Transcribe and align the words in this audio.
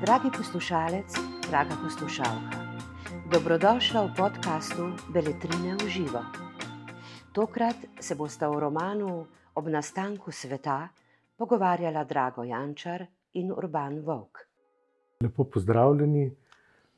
Dragi 0.00 0.30
poslušalec, 0.36 1.14
draga 1.50 1.76
poslušalka, 1.84 2.56
dobrodošla 3.32 4.06
v 4.06 4.14
podkastu 4.16 4.82
Beletrine 5.12 5.76
v 5.76 5.88
živo. 5.88 6.24
Tokrat 7.32 7.76
se 8.00 8.14
bosta 8.14 8.48
v 8.48 8.60
romanu 8.60 9.26
Ob 9.54 9.68
nastanku 9.68 10.32
sveta 10.32 10.88
pogovarjala 11.36 12.04
Drago 12.04 12.42
Jančar 12.42 13.04
in 13.34 13.52
Urban 13.52 14.00
Vok. 14.00 14.38
Lepo 15.20 15.44
pozdravljeni. 15.44 16.32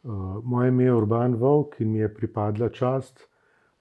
Uh, 0.03 0.39
moje 0.45 0.69
ime 0.69 0.85
je 0.85 0.95
Urban 0.95 1.35
Vok 1.35 1.81
in 1.81 1.93
mi 1.93 1.99
je 1.99 2.15
pripadla 2.15 2.69
čast, 2.69 3.27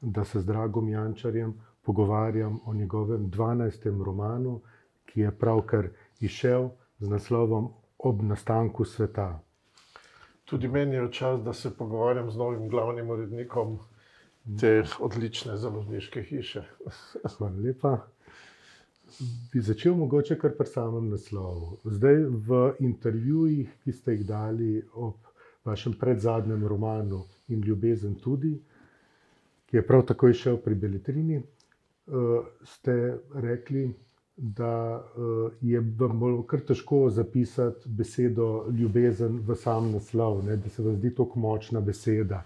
da 0.02 0.26
se 0.26 0.40
z 0.40 0.46
Dragom 0.46 0.90
Jančarjem 0.90 1.54
pogovarjam 1.82 2.60
o 2.66 2.74
njegovem 2.74 3.30
12. 3.32 4.04
romanu, 4.04 4.62
ki 5.08 5.22
je 5.22 5.32
pravkar 5.34 5.90
izšel 6.20 6.70
z 7.00 7.10
naslovom 7.10 7.74
Ob 8.00 8.22
nastanku 8.22 8.86
sveta. 8.86 9.40
Tudi 10.46 10.68
meni 10.68 10.96
je 10.96 11.12
čas, 11.12 11.42
da 11.42 11.54
se 11.54 11.72
pogovarjam 11.74 12.32
z 12.32 12.38
novim 12.38 12.70
glavnim 12.70 13.10
urednikom 13.10 13.80
te 14.60 14.84
odlične 15.00 15.58
založniške 15.58 16.22
hiše. 16.24 16.62
Hvala 17.38 17.56
lepa. 17.58 17.98
Bi 19.54 19.62
začel 19.62 19.96
mogoče 19.96 20.38
kar 20.38 20.54
pri 20.58 20.68
samem 20.68 21.10
naslovu. 21.10 21.78
Zdaj 21.86 22.16
v 22.46 22.60
intervjujih, 22.82 23.74
ki 23.84 23.92
ste 23.94 24.14
jih 24.14 24.26
dali 24.28 24.72
ob 24.94 25.16
vašem 25.66 25.94
predzadnjem 25.94 26.68
romanu 26.68 27.24
in 27.48 27.62
ljubezen 27.62 28.16
tudi, 28.16 28.54
ki 29.66 29.78
je 29.78 29.88
prav 29.88 30.06
tako 30.06 30.30
išel 30.30 30.58
pri 30.58 30.76
Beletrini, 30.76 31.38
eh, 31.38 31.44
ste 32.64 32.96
rekli, 33.34 33.90
da 34.38 35.04
eh, 35.04 35.52
je 35.62 35.82
vam 35.98 36.44
kar 36.48 36.60
težko 36.60 37.10
zapisati 37.10 37.90
besedo 37.90 38.66
ljubezen 38.80 39.40
v 39.48 39.56
sam 39.56 39.92
naslov, 39.92 40.46
ne, 40.46 40.58
da 40.58 40.70
se 40.70 40.84
vam 40.84 40.96
zdi 40.96 41.16
tako 41.16 41.40
močna 41.40 41.82
beseda. 41.82 42.44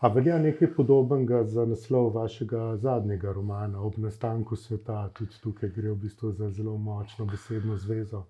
A 0.00 0.08
velja 0.08 0.38
nekaj 0.38 0.74
podobnega 0.74 1.44
za 1.44 1.64
naslov 1.64 2.10
vašega 2.14 2.76
zadnjega 2.76 3.32
romana, 3.32 3.80
ob 3.80 3.98
nastanku 3.98 4.56
sveta, 4.56 5.08
tudi 5.14 5.36
tukaj 5.42 5.70
gre 5.76 5.90
v 5.90 5.96
bistvu 5.96 6.32
za 6.32 6.50
zelo 6.50 6.76
močno 6.76 7.24
besedno 7.24 7.76
zvezo? 7.76 8.24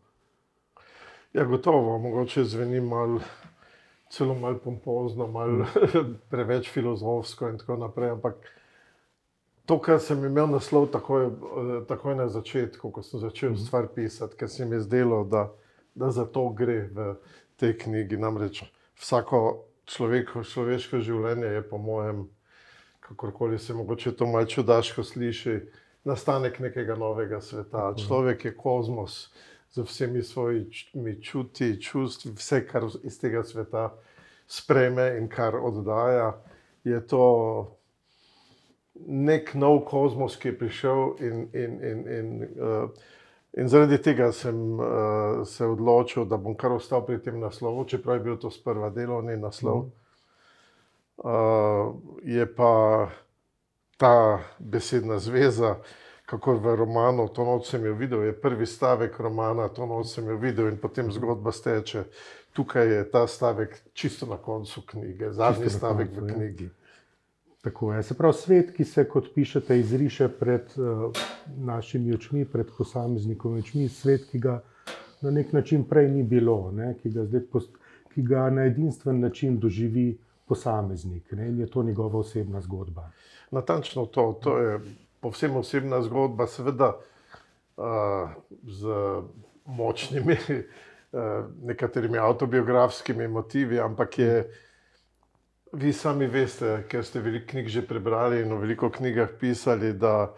Ja, 1.33 1.45
gotovo, 1.45 1.99
mogoče 1.99 2.45
zveni 2.45 2.81
malo, 2.81 3.21
celo 4.11 4.35
malo 4.35 4.59
pompozno, 4.59 5.27
malo 5.27 5.67
preveč 6.31 6.71
filozofsko 6.71 7.49
in 7.49 7.59
tako 7.59 7.77
naprej. 7.77 8.11
Ampak 8.11 8.35
to, 9.67 9.79
kar 9.81 10.01
sem 10.01 10.25
imel 10.25 10.49
naslov 10.53 10.91
takoj, 10.93 11.31
takoj 11.89 12.17
na 12.19 12.29
začetku, 12.29 12.91
ko 12.91 13.03
sem 13.03 13.21
začel 13.21 13.55
mhm. 13.55 13.65
stvar 13.65 13.89
pisati, 13.95 14.37
ker 14.37 14.49
se 14.49 14.67
mi 14.67 14.77
je 14.77 14.85
zdelo, 14.89 15.25
da, 15.25 15.49
da 15.95 16.11
za 16.11 16.25
to 16.25 16.49
gre 16.49 16.89
v 16.93 17.15
tej 17.57 17.79
knjigi. 17.79 18.21
Namreč 18.21 18.65
vsako 19.01 19.65
človeko, 19.87 20.45
človeško 20.45 21.01
življenje 21.01 21.55
je, 21.57 21.65
po 21.69 21.79
mojem, 21.79 22.27
kakorkoli 23.05 23.59
se 23.59 23.75
mogoče 23.75 24.15
to 24.17 24.27
malce 24.27 24.57
čudaško 24.57 25.05
sliši, 25.05 25.59
nastanek 26.05 26.61
nekega 26.61 26.97
novega 26.97 27.41
sveta. 27.41 27.91
Mhm. 27.91 28.05
Človek 28.07 28.45
je 28.45 28.57
kozmos 28.57 29.31
z 29.75 29.83
vsemi 29.83 30.23
svojimi 30.23 31.17
čuti, 31.23 31.81
čustvi, 31.83 32.31
vse, 32.37 32.61
kar 32.67 32.85
iz 33.03 33.19
tega 33.19 33.43
sveta 33.43 33.95
spreme 34.47 35.17
in 35.19 35.29
kar 35.29 35.57
oddaja. 35.57 36.37
Je 36.85 37.01
to 37.07 37.25
nek 38.95 39.55
nov 39.55 39.85
kozmos, 39.89 40.37
ki 40.37 40.49
je 40.49 40.59
prišel 40.59 41.05
in. 41.21 41.49
in, 41.53 41.83
in, 41.83 42.09
in 42.19 42.49
uh, 42.61 43.11
In 43.55 43.69
zaradi 43.71 44.01
tega 44.03 44.33
sem 44.35 44.81
uh, 44.81 45.47
se 45.47 45.67
odločil, 45.67 46.25
da 46.27 46.37
bom 46.37 46.57
kar 46.59 46.73
ostal 46.75 47.05
pri 47.07 47.21
tem 47.23 47.39
naslovu, 47.39 47.85
čeprav 47.87 48.17
je 48.17 48.23
bil 48.25 48.39
to 48.43 48.51
sprva 48.51 48.89
delovni 48.91 49.37
naslov. 49.39 49.85
Uh, 51.23 51.95
je 52.27 52.47
pa 52.57 52.73
ta 53.97 54.43
besedna 54.59 55.21
zveza, 55.23 55.77
kako 56.27 56.57
v 56.59 56.75
romanu, 56.77 57.29
to 57.29 57.45
noč 57.47 57.71
sem 57.71 57.85
jo 57.87 57.95
videl, 57.95 58.25
je 58.27 58.35
prvi 58.41 58.67
stavek 58.67 59.21
romana, 59.21 59.69
to 59.69 59.87
noč 59.87 60.17
sem 60.17 60.27
jo 60.29 60.37
videl 60.37 60.73
in 60.73 60.81
potem 60.83 61.13
zgodba 61.15 61.53
steče. 61.55 62.09
Tukaj 62.59 62.91
je 62.91 63.11
ta 63.11 63.27
stavek 63.27 63.79
čisto 63.95 64.27
na 64.27 64.37
koncu 64.37 64.83
knjige, 64.87 65.31
zadnji 65.31 65.71
stavek 65.71 66.11
koncu, 66.11 66.25
v 66.25 66.29
ja. 66.29 66.35
knjigi. 66.35 66.65
Je. 66.65 66.84
Tako 67.65 67.93
je. 67.95 68.03
Se 68.03 68.15
pravi, 68.15 68.35
svet, 68.35 68.73
ki 68.77 68.85
se, 68.85 69.07
kot 69.09 69.31
pišete, 69.35 69.79
izriše 69.81 70.29
pred 70.29 70.75
uh, 70.77 71.13
našimi 71.57 72.13
očmi, 72.13 72.45
pred 72.45 72.69
posameznikovimi 72.79 73.65
očmi, 73.65 73.87
svet, 73.89 74.27
ki 74.29 74.39
ga 74.39 74.59
na 75.25 75.31
nek 75.33 75.53
način 75.53 75.87
prej 75.89 76.11
ni 76.13 76.23
bilo, 76.23 76.59
ne, 76.77 76.91
ki, 77.01 77.15
ga 77.15 77.25
post, 77.53 77.79
ki 78.13 78.23
ga 78.23 78.51
na 78.53 78.67
edinstven 78.69 79.21
način 79.21 79.57
doživi 79.59 80.11
posameznik 80.45 81.33
ne, 81.33 81.49
in 81.49 81.61
je 81.61 81.71
to 81.71 81.83
njegova 81.83 82.19
osebna 82.19 82.61
zgodba. 82.61 83.09
Natančno 83.51 84.07
to, 84.07 84.27
to 84.43 84.59
je 84.59 84.79
povsem 85.25 85.57
osebna 85.57 86.03
zgodba, 86.03 86.47
seveda 86.47 86.91
uh, 86.93 88.29
z 88.69 88.99
močnimi, 89.65 90.37
uh, 90.53 91.49
nekaterimi 91.63 92.19
autobiografskimi 92.19 93.29
motivi, 93.29 93.81
ampak 93.81 94.19
je. 94.19 94.39
Hmm 94.43 94.65
vi 95.75 95.93
sami 95.93 96.27
veste, 96.27 96.85
ker 96.89 97.05
ste 97.05 97.21
veliko 97.21 97.51
knjig 97.51 97.69
že 97.69 97.83
prebrali 97.87 98.43
in 98.43 98.53
v 98.55 98.61
veliko 98.63 98.91
knjigah 98.91 99.35
pisali, 99.41 99.93
da 99.93 100.35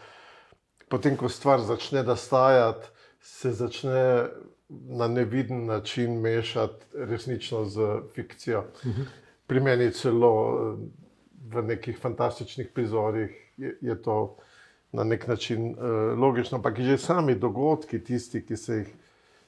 potem, 0.88 1.16
ko 1.16 1.28
stvar 1.28 1.60
začne 1.60 2.02
nastajati, 2.02 2.88
se 3.20 3.52
začne 3.52 4.28
na 4.68 5.08
neviden 5.08 5.66
način 5.66 6.20
mešati 6.20 6.84
resnično 6.94 7.64
z 7.64 7.86
fikcijo. 8.14 8.64
Pri 9.46 9.60
meni 9.60 9.90
celo 9.92 10.32
v 11.52 11.62
nekih 11.62 11.98
fantastičnih 11.98 12.68
prizorih 12.74 13.30
je, 13.56 13.76
je 13.80 14.02
to 14.02 14.36
na 14.92 15.04
nek 15.04 15.26
način 15.26 15.74
uh, 15.74 16.18
logično, 16.18 16.58
ampak 16.58 16.80
že 16.80 16.98
sami 16.98 17.34
dogodki, 17.34 17.98
tisti, 18.04 18.46
ki 18.46 18.56
se 18.56 18.76
jih. 18.76 18.94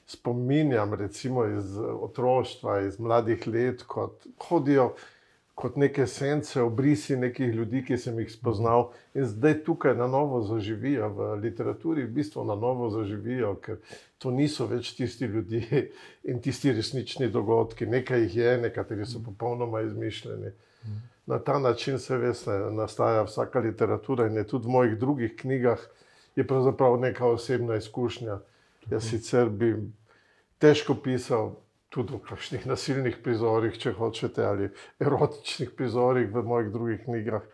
Spominjam, 0.09 0.93
recimo 0.97 1.43
iz 1.45 1.75
otroštva, 1.77 2.79
iz 2.81 2.95
mladih 2.99 3.43
let, 3.47 3.83
kot 3.85 4.25
hodijo 4.41 4.95
kot 5.59 5.75
neke 5.75 6.07
sence, 6.07 6.61
obrisi 6.61 7.17
nekih 7.19 7.51
ljudi, 7.55 7.81
ki 7.83 7.97
sem 7.99 8.19
jih 8.21 8.31
spoznal 8.31 8.93
in 9.13 9.25
zdaj 9.27 9.57
tukaj 9.67 9.95
na 9.99 10.07
novo 10.07 10.39
zaživijo 10.47 11.09
v 11.17 11.27
literaturi, 11.43 12.05
v 12.07 12.13
bistvu 12.15 12.45
na 12.47 12.55
novo 12.55 12.87
zaživijo, 12.93 13.57
ker 13.59 13.81
to 14.17 14.31
niso 14.31 14.69
več 14.71 14.93
tisti 14.95 15.27
ljudje 15.27 15.81
in 16.31 16.39
tisti 16.41 16.71
resnični 16.71 17.27
dogodki. 17.27 17.89
Nekaj 17.91 18.23
jih 18.23 18.37
je, 18.39 18.57
nekateri 18.69 19.05
so 19.05 19.19
popolnoma 19.25 19.83
izmišljeni. 19.83 20.55
Na 21.27 21.39
ta 21.43 21.59
način 21.59 21.99
se 21.99 22.17
veste, 22.17 22.55
nastaja 22.71 23.27
vsaka 23.27 23.59
literatura 23.59 24.27
in 24.27 24.39
je 24.39 24.47
tudi 24.47 24.67
v 24.67 24.77
mojih 24.77 24.97
drugih 24.97 25.35
knjigah 25.37 25.79
je 26.35 26.47
pravzaprav 26.47 26.99
neka 26.99 27.27
osebna 27.27 27.75
izkušnja. 27.75 28.39
Jaz 28.89 29.09
sicer 29.09 29.49
bi 29.49 29.75
težko 30.57 30.95
pisal 31.03 31.51
tudi 31.89 32.13
v 32.13 32.21
kakšnih 32.29 32.65
nasilnih 32.69 33.17
prizorih, 33.23 33.77
če 33.77 33.95
hočete, 33.97 34.45
ali 34.45 34.69
erotičnih 35.01 35.73
prizorih 35.75 36.29
v 36.33 36.45
mojih 36.45 36.71
drugih 36.73 37.03
knjigah, 37.05 37.45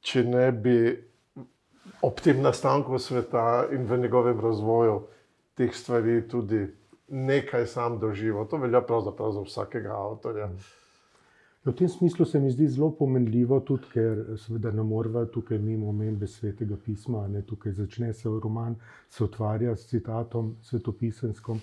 če 0.00 0.24
ne 0.24 0.48
bi 0.52 0.76
ob 2.02 2.20
tem 2.24 2.40
nastanku 2.42 2.98
sveta 2.98 3.68
in 3.72 3.84
v 3.88 4.00
njegovem 4.00 4.40
razvoju 4.40 5.00
teh 5.56 5.74
stvari 5.76 6.22
tudi 6.28 6.66
nekaj 7.10 7.66
sam 7.66 7.98
doživel. 8.00 8.46
To 8.48 8.56
velja 8.56 8.80
pravzaprav 8.80 9.32
za 9.32 9.42
vsakega 9.44 9.92
avtorja. 9.92 10.48
V 11.64 11.72
tem 11.76 11.88
smislu 11.88 12.24
se 12.24 12.40
mi 12.40 12.50
zdi 12.50 12.68
zelo 12.68 12.88
pomenljivo, 12.96 13.58
tudi 13.60 13.90
ker 13.92 14.22
seveda 14.40 14.70
ne 14.72 14.82
moramo 14.82 15.26
tukaj 15.28 15.58
mimo 15.58 15.90
omembe 15.92 16.26
svetega 16.26 16.78
pisma. 16.84 17.26
Ne, 17.28 17.42
tukaj 17.42 17.72
začne 17.72 18.14
se 18.16 18.28
roman, 18.28 18.78
se 19.08 19.24
otvarja 19.24 19.76
s 19.76 19.90
citatom 19.90 20.54
svetopisenskom 20.62 21.60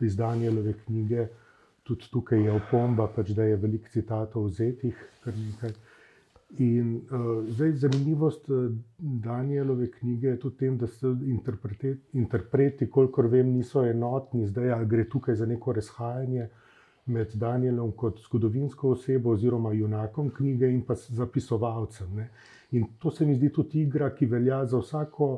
iz 0.00 0.16
Danielove 0.16 0.72
knjige. 0.84 1.28
Tudi 1.86 2.08
tukaj 2.10 2.42
je 2.42 2.52
opomba, 2.52 3.06
pač, 3.06 3.30
da 3.30 3.44
je 3.46 3.56
veliko 3.56 3.90
citatov 3.92 4.48
vzetih. 4.48 4.96
In 6.58 6.90
uh, 7.10 7.46
zdaj 7.50 7.72
zanimivost 7.82 8.50
uh, 8.50 8.70
Danielove 8.98 9.90
knjige 9.90 10.28
je 10.28 10.40
tudi 10.40 10.56
tem, 10.56 10.78
da 10.78 10.86
so 10.86 11.14
interpreti, 12.12 12.90
kolikor 12.90 13.26
vem, 13.30 13.50
niso 13.54 13.84
enotni, 13.86 14.46
zdaj 14.46 14.72
ali 14.72 14.86
gre 14.86 15.08
tukaj 15.10 15.34
za 15.34 15.46
neko 15.46 15.72
razhajanje 15.72 16.48
med 17.06 17.34
Danielom 17.34 17.92
kot 17.92 18.18
zgodovinsko 18.22 18.90
osebo 18.90 19.30
oziroma 19.30 19.72
junakom 19.72 20.30
knjige 20.30 20.70
in 20.70 20.82
pa 20.86 20.94
zapisovalcem. 20.94 22.14
Ne. 22.16 22.28
In 22.70 22.86
to 22.98 23.10
se 23.10 23.26
mi 23.26 23.34
zdi 23.34 23.52
tudi 23.52 23.82
igra, 23.82 24.10
ki 24.14 24.26
velja 24.26 24.64
za 24.66 24.78
vsako 24.78 25.28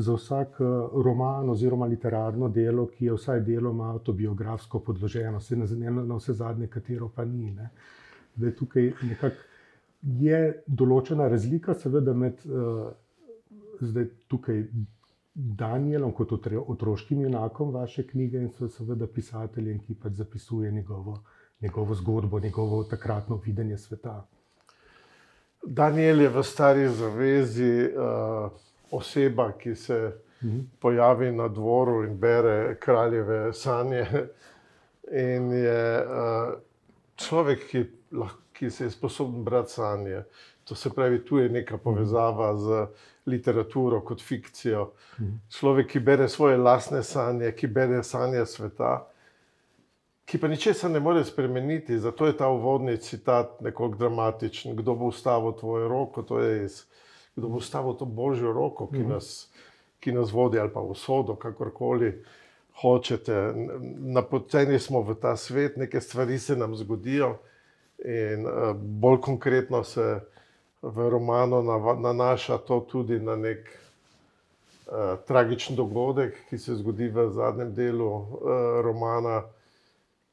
za 0.00 0.14
vsak 0.16 0.60
eh, 0.60 0.64
roman 1.04 1.50
oziroma 1.50 1.86
literarno 1.86 2.48
delo, 2.48 2.86
ki 2.86 3.10
je 3.10 3.18
vsaj 3.18 3.44
deloma 3.46 3.90
autobiografsko 3.92 4.80
podloženo, 4.80 5.40
se 5.40 5.56
na, 5.56 5.90
na 5.90 6.16
vse 6.16 6.32
zadnje, 6.32 6.66
katero 6.66 7.08
pa 7.14 7.24
ni. 7.24 7.50
Ne. 7.50 7.70
Da 8.36 8.46
je 8.46 8.56
tukaj 8.56 8.92
nekako 9.02 9.48
je 10.02 10.40
določena 10.66 11.28
razlika, 11.28 11.74
seveda, 11.74 12.14
med 12.16 12.40
uh, 12.48 12.88
zdaj 13.80 14.08
tukaj 14.32 14.64
Danielom 15.34 16.12
kot 16.16 16.32
otroškim 16.32 17.20
junakom 17.22 17.70
vaše 17.74 18.06
knjige 18.08 18.40
in 18.40 18.50
seveda 18.72 19.06
pisateljem, 19.06 19.78
ki 19.84 19.94
pač 19.94 20.18
zapisuje 20.18 20.72
njegovo, 20.72 21.20
njegovo 21.62 21.94
zgodbo, 21.94 22.40
njegovo 22.40 22.82
takratno 22.84 23.40
videnje 23.44 23.78
sveta. 23.78 24.24
Daniel 25.62 26.24
je 26.24 26.28
v 26.32 26.42
stari 26.42 26.88
zavezi 26.88 27.72
uh, 27.92 28.50
oseba, 28.90 29.52
ki 29.52 29.74
se 29.74 30.12
mhm. 30.42 30.60
pojavi 30.80 31.32
na 31.32 31.48
dvoru 31.48 32.04
in 32.04 32.18
bere 32.18 32.76
kraljeve 32.80 33.52
sanje. 33.52 34.06
In 35.10 35.52
je 35.52 36.04
uh, 36.06 36.52
človek, 37.16 37.64
ki, 37.70 37.84
ki 38.52 38.70
se 38.70 38.84
je 38.84 38.90
sposoben 38.90 39.44
brati 39.44 39.72
sanje. 39.72 40.22
To 40.64 40.74
se 40.74 40.90
pravi, 40.94 41.24
tu 41.24 41.38
je 41.38 41.48
neka 41.48 41.78
povezava 41.78 42.52
z 42.56 42.84
literaturo 43.26 44.00
kot 44.00 44.22
fikcijo. 44.22 44.92
Mhm. 45.20 45.32
Človek, 45.58 45.90
ki 45.90 46.00
bere 46.00 46.28
svoje 46.28 46.56
lastne 46.56 47.02
sanje, 47.02 47.52
ki 47.52 47.66
bere 47.66 48.02
sanje 48.02 48.46
sveta 48.46 49.10
ki 50.30 50.38
pa 50.38 50.48
ničesar 50.48 50.90
ne 50.90 51.00
more 51.00 51.24
spremeniti. 51.24 51.98
Zato 51.98 52.26
je 52.26 52.36
ta 52.36 52.48
uvodni 52.48 52.96
citat 52.96 53.60
nekoliko 53.60 53.98
dramatičen. 53.98 54.76
Kdo 54.76 54.94
bo 54.94 55.10
ustavil 55.10 55.52
tvojo 55.52 55.88
roko, 55.88 56.22
to 56.22 56.38
je 56.38 56.64
iz, 56.64 56.84
kdo 57.40 57.48
bo 57.48 57.58
ustavil 57.58 57.96
to 57.98 58.04
božjo 58.04 58.52
roko, 58.52 58.86
ki 58.92 59.02
mhm. 59.02 59.16
nas, 59.16 59.48
ki 60.00 60.12
nas 60.12 60.32
vodi 60.32 60.60
ali 60.60 60.72
pa 60.72 60.84
v 60.84 60.94
sodo, 60.94 61.36
kakorkoli 61.40 62.12
hočete. 62.80 63.52
Napoteni 64.14 64.78
smo 64.78 65.02
v 65.02 65.16
ta 65.20 65.36
svet, 65.36 65.76
neke 65.76 66.00
stvari 66.00 66.38
se 66.38 66.56
nam 66.56 66.76
zgodijo 66.76 67.38
in 68.04 68.46
uh, 68.46 68.72
bolj 68.76 69.20
konkretno 69.20 69.84
se 69.84 70.20
v 70.82 71.08
romanu 71.10 71.60
nanaša 72.00 72.58
to 72.58 72.80
tudi 72.80 73.18
na 73.20 73.36
nek 73.36 73.68
uh, 73.68 75.18
tragičen 75.26 75.76
dogodek, 75.76 76.38
ki 76.48 76.58
se 76.58 76.74
zgodi 76.74 77.10
v 77.12 77.28
zadnjem 77.30 77.74
delu 77.74 78.08
uh, 78.08 78.26
romana 78.84 79.42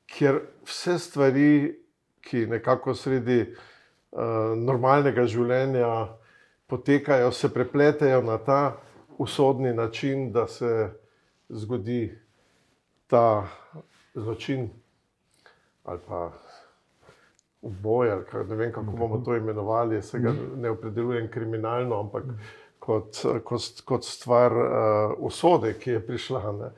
kjer 0.08 0.40
vse 0.66 1.00
stvari, 1.00 1.76
ki 2.22 2.46
nekako 2.48 2.96
sredi 2.96 3.42
uh, 3.44 4.56
normalnega 4.56 5.28
življenja 5.28 6.08
potekajo, 6.68 7.32
se 7.32 7.54
prepletajo 7.54 8.22
na 8.22 8.38
ta 8.38 8.78
usodni 9.18 9.74
način, 9.74 10.32
da 10.32 10.48
se 10.48 10.90
zgodi 11.50 12.20
ta 13.08 13.48
zločin 14.14 14.70
ali 15.84 16.00
pa 16.08 16.32
uboj, 17.62 18.12
ali 18.12 18.26
kar, 18.26 18.46
ne 18.48 18.56
vem, 18.56 18.72
kako 18.72 18.92
bomo 18.92 19.18
to 19.26 19.36
imenovali, 19.36 20.02
se 20.02 20.20
ga 20.20 20.34
ne 20.56 20.70
opredeljujem 20.70 21.32
kriminalno, 21.32 22.00
ampak 22.00 22.24
kot, 22.80 23.18
kot, 23.44 23.82
kot 23.86 24.06
stvar 24.06 24.52
uh, 24.52 25.14
usode, 25.18 25.74
ki 25.80 25.92
je 25.92 26.06
prišla. 26.08 26.52
Ne. 26.52 26.72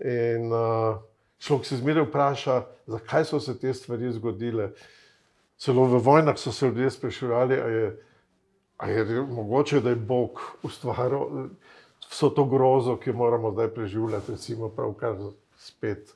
In 0.00 0.52
uh, 0.52 0.96
Človek 1.38 1.66
se 1.66 1.76
zmeraj 1.76 2.02
vpraša, 2.08 2.62
zakaj 2.86 3.24
so 3.24 3.40
se 3.40 3.54
te 3.58 3.74
stvari 3.74 4.10
zgodile. 4.12 4.72
Celo 5.58 5.84
v 5.86 6.00
vojnah 6.02 6.38
so 6.38 6.52
se 6.52 6.66
ljudje 6.66 6.90
spraševali, 6.90 7.60
ali 7.60 7.74
je, 7.74 7.90
je 8.86 9.22
mogoče, 9.22 9.80
da 9.80 9.90
je 9.90 9.96
Bog 9.96 10.40
ustvaril 10.62 11.48
vso 12.10 12.30
to 12.30 12.44
grozo, 12.44 12.96
ki 12.96 13.10
jo 13.10 13.16
moramo 13.16 13.52
zdaj 13.52 13.68
preživljati, 13.68 14.32
recimo 14.32 14.68
pravkar 14.68 15.16
spet 15.56 16.14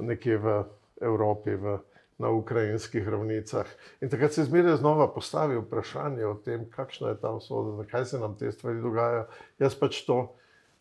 nekje 0.00 0.36
v 0.38 0.64
Evropi, 1.00 1.54
v, 1.54 1.78
na 2.18 2.30
ukrajinskih 2.30 3.08
ravnicah. 3.08 3.66
In 4.00 4.10
takrat 4.10 4.32
se 4.32 4.44
zmeraj 4.44 4.76
znova 4.76 5.08
postavi 5.14 5.56
vprašanje 5.58 6.26
o 6.26 6.34
tem, 6.34 6.66
kakšna 6.70 7.08
je 7.08 7.20
ta 7.20 7.30
usoda, 7.30 7.76
zakaj 7.76 8.04
se 8.04 8.18
nam 8.18 8.36
te 8.38 8.52
stvari 8.52 8.80
dogajajo. 8.80 9.26
Jaz 9.58 9.74
pač 9.74 10.02
to 10.06 10.34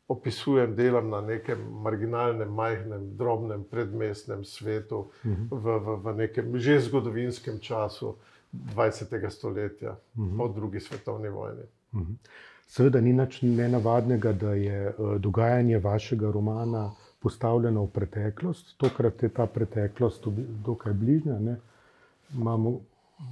opisujem, 0.08 0.76
delam 0.76 1.10
na 1.10 1.22
nekem 1.22 1.62
marginalnem, 1.82 2.50
majhnem, 2.50 3.08
drobnem, 3.18 3.64
predmestnem 3.64 4.44
svetu, 4.46 5.08
v, 5.24 5.78
v, 5.80 5.96
v 6.04 6.16
nekem 6.18 6.58
že 6.60 6.80
zgodovinskem 6.90 7.60
času 7.60 8.18
20. 8.54 9.30
stoletja, 9.30 9.92
uh 9.92 10.24
-huh. 10.24 10.38
po 10.38 10.48
drugi 10.48 10.80
svetovni 10.80 11.30
vojni. 11.30 11.64
Uh 11.92 12.00
-huh. 12.00 12.16
Seveda 12.68 13.02
ni 13.02 13.14
nič 13.14 13.42
nenavadnega, 13.42 14.34
da 14.34 14.54
je 14.54 14.94
uh, 14.98 15.16
dogajanje 15.22 15.80
vašega 15.80 16.32
romana 16.32 16.92
postavljeno 17.20 17.84
v 17.84 17.90
preteklost, 17.90 18.78
tokrat 18.78 19.24
je 19.24 19.30
ta 19.30 19.46
preteklost 19.46 20.28
dokaj 20.66 20.94
bližnja. 20.94 21.40
Ne? 21.40 21.58
Imamo, 22.34 22.80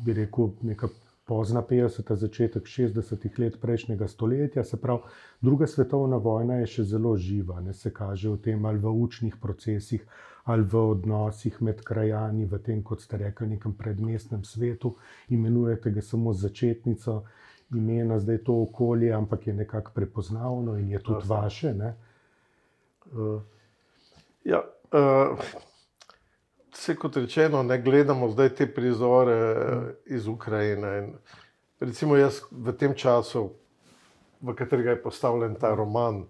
bi 0.06 0.14
rekel, 0.14 0.50
nekaj 0.62 0.90
pozna 1.30 1.62
50. 1.62 2.16
začetek 2.16 2.66
60. 2.66 3.40
let 3.40 3.60
prejšnjega 3.62 4.08
stoletja, 4.08 4.64
se 4.64 4.82
pravi, 4.82 5.06
druga 5.42 5.68
svetovna 5.68 6.18
vojna 6.18 6.58
je 6.64 6.72
še 6.74 6.88
zelo 6.96 7.14
živa, 7.18 7.60
ne 7.62 7.74
se 7.74 7.94
kaže 7.94 8.32
v 8.34 8.40
tem 8.48 8.66
ali 8.66 8.82
v 8.82 8.90
učnih 8.90 9.36
procesih, 9.42 10.02
ali 10.50 10.66
v 10.66 10.82
odnosih 10.96 11.62
med 11.62 11.84
krajani, 11.86 12.48
v 12.50 12.58
tem, 12.66 12.82
kot 12.84 13.06
ste 13.06 13.22
rekli, 13.22 13.52
nekem 13.54 13.78
predmestnem 13.78 14.42
svetu, 14.44 14.96
imenujete 15.30 15.94
ga 15.94 16.02
samo 16.02 16.34
začetnico 16.34 17.22
imena, 17.78 18.18
zdaj 18.20 18.42
to 18.50 18.58
okolje, 18.64 19.14
ampak 19.14 19.48
je 19.48 19.54
nekako 19.54 19.94
prepoznavno 19.94 20.78
in 20.82 20.90
je 20.90 21.00
tudi 21.00 21.22
Jasne. 21.22 21.36
vaše. 21.36 21.74
Uh, 23.14 23.42
ja, 24.44 24.64
uh, 24.94 25.38
Vse 26.80 26.96
kot 26.96 27.18
rečeno, 27.18 27.60
ne 27.64 27.76
gledamo 27.82 28.30
zdaj 28.32 28.50
te 28.56 28.66
prizore 28.74 29.40
iz 30.06 30.28
Ukrajine. 30.28 30.98
In 30.98 31.14
recimo 31.80 32.16
jaz 32.16 32.40
v 32.52 32.72
tem 32.72 32.94
času, 32.96 33.50
v 34.42 34.56
katerega 34.56 34.96
je 34.96 35.02
postavljen 35.04 35.58
ta 35.60 35.74
roman, 35.76 36.24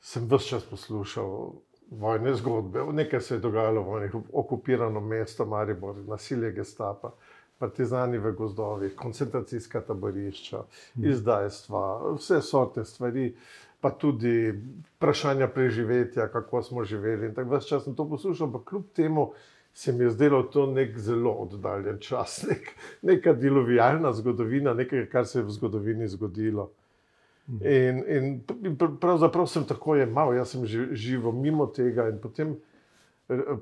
sem 0.00 0.26
vse 0.26 0.48
čas 0.48 0.64
poslušal 0.66 1.52
vojne 1.90 2.34
zgodbe. 2.34 2.82
Nekaj 2.92 3.20
se 3.20 3.34
je 3.34 3.44
dogajalo 3.44 3.82
v 3.82 3.86
vojnih, 3.86 4.16
okupirano 4.32 5.00
mesto 5.00 5.46
Maribor, 5.46 5.96
nasilje 6.08 6.50
gestapa, 6.52 7.12
partizani 7.58 8.18
v 8.18 8.32
gozdovih, 8.32 8.96
koncentracijska 8.96 9.84
taborišča, 9.86 10.64
izdajstva, 10.98 12.14
vse 12.18 12.42
sorte 12.42 12.84
stvari. 12.84 13.34
Pa 13.80 13.94
tudi 13.96 14.50
vprašanja 14.96 15.46
preživetja, 15.48 16.26
kako 16.28 16.62
smo 16.62 16.84
živeli. 16.84 17.30
Tako 17.34 17.56
vse 17.56 17.68
čas 17.68 17.84
sem 17.84 17.94
to 17.96 18.04
poslušal, 18.08 18.50
ampak 18.50 18.66
kljub 18.68 18.90
temu, 18.92 19.30
se 19.74 19.92
mi 19.92 20.04
je 20.04 20.10
zdelo 20.10 20.42
to 20.42 20.66
nek 20.66 20.98
zelo 20.98 21.30
oddaljen 21.30 21.98
čas, 22.00 22.42
nek, 22.48 22.74
neka 23.02 23.32
delovijalna 23.32 24.12
zgodovina, 24.12 24.74
nekaj, 24.74 25.06
kar 25.10 25.26
se 25.26 25.38
je 25.38 25.42
v 25.44 25.50
zgodovini 25.50 26.08
zgodilo. 26.08 26.70
In, 27.50 28.04
in 28.06 28.76
pravzaprav 29.00 29.46
sem 29.50 29.64
tako 29.66 29.96
jemal, 29.98 30.34
jaz 30.36 30.52
sem 30.52 30.66
živel 30.66 31.32
mimo 31.34 31.66
tega. 31.66 32.06
In 32.08 32.20
potem, 32.22 32.52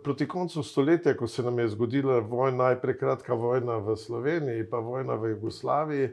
proti 0.05 0.27
koncu 0.29 0.63
stoletja, 0.63 1.15
ko 1.17 1.27
se 1.27 1.43
nam 1.43 1.59
je 1.59 1.69
zgodila 1.73 2.19
vojna, 2.21 2.65
najprej 2.65 2.99
kratka 2.99 3.35
vojna 3.35 3.79
v 3.79 3.97
Sloveniji, 3.97 4.67
pa 4.71 4.83
vojna 4.85 5.17
v 5.17 5.31
Jugoslaviji. 5.37 6.11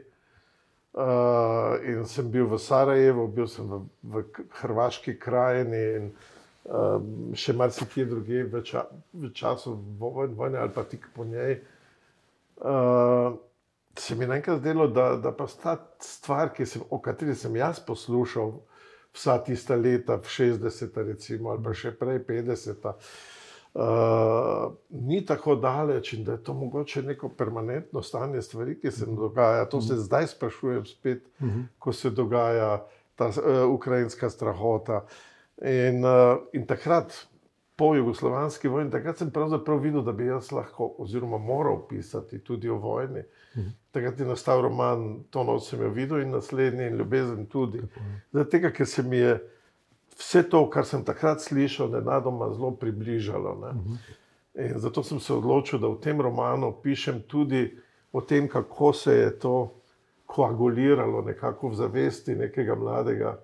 Uh, 0.96 1.76
in 1.84 2.06
sem 2.08 2.30
bil 2.32 2.46
v 2.48 2.56
Sarajevu, 2.56 3.26
bil 3.28 3.44
sem 3.44 3.68
v, 3.68 3.82
v 4.02 4.22
Hrvaški 4.62 5.18
krajini, 5.20 5.82
in 5.98 6.06
uh, 6.08 6.35
um, 6.68 7.32
še 7.36 7.54
marsikje 7.56 8.06
druge 8.10 8.44
v, 8.50 8.62
ča, 8.66 8.86
v 9.14 9.30
času 9.34 9.76
vojne 9.98 10.58
ali 10.58 10.72
pa 10.74 10.84
tik 10.84 11.08
po 11.14 11.24
njej. 11.24 11.60
Uh, 12.56 13.36
se 13.96 14.14
mi 14.14 14.24
je 14.24 14.36
enkrat 14.36 14.60
zdelo, 14.60 14.88
da, 14.88 15.14
da 15.16 15.32
pa 15.32 15.46
ta 15.62 15.76
stvar, 16.00 16.52
sem, 16.64 16.82
o 16.90 16.98
kateri 17.00 17.34
sem 17.34 17.56
jaz 17.56 17.80
poslušal 17.80 18.58
vsa 19.16 19.38
tista 19.44 19.76
leta, 19.76 20.18
60, 20.20 20.96
recimo, 21.06 21.50
ali 21.50 21.64
pa 21.64 21.72
še 21.72 21.94
prej 21.96 22.20
50. 22.26 22.90
Uh, 23.76 24.72
ni 25.04 25.20
tako 25.28 25.58
daleč 25.60 26.14
in 26.16 26.24
da 26.24 26.38
je 26.38 26.44
to 26.44 26.54
mogoče 26.56 27.02
neko 27.04 27.28
permanentno 27.36 28.00
stanje 28.02 28.40
stvari, 28.42 28.78
ki 28.80 28.90
se 28.90 29.06
nam 29.06 29.16
dogaja. 29.20 29.66
To 29.68 29.80
se 29.84 29.96
zdaj 30.00 30.32
sprašujem 30.32 30.84
spet, 30.88 31.24
uh 31.40 31.46
mhm. 31.46 31.58
-huh. 31.58 31.66
ko 31.78 31.92
se 31.92 32.10
dogaja 32.10 32.86
ta 33.16 33.28
uh, 33.28 33.74
ukrajinska 33.74 34.30
strahota. 34.30 34.96
Uh, 34.96 35.35
In, 35.62 36.04
uh, 36.04 36.36
in 36.52 36.66
takrat, 36.66 37.26
po 37.76 37.94
jugoslovanski 37.94 38.68
vojni, 38.68 38.90
takrat 38.90 39.18
sem 39.18 39.30
pravzaprav 39.30 39.80
videl, 39.80 40.02
da 40.04 40.12
bi 40.12 40.26
jaz 40.26 40.50
lahko, 40.52 40.94
oziroma 40.98 41.38
moral 41.38 41.82
pisati 41.88 42.38
tudi 42.44 42.68
o 42.68 42.76
vojni. 42.76 43.22
Mhm. 43.56 43.68
Takrat 43.90 44.20
je 44.20 44.26
nastal 44.26 44.62
roman, 44.62 45.24
to 45.30 45.44
noč 45.44 45.70
sem 45.70 45.82
jo 45.82 45.90
videl, 45.90 46.20
in 46.20 46.30
naslednji, 46.30 46.86
in 46.86 46.96
ljubezen 46.96 47.46
tudi. 47.46 47.82
Zato, 48.32 48.60
ker 48.72 48.86
se 48.86 49.02
mi 49.02 49.16
je 49.16 49.38
vse 50.18 50.42
to, 50.48 50.70
kar 50.70 50.84
sem 50.84 51.04
takrat 51.04 51.40
slišal, 51.40 51.90
nenadoma 51.90 52.52
zelo 52.52 52.70
približalo. 52.70 53.54
Mhm. 53.74 53.94
In 54.54 54.78
zato 54.80 55.02
sem 55.02 55.20
se 55.20 55.34
odločil, 55.34 55.78
da 55.78 55.88
v 55.88 56.00
tem 56.00 56.20
romanu 56.20 56.72
pišem 56.82 57.22
tudi 57.28 57.78
o 58.12 58.20
tem, 58.20 58.48
kako 58.48 58.92
se 58.92 59.12
je 59.12 59.38
to 59.38 59.72
koaguliralo 60.26 61.22
nekako 61.22 61.68
v 61.68 61.74
zavesti 61.74 62.34
nekega 62.34 62.74
mladega 62.74 63.36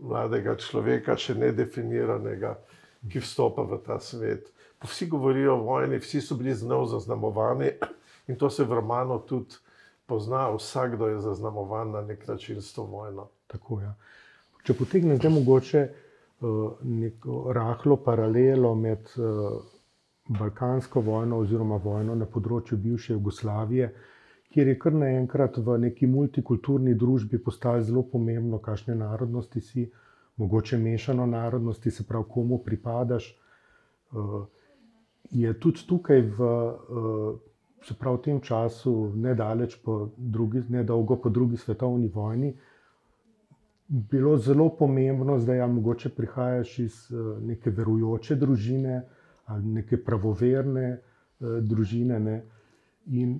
mladega 0.00 0.56
človeka, 0.56 1.16
še 1.16 1.36
nedefiniranega, 1.38 2.56
ki 3.10 3.20
vstopa 3.20 3.64
v 3.68 3.78
ta 3.84 3.98
svet. 4.00 4.50
Vsi 4.84 5.08
govorijo 5.08 5.56
o 5.56 5.62
vojni, 5.64 5.98
vsi 6.00 6.20
so 6.20 6.36
bili 6.36 6.54
z 6.54 6.68
njo 6.68 6.84
zaznamovani 6.86 7.70
in 8.28 8.36
to 8.36 8.50
se 8.50 8.64
v 8.64 8.80
romanu 8.80 9.18
tudi 9.28 9.56
pozna. 10.06 10.50
Vsakdo 10.50 11.08
je 11.08 11.20
zaznamovan 11.20 11.90
na 11.90 12.02
nek 12.02 12.28
način 12.28 12.62
s 12.62 12.72
to 12.72 12.82
vojno. 12.82 13.28
Tako. 13.46 13.80
Ja. 13.80 13.94
Če 14.64 14.74
potegnem 14.74 15.16
zdaj 15.16 15.32
mogoče 15.32 15.84
uh, 15.88 16.80
neko 16.82 17.52
rahlo 17.52 17.96
paralelo 17.96 18.74
med 18.74 19.08
uh, 19.16 19.60
Balkansko 20.28 21.00
vojno 21.00 21.38
oziroma 21.44 21.76
vojno 21.76 22.14
na 22.16 22.26
področju 22.26 22.78
bivše 22.80 23.12
Jugoslavije, 23.12 23.90
kjer 24.54 24.68
je 24.70 24.78
kar 24.78 24.94
naenkrat 24.94 25.56
v 25.58 25.78
neki 25.82 26.06
multikulturni 26.06 26.94
družbi 26.94 27.40
postalo 27.42 27.82
zelo 27.82 28.04
pomembno, 28.06 28.60
kakšne 28.62 28.94
narodnosti 28.94 29.60
si, 29.60 29.88
mogoče 30.36 30.78
mešano 30.78 31.26
narodnosti, 31.26 31.90
se 31.90 32.06
pravi, 32.06 32.28
komu 32.30 32.60
pripadaš. 32.62 33.32
Uh, 34.12 34.44
je 35.30 35.50
tudi 35.58 35.82
tukaj 35.88 36.22
v. 36.38 36.52
Uh, 37.00 37.34
se 37.84 37.94
pravi, 38.00 38.16
v 38.16 38.22
tem 38.24 38.38
času, 38.40 39.12
nedaleč 39.16 39.74
po 39.84 40.08
drugi, 40.16 40.62
nedolgo 40.72 41.18
po 41.20 41.28
drugi 41.28 41.58
svetovni 41.60 42.08
vojni, 42.08 42.54
bilo 43.88 44.38
zelo 44.38 44.70
pomembno, 44.78 45.36
da 45.38 45.54
ja, 45.58 45.66
mogoče 45.66 46.08
prihajaš 46.16 46.78
iz 46.78 46.94
eh, 47.12 47.18
neke 47.44 47.70
verujoče 47.70 48.38
družine 48.40 49.02
ali 49.52 49.74
neke 49.74 49.98
pravoverne 50.00 50.94
družine. 51.60 52.20
Ne? 52.20 52.38
In 53.12 53.34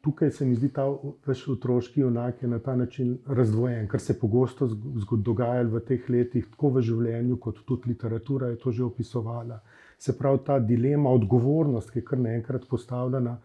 tukaj 0.00 0.30
se 0.30 0.46
mi 0.46 0.54
zdi 0.54 0.68
ta 0.72 0.84
vaš 1.26 1.48
otroški 1.48 2.00
junak 2.00 2.42
na 2.42 2.58
ta 2.58 2.76
način 2.76 3.18
razdvojen, 3.26 3.88
kar 3.88 4.00
se 4.00 4.18
pogosto 4.20 4.68
dogaja 5.10 5.62
v 5.62 5.80
teh 5.80 6.10
letih, 6.10 6.46
tako 6.50 6.70
v 6.76 6.82
življenju, 6.82 7.36
kot 7.36 7.64
tudi 7.66 7.92
literatura 7.92 8.48
je 8.52 8.58
to 8.62 8.72
že 8.72 8.84
opisovala. 8.84 9.60
Se 9.98 10.14
pravi, 10.18 10.38
ta 10.46 10.58
dilema, 10.58 11.10
odgovornost, 11.10 11.90
ki 11.90 11.98
je 11.98 12.04
kar 12.04 12.18
naenkrat 12.18 12.68
postavljena 12.70 13.38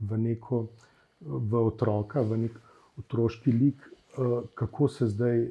v 0.00 0.18
neko 0.18 0.66
v 1.20 1.64
otroka, 1.66 2.22
v 2.22 2.38
nek 2.46 2.58
otroški 2.98 3.52
lik, 3.52 3.82
eh, 3.86 4.40
kako 4.54 4.88
se 4.88 5.06
zdaj 5.06 5.46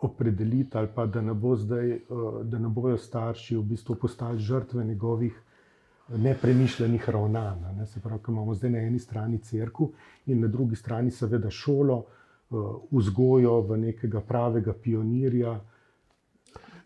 opredeliti, 0.00 0.76
ali 0.78 0.88
pa 0.94 1.06
da 1.06 1.20
ne, 1.20 1.34
bo 1.34 1.56
zdaj, 1.56 1.90
eh, 1.92 2.00
da 2.44 2.58
ne 2.58 2.68
bojo 2.68 2.98
starši 2.98 3.56
v 3.56 3.62
bistvu 3.62 3.94
postali 3.94 4.38
žrtve 4.38 4.84
njegovih 4.84 5.42
nepremišljenih 6.08 7.08
ravnanj. 7.10 7.62
Ne? 7.78 7.86
Se 7.86 8.00
pravi, 8.00 8.20
imamo 8.28 8.54
zdaj 8.54 8.70
na 8.70 8.78
eni 8.78 8.98
strani 8.98 9.38
crkvu 9.38 9.92
in 10.26 10.40
na 10.40 10.48
drugi 10.48 10.76
strani, 10.76 11.10
seveda, 11.10 11.50
šolo, 11.50 12.04
eh, 12.04 12.54
vzgojo 12.90 13.60
v 13.60 13.78
nekega 13.78 14.20
pravega 14.20 14.72
pionirja. 14.72 15.60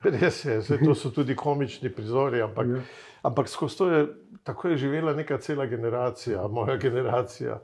Res 0.02 0.44
je, 0.44 0.60
zdaj, 0.60 0.78
to 0.84 0.94
so 0.94 1.10
tudi 1.10 1.36
komični 1.36 1.90
prizori, 1.92 2.40
ampak, 2.40 2.68
ja. 2.68 2.82
ampak 3.22 3.48
skozi 3.48 3.78
to 3.78 3.90
je 3.90 4.06
tako 4.42 4.68
je 4.68 4.76
živela 4.76 5.12
neka 5.14 5.38
cela 5.38 5.66
generacija, 5.66 6.48
moja 6.48 6.76
generacija 6.76 7.52
eh, 7.52 7.60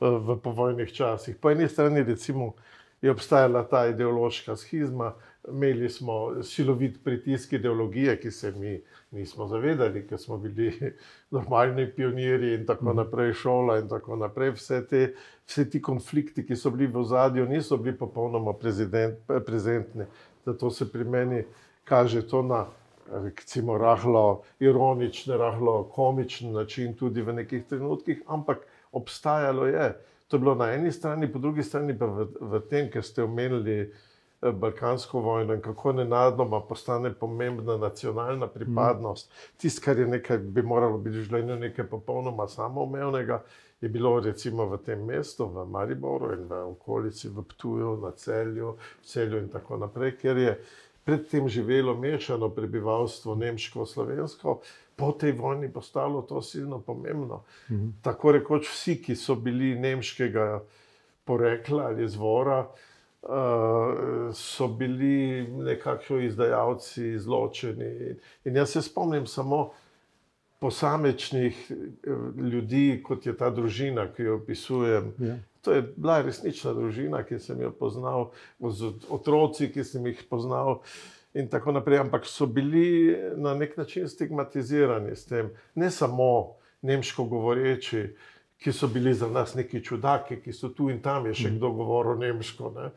v 0.00 0.38
povojnih 0.42 0.92
časih. 0.92 1.36
Po 1.36 1.50
eni 1.50 1.68
strani 1.68 2.02
recimo, 2.02 2.52
je 3.02 3.10
obstajala 3.10 3.64
ta 3.68 3.86
ideološka 3.86 4.56
schizma, 4.56 5.14
imeli 5.48 5.88
smo 5.90 6.42
silovit 6.42 7.04
pritisk 7.04 7.52
ideologije, 7.52 8.20
ki 8.20 8.30
se 8.30 8.52
mi 8.52 8.82
nismo 9.10 9.46
zavedali, 9.46 10.06
ker 10.06 10.18
smo 10.18 10.38
bili 10.38 10.92
normalni 11.36 11.86
pionirji 11.96 12.54
in 12.54 12.66
tako 12.66 12.84
mhm. 12.84 12.96
naprej, 12.96 13.32
šola 13.32 13.78
in 13.78 13.88
tako 13.88 14.16
naprej. 14.16 14.50
Vse, 14.50 14.82
te, 14.86 15.14
vse 15.46 15.70
ti 15.70 15.82
konflikti, 15.82 16.46
ki 16.46 16.56
so 16.56 16.70
bili 16.70 16.90
v 16.92 17.04
zadju, 17.04 17.46
niso 17.48 17.76
bili 17.76 17.96
popolnoma 17.98 18.54
prezentni. 19.46 20.04
Zato 20.44 20.70
se 20.70 20.92
pri 20.92 21.04
meni 21.04 21.44
kaže 21.84 22.28
to 22.28 22.42
na 22.42 22.66
recimo, 23.10 23.78
rahlo 23.78 24.42
ironičen, 24.60 25.34
rahlo 25.38 25.84
komičen 25.84 26.52
način, 26.52 26.94
tudi 26.94 27.22
v 27.22 27.32
nekih 27.32 27.64
trenutkih, 27.66 28.22
ampak 28.26 28.58
obstajalo 28.92 29.66
je. 29.66 29.96
To 30.28 30.36
je 30.36 30.40
bilo 30.40 30.54
na 30.54 30.72
eni 30.72 30.92
strani, 30.92 31.32
po 31.32 31.38
drugi 31.38 31.62
strani 31.62 31.98
pa 31.98 32.06
v, 32.06 32.26
v 32.40 32.60
tem, 32.70 32.90
ker 32.90 33.02
ste 33.02 33.22
omenili 33.22 33.80
eh, 33.80 33.90
Balkansko 34.42 35.20
vojno 35.20 35.54
in 35.54 35.60
kako 35.60 35.92
nenadoma 35.92 36.60
postane 36.60 37.14
pomembna 37.14 37.76
nacionalna 37.76 38.46
pripadnost. 38.46 39.30
Mm. 39.30 39.56
Tisto, 39.56 39.82
kar 39.84 39.98
je 39.98 40.06
nekaj, 40.06 40.38
bi 40.38 40.62
moralo 40.62 40.98
biti 40.98 41.18
v 41.18 41.24
življenju 41.24 41.56
nekaj 41.56 41.86
popolnoma 41.90 42.48
samoumevnega, 42.48 43.42
je 43.80 43.88
bilo 43.88 44.20
recimo 44.20 44.66
v 44.66 44.78
tem 44.84 45.04
mestu, 45.04 45.46
v 45.46 45.66
Mariboru 45.68 46.32
in 46.32 46.48
v 46.48 46.62
okolici, 46.72 47.28
v 47.28 47.44
Ptuju, 47.52 47.96
na 48.00 48.12
celju, 48.16 48.76
v 49.02 49.06
celju 49.12 49.44
in 49.44 49.48
tako 49.52 49.76
naprej, 49.76 50.16
ker 50.16 50.38
je 50.38 50.58
predtem 51.04 51.48
živelo 51.48 51.94
mešano 51.96 52.48
prebivalstvo, 52.48 53.34
nemško-slovensko, 53.36 54.60
po 54.96 55.12
tej 55.12 55.32
vojni 55.32 55.68
postalo 55.72 56.22
to 56.22 56.42
silno 56.42 56.80
pomembno. 56.80 57.44
Mhm. 57.70 57.88
Tako 58.02 58.32
rekoč 58.32 58.68
vsi, 58.68 59.02
ki 59.02 59.16
so 59.16 59.34
bili 59.34 59.74
nemškega 59.76 60.62
porekla 61.24 61.92
ali 61.92 62.04
izvora, 62.04 62.60
uh, 62.60 62.89
so 64.32 64.68
bili 64.68 65.44
nekakšni 65.48 66.24
izdajalci, 66.26 67.08
izločeni. 67.18 68.16
In 68.44 68.56
jaz 68.56 68.72
se 68.72 68.82
spomnim 68.82 69.26
samo 69.26 69.70
posamečnih 70.60 71.70
eh, 71.70 72.10
ljudi, 72.50 73.00
kot 73.04 73.26
je 73.26 73.36
ta 73.36 73.50
družina, 73.50 74.06
ki 74.12 74.22
jo 74.22 74.36
opisujem. 74.36 75.14
Ja. 75.18 75.36
To 75.64 75.72
je 75.72 75.82
bila 75.96 76.20
resnična 76.24 76.72
družina, 76.76 77.22
ki 77.24 77.38
sem 77.38 77.60
jo 77.60 77.70
poznal, 77.76 78.30
z 78.60 78.92
otroci, 79.12 79.68
ki 79.72 79.84
sem 79.84 80.06
jih 80.08 80.22
poznal. 80.30 80.80
In 81.36 81.48
tako 81.48 81.72
naprej, 81.76 82.00
ampak 82.02 82.26
so 82.26 82.46
bili 82.46 83.16
na 83.36 83.54
nek 83.54 83.76
način 83.76 84.08
stigmatizirani 84.08 85.16
s 85.16 85.28
tem, 85.28 85.52
ne 85.74 85.90
samo 85.90 86.56
nemško 86.82 87.24
govoreči, 87.24 88.08
ki 88.60 88.72
so 88.72 88.88
bili 88.88 89.14
za 89.14 89.28
nas 89.28 89.54
neki 89.54 89.80
čudaki, 89.84 90.40
ki 90.44 90.52
so 90.52 90.68
tu 90.68 90.90
in 90.90 91.00
tam 91.00 91.26
je 91.26 91.34
še 91.34 91.48
mhm. 91.48 91.58
kdo 91.58 91.72
govoril 91.80 92.20
nemško. 92.20 92.72
Ne. 92.76 92.92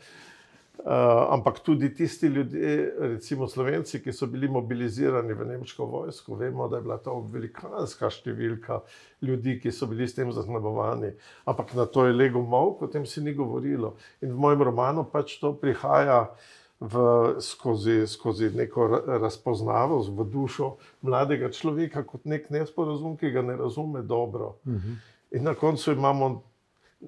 Uh, 0.83 0.89
ampak 1.31 1.59
tudi 1.63 1.93
tisti 1.93 2.27
ljudje, 2.27 2.93
recimo 2.99 3.47
Slovenci, 3.47 4.01
ki 4.03 4.11
so 4.11 4.27
bili 4.27 4.49
mobilizirani 4.51 5.33
v 5.33 5.45
nemško 5.45 5.85
vojsko, 5.85 6.35
vemo, 6.35 6.67
da 6.67 6.79
je 6.79 6.83
bila 6.83 6.97
to 6.97 7.13
velikanska 7.31 8.09
številka 8.11 8.81
ljudi, 9.21 9.59
ki 9.61 9.71
so 9.71 9.87
bili 9.87 10.07
s 10.09 10.17
tem 10.17 10.33
zaznamovani. 10.33 11.13
Ampak 11.47 11.75
na 11.77 11.85
to 11.85 12.07
je 12.09 12.17
lego 12.17 12.41
mok, 12.41 12.81
o 12.81 12.91
tem 12.91 13.05
se 13.05 13.21
ni 13.21 13.35
govorilo. 13.37 13.93
In 14.25 14.33
v 14.33 14.41
mojem 14.47 14.65
romanu 14.67 15.05
pač 15.07 15.37
to 15.39 15.53
prihaja 15.61 16.33
v, 16.81 17.05
skozi, 17.39 18.01
skozi 18.09 18.51
neko 18.51 18.89
razpoznavost 19.21 20.11
v 20.11 20.27
dušo 20.27 20.73
mladega 21.05 21.53
človeka, 21.53 22.03
kot 22.03 22.27
nek 22.27 22.49
nesporazum, 22.51 23.15
ki 23.15 23.31
ga 23.31 23.45
ne 23.45 23.55
razume 23.61 24.01
dobro. 24.01 24.57
Uh 24.65 24.73
mhm. 24.73 24.83
-huh. 24.83 25.09
In 25.33 25.43
na 25.43 25.53
koncu 25.57 25.91
imamo 25.91 26.43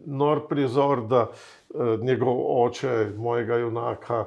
nor 0.05 0.47
prizor, 0.49 1.05
da 1.07 1.27
uh, 1.29 1.99
njegov 2.01 2.41
oče, 2.63 3.11
mojega 3.17 3.57
junaka, 3.61 4.25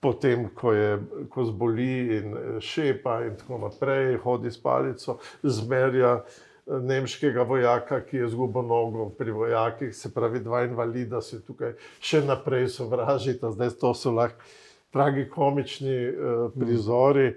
potem, 0.00 0.48
ko, 0.54 0.72
je, 0.72 0.98
ko 1.30 1.44
zboli 1.44 2.16
in 2.16 2.36
eh, 2.36 2.60
šepa 2.62 3.16
in 3.26 3.34
tako 3.36 3.58
naprej, 3.58 4.16
hodi 4.22 4.50
s 4.50 4.62
palico, 4.62 5.18
zmerja 5.42 6.12
uh, 6.14 6.36
nemškega 6.68 7.42
vojaka, 7.42 8.00
ki 8.06 8.16
je 8.16 8.28
zgubil 8.28 8.62
nogo 8.62 9.08
pri 9.18 9.32
vojakih, 9.32 9.96
se 9.96 10.14
pravi, 10.14 10.40
dva 10.40 10.64
invalida 10.64 11.20
se 11.20 11.40
tukaj 11.44 11.74
še 12.00 12.22
naprej 12.26 12.68
sovražita, 12.76 13.52
zdaj 13.56 13.74
to 13.80 13.94
so 13.94 14.12
lahko 14.14 14.44
tragikomični 14.92 15.98
uh, 16.08 16.48
prizori. 16.54 17.32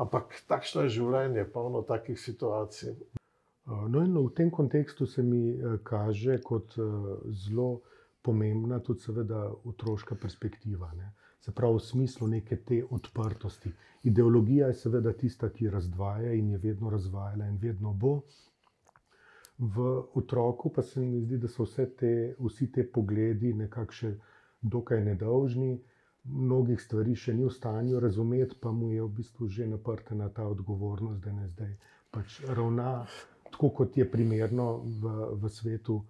Ampak 0.00 0.42
takšno 0.48 0.86
je 0.86 0.96
življenje, 0.96 1.44
polno 1.52 1.82
takih 1.84 2.16
situacij. 2.20 2.96
No, 3.70 4.02
in 4.02 4.16
v 4.18 4.32
tem 4.34 4.50
kontekstu 4.50 5.06
se 5.06 5.22
mi 5.22 5.50
eh, 5.50 5.78
kaže 5.82 6.38
kot 6.42 6.74
eh, 6.78 6.82
zelo 7.30 7.80
pomembna 8.22 8.80
tudi, 8.80 9.00
seveda, 9.00 9.46
otroška 9.64 10.14
perspektiva. 10.14 10.90
Ne? 10.96 11.12
Se 11.40 11.52
pravi, 11.52 11.78
v 11.78 11.84
smislu 11.84 12.26
neke 12.28 12.56
te 12.56 12.82
odprtosti. 12.90 13.72
Ideologija 14.02 14.66
je 14.66 14.74
seveda 14.74 15.12
tista, 15.12 15.48
ki 15.48 15.70
razdvaja 15.70 16.32
in 16.32 16.50
je 16.50 16.58
vedno 16.58 16.90
razvajala 16.90 17.46
in 17.46 17.56
vedno 17.62 17.92
bo. 17.92 18.20
V 19.58 19.86
otroku 20.14 20.72
pa 20.72 20.82
se 20.82 21.00
mi 21.00 21.20
zdi, 21.20 21.38
da 21.38 21.48
so 21.48 21.66
te, 21.66 22.34
vsi 22.38 22.72
te 22.72 22.84
pogledi 22.92 23.52
nekako 23.54 23.92
še 23.92 24.12
dokaj 24.60 25.04
nedolžni, 25.04 25.80
mnogih 26.24 26.80
stvari 26.80 27.14
še 27.16 27.34
ni 27.34 27.44
v 27.44 27.52
stanju 27.52 28.00
razumeti, 28.00 28.56
pa 28.60 28.72
mu 28.72 28.92
je 28.92 29.02
v 29.02 29.08
bistvu 29.20 29.48
že 29.48 29.66
naprta 29.66 30.28
ta 30.28 30.46
odgovornost, 30.46 31.20
da 31.24 31.32
ne 31.32 31.48
zdaj 31.48 31.76
pač 32.10 32.40
ravna 32.48 33.06
tako 33.60 33.74
kot 33.76 33.96
je 33.96 34.10
primerno 34.10 34.80
v, 35.02 35.10
v 35.36 35.48
svetu 35.48 36.00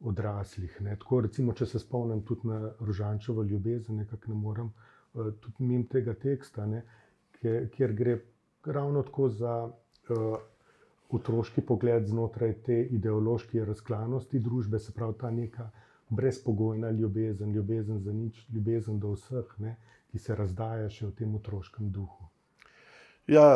odraslih. 0.00 0.80
Ne. 0.80 0.96
Tako, 1.00 1.20
recimo, 1.24 1.54
če 1.56 1.66
se 1.66 1.78
spomnim 1.80 2.20
tudi 2.22 2.50
na 2.50 2.58
Rožančevo 2.84 3.42
ljubezen, 3.48 3.96
nekako 3.96 4.28
ne 4.28 4.34
morem 4.36 4.66
uh, 4.68 5.30
tudi 5.40 5.64
mimo 5.64 5.86
tega 5.88 6.12
teksta, 6.14 6.66
ne, 6.66 6.82
kjer, 7.38 7.70
kjer 7.72 7.94
gre 7.96 8.18
ravno 8.66 9.02
tako 9.08 9.28
za 9.28 9.54
uh, 9.64 10.36
otroški 11.08 11.64
pogled 11.64 12.10
znotraj 12.12 12.52
te 12.66 12.76
ideološke 12.98 13.64
razklanosti 13.64 14.42
družbe, 14.44 14.78
se 14.78 14.92
pravi 14.92 15.16
ta 15.18 15.30
neka 15.30 15.70
brezpogojna 16.12 16.90
ljubezen, 16.90 17.56
ljubezen 17.56 18.04
za 18.04 18.12
nič, 18.12 18.44
ljubezen 18.52 19.00
do 19.00 19.14
vseh, 19.16 19.56
ne, 19.64 19.78
ki 20.12 20.20
se 20.20 20.36
razdaja 20.36 20.92
še 20.92 21.08
v 21.08 21.16
tem 21.22 21.34
otroškem 21.40 21.88
duhu. 21.88 22.28
Ja, 23.28 23.48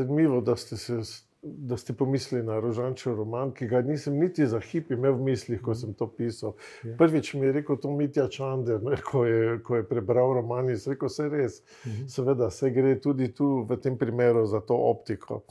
zanimivo, 0.00 0.40
da 0.40 0.56
ste 0.56 0.80
se 0.80 1.02
da 1.44 1.76
ste 1.76 1.92
pomislili 1.92 2.44
na 2.46 2.60
Rožančev 2.60 3.14
roman, 3.14 3.52
ki 3.52 3.66
ga 3.66 3.82
nisem 3.82 4.16
niti 4.18 4.46
za 4.46 4.60
hip 4.60 4.90
imel 4.90 5.12
v 5.12 5.28
mislih, 5.30 5.60
ko 5.62 5.74
sem 5.74 5.94
to 5.94 6.08
pisal. 6.08 6.54
Ja. 6.84 6.96
Prvič 6.98 7.34
mi 7.34 7.46
je 7.46 7.52
rekel 7.52 7.76
to 7.76 7.90
Mitja 7.90 8.28
Čander, 8.28 8.82
ne, 8.82 8.96
ko, 8.96 9.24
je, 9.24 9.58
ko 9.62 9.76
je 9.76 9.86
prebral 9.88 10.34
roman 10.40 10.70
in 10.70 10.80
rekel, 10.86 11.08
vse 11.08 11.28
res. 11.28 11.60
Seveda, 12.08 12.50
se 12.50 12.70
gre 12.70 12.96
tudi 13.00 13.28
tu 13.34 13.66
v 13.68 13.76
tem 13.76 13.98
primeru 13.98 14.46
za 14.46 14.60
to 14.60 14.76
optiko. 14.76 15.42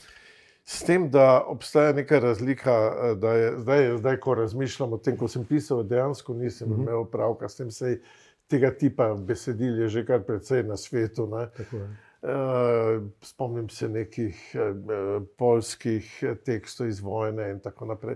S 0.65 0.83
tem, 0.87 1.09
da 1.11 1.43
obstaja 1.47 1.93
neka 1.93 2.19
razlika, 2.19 2.73
eh, 2.73 3.15
da 3.15 3.33
je 3.33 3.53
zdaj, 3.59 3.97
zdaj 3.97 4.17
ko 4.17 4.35
razmišljam 4.35 4.93
o 4.93 4.97
tem, 4.97 5.17
ko 5.17 5.27
sem 5.27 5.45
pisal, 5.45 5.83
dejansko 5.83 6.33
nisem 6.33 6.71
uh 6.71 6.77
-huh. 6.77 6.81
imel 6.81 7.05
pravka 7.05 7.49
s 7.49 7.55
tem, 7.55 7.71
sej 7.71 7.99
tega 8.47 8.71
tipa 8.71 9.13
besedil 9.13 9.79
je 9.81 9.89
že 9.89 10.05
kar 10.05 10.23
precej 10.23 10.63
na 10.63 10.77
svetu. 10.77 11.27
Ne. 11.27 11.47
Tako 11.57 11.77
je. 11.77 11.89
Uh, 12.23 13.03
spomnim 13.21 13.69
se 13.69 13.89
nekih 13.89 14.55
uh, 14.55 15.23
polskih 15.37 16.23
tekstov 16.45 16.87
iz 16.87 17.01
vojne 17.03 17.49
in 17.51 17.59
tako 17.59 17.85
naprej. 17.85 18.15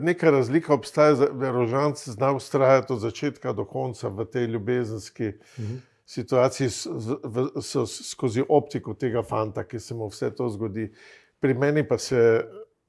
Neka 0.00 0.30
razlika 0.30 0.74
obstaja, 0.74 1.14
da 1.14 1.50
Rožanc 1.50 2.08
zna 2.08 2.32
ustrajati 2.32 2.92
od 2.92 3.00
začetka 3.00 3.52
do 3.52 3.64
konca 3.64 4.08
v 4.08 4.24
tej 4.24 4.46
ljubezenski 4.46 5.28
uh 5.28 5.34
-huh. 5.58 5.78
situaciji, 6.06 6.70
s, 6.70 6.86
v, 7.24 7.48
s, 7.60 7.76
skozi 8.10 8.44
optiko 8.48 8.94
tega 8.94 9.22
fanta, 9.22 9.64
ki 9.64 9.80
se 9.80 9.94
mu 9.94 10.08
vse 10.08 10.30
to 10.30 10.48
zgodi. 10.48 10.92
Pri 11.40 11.54
meni 11.54 11.88
pa 11.88 11.98
se 11.98 12.44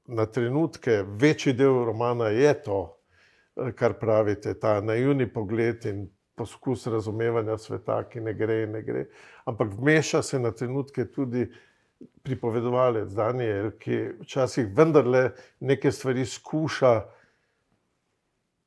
na 0.06 0.26
trenutke, 0.26 1.04
večji 1.06 1.52
del 1.52 1.84
romana 1.84 2.28
je 2.28 2.62
to, 2.62 2.96
kar 3.74 3.98
pravite, 3.98 4.54
ta 4.54 4.80
naivni 4.80 5.32
pogled 5.32 5.84
in 5.86 6.08
poskus 6.38 6.86
razumevanja 6.86 7.58
sveta, 7.58 8.02
ki 8.08 8.20
ne 8.24 8.34
gre 8.34 8.66
ne 8.66 8.82
gre. 8.82 9.06
Ampak 9.44 9.72
vmeša 9.74 10.22
se 10.22 10.38
na 10.38 10.52
trenutke 10.52 11.04
tudi 11.12 11.48
pripovedovalec 12.22 13.10
Daniel, 13.12 13.72
ki 13.78 13.98
včasih 14.22 14.68
vendarle 14.76 15.30
neke 15.60 15.92
stvari 15.92 16.26
skuša 16.26 16.92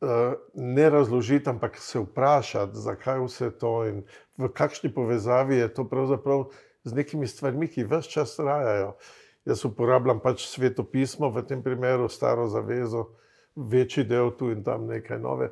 uh, 0.01 0.33
ne 0.53 0.89
razložiti, 0.89 1.49
ampak 1.49 1.77
se 1.77 1.99
vprašati, 1.99 2.77
zakaj 2.77 3.23
vse 3.25 3.51
to 3.59 3.73
in 3.87 4.03
v 4.37 4.51
kakšni 4.51 4.93
povezavi 4.93 5.61
je 5.61 5.73
to 5.73 5.87
pravzaprav 5.87 6.49
z 6.83 6.93
nekimi 6.97 7.27
stvarmi, 7.27 7.67
ki 7.67 7.87
vse 7.87 8.09
čas 8.09 8.35
trajajo. 8.35 8.95
Jaz 9.45 9.65
uporabljam 9.65 10.19
pač 10.21 10.45
svetopismo, 10.45 11.29
v 11.33 11.41
tem 11.47 11.63
primeru 11.63 12.09
staro 12.09 12.47
zavezo, 12.47 13.07
večji 13.55 14.03
del 14.03 14.31
tu 14.37 14.51
in 14.51 14.63
tam 14.63 14.85
nekaj 14.87 15.19
nove. 15.19 15.49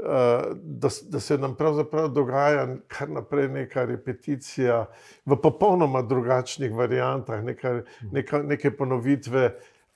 Uh, 0.00 0.56
da, 0.62 0.88
da 1.10 1.20
se 1.20 1.36
nam 1.38 1.54
pravzaprav 1.54 2.08
dogaja 2.08 2.62
kar 2.88 3.10
naprej 3.10 3.48
neka 3.48 3.84
repeticija 3.84 4.86
v 5.28 5.36
popolnoma 5.36 6.00
drugačnih 6.02 6.72
variantah, 6.72 7.42
neka, 7.44 7.82
neka, 8.12 8.40
neke 8.42 8.70
ponovitve 8.76 9.42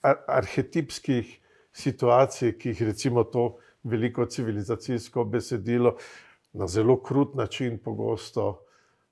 ar 0.04 0.18
arhetipskih 0.28 1.30
situacij, 1.72 2.52
ki 2.58 2.74
jih 2.74 2.82
recimo 2.82 3.24
to 3.24 3.46
veliko 3.82 4.26
civilizacijsko 4.26 5.24
besedilo 5.24 5.96
na 6.52 6.66
zelo 6.68 6.98
krut 7.02 7.34
način 7.34 7.78
pogosto, 7.78 8.48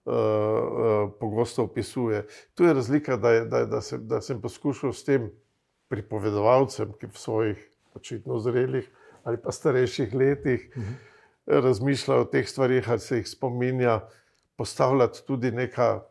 uh, 0.05 0.13
uh, 0.13 1.11
pogosto 1.21 1.65
opisuje. 1.65 2.27
Tu 2.55 2.65
je 2.65 2.75
razlika, 2.75 3.17
da, 3.17 3.31
je, 3.31 3.45
da, 3.45 3.65
da, 3.67 3.81
sem, 3.81 4.09
da 4.09 4.21
sem 4.21 4.41
poskušal 4.41 4.93
s 4.93 5.05
tem 5.05 5.31
pripovedovalcem, 5.89 6.93
ki 7.01 7.07
v 7.07 7.17
svojih 7.17 7.69
očitno 7.95 8.39
zrelih 8.39 8.91
ali 9.25 9.37
pa 9.43 9.52
starejših 9.52 10.14
letih 10.14 10.73
uh 10.76 10.83
-huh. 10.83 10.95
razmišlja 11.47 12.14
o 12.14 12.25
teh 12.25 12.49
stvarih, 12.49 12.91
ali 12.91 13.00
se 13.00 13.17
jih 13.17 13.29
spominja, 13.29 14.00
postavljati 14.57 15.26
tudi 15.26 15.50
neka, 15.50 16.02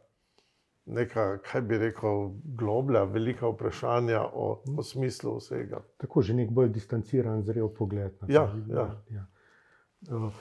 neka 0.86 1.38
kaj 1.38 1.62
bi 1.62 1.78
rekel, 1.78 2.32
globlja, 2.44 3.04
velika 3.04 3.48
vprašanja 3.48 4.22
o, 4.34 4.64
o 4.78 4.84
smislu 4.84 5.38
vsega. 5.38 5.82
Tako 5.98 6.22
že 6.22 6.34
nek 6.34 6.50
bolj 6.50 6.70
distanciran, 6.70 7.44
zrel 7.44 7.70
pogled. 7.70 8.12
Na 8.22 8.28
ja, 8.30 8.56
ja. 8.70 9.02
Ja. 9.10 9.26
Uh, 10.16 10.34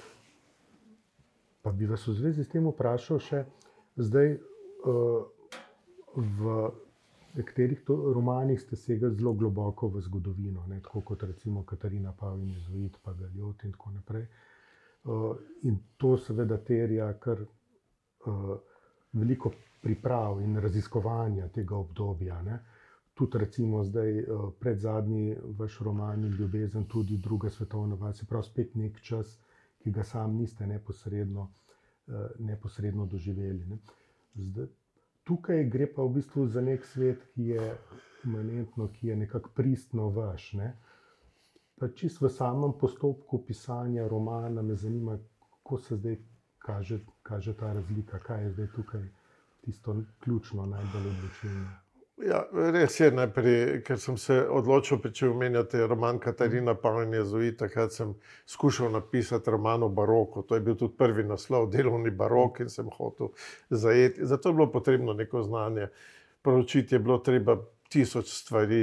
pa 1.63 1.73
bi 1.73 1.87
vas 1.87 2.07
v 2.09 2.13
zvezi 2.13 2.45
s 2.45 2.49
tem 2.49 2.67
vprašal 2.67 3.19
še 3.19 3.45
zdaj. 3.97 4.39
Uh, 4.85 5.25
v 6.17 6.71
nekaterih 7.35 7.83
romanih 8.15 8.61
ste 8.61 8.77
segli 8.77 9.15
zelo 9.15 9.33
globoko 9.33 9.89
v 9.89 10.01
zgodovino, 10.01 10.67
ne, 10.67 10.81
tako 10.83 11.01
kot 11.01 11.23
recimo 11.23 11.63
Katarina 11.65 12.13
Pavlin, 12.13 12.51
Jezuit, 12.51 12.97
pa 13.03 13.13
Galjot 13.13 13.65
in 13.65 13.73
tako 13.73 13.91
naprej. 13.91 14.27
Uh, 15.05 15.37
in 15.63 15.79
to 15.97 16.17
seveda 16.19 16.59
terja 16.59 17.13
kar 17.19 17.41
uh, 17.41 18.57
veliko 19.13 19.53
priprav 19.83 20.41
in 20.41 20.59
raziskovanja 20.61 21.49
tega 21.49 21.77
obdobja. 21.77 22.43
Ne. 22.43 22.59
Tudi, 23.15 23.39
recimo, 23.39 23.85
zdaj 23.85 24.19
uh, 24.23 24.51
pred 24.61 24.79
zadnji 24.79 25.37
vaš 25.59 25.79
roman 25.81 26.27
Ljubezen, 26.29 26.85
tudi 26.85 27.17
druga 27.17 27.51
svetovna 27.51 27.95
vojna, 27.95 28.13
se 28.13 28.27
pravi, 28.27 28.45
spet 28.45 28.75
nek 28.75 29.01
čas, 29.01 29.39
ki 29.79 29.91
ga 29.91 30.05
sam 30.05 30.37
niste 30.37 30.67
neposredno, 30.67 31.49
uh, 32.07 32.15
neposredno 32.39 33.07
doživeli. 33.07 33.67
Ne. 33.67 33.79
Zdaj, 34.35 34.67
tukaj 35.31 35.65
gre 35.71 35.87
pa 35.95 36.03
v 36.03 36.17
bistvu 36.19 36.47
za 36.51 36.61
nek 36.61 36.85
svet, 36.85 37.23
ki 37.35 37.53
je 37.55 37.67
imanentno, 38.25 38.89
ki 38.93 39.13
je 39.13 39.17
nekako 39.17 39.53
pristno 39.55 40.09
vaš. 40.11 40.53
Ne? 40.59 40.73
Pa 41.79 41.89
čist 41.95 42.19
v 42.21 42.31
samem 42.35 42.75
postopku 42.81 43.39
pisanja 43.47 44.09
romana 44.09 44.63
me 44.63 44.75
zanima, 44.75 45.15
kako 45.41 45.79
se 45.79 45.97
zdaj 45.97 46.17
kaže, 46.59 46.99
kaže 47.23 47.55
ta 47.57 47.73
razlika, 47.73 48.19
kaj 48.19 48.43
je 48.45 48.51
zdaj 48.57 48.69
tukaj 48.75 49.07
tisto 49.65 49.95
ključno, 50.25 50.67
najbolj 50.67 51.07
odločilno. 51.13 51.71
Ja, 52.21 52.41
res 52.53 52.99
je, 53.01 53.09
najprej, 53.17 53.81
ker 53.87 53.97
sem 54.01 54.17
se 54.21 54.35
odločil, 54.53 54.99
če 55.01 55.31
omenjate 55.31 55.87
roman 55.89 56.19
Katarina 56.21 56.75
Pavlina 56.77 57.23
Zoe, 57.25 57.55
takrat 57.57 57.95
sem 57.97 58.11
skušal 58.51 58.91
napisati 58.93 59.51
roman 59.51 59.87
o 59.87 59.89
baroku. 59.89 60.43
To 60.45 60.59
je 60.59 60.65
bil 60.65 60.77
tudi 60.77 60.99
prvi 61.01 61.25
naslov, 61.25 61.71
delovni 61.73 62.13
barok 62.13 62.61
in 62.61 62.69
sem 62.69 62.91
hotel 62.93 63.33
zajeti. 63.71 64.27
Zato 64.29 64.51
je 64.51 64.59
bilo 64.59 64.69
potrebno 64.73 65.15
neko 65.17 65.43
znanje. 65.47 65.89
Proučiti 66.43 66.95
je 66.95 66.99
bilo 66.99 67.19
treba 67.25 67.57
tisoč 67.89 68.29
stvari. 68.35 68.83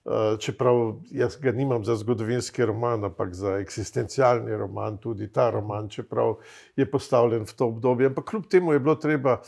Eh, 0.00 0.36
čeprav 0.40 0.94
jaz 1.12 1.36
ga 1.36 1.52
nimam 1.52 1.84
za 1.84 1.96
zgodovinski 2.00 2.64
roman, 2.64 3.04
ampak 3.04 3.34
za 3.36 3.58
eksistencialni 3.60 4.56
roman, 4.56 4.96
tudi 4.96 5.28
ta 5.32 5.50
roman, 5.50 5.88
čeprav 5.92 6.38
je 6.76 6.86
postavljen 6.90 7.44
v 7.44 7.52
to 7.52 7.66
obdobje. 7.66 8.06
Ampak 8.08 8.24
kljub 8.30 8.46
temu 8.48 8.72
je 8.72 8.80
bilo 8.80 8.94
treba 8.96 9.42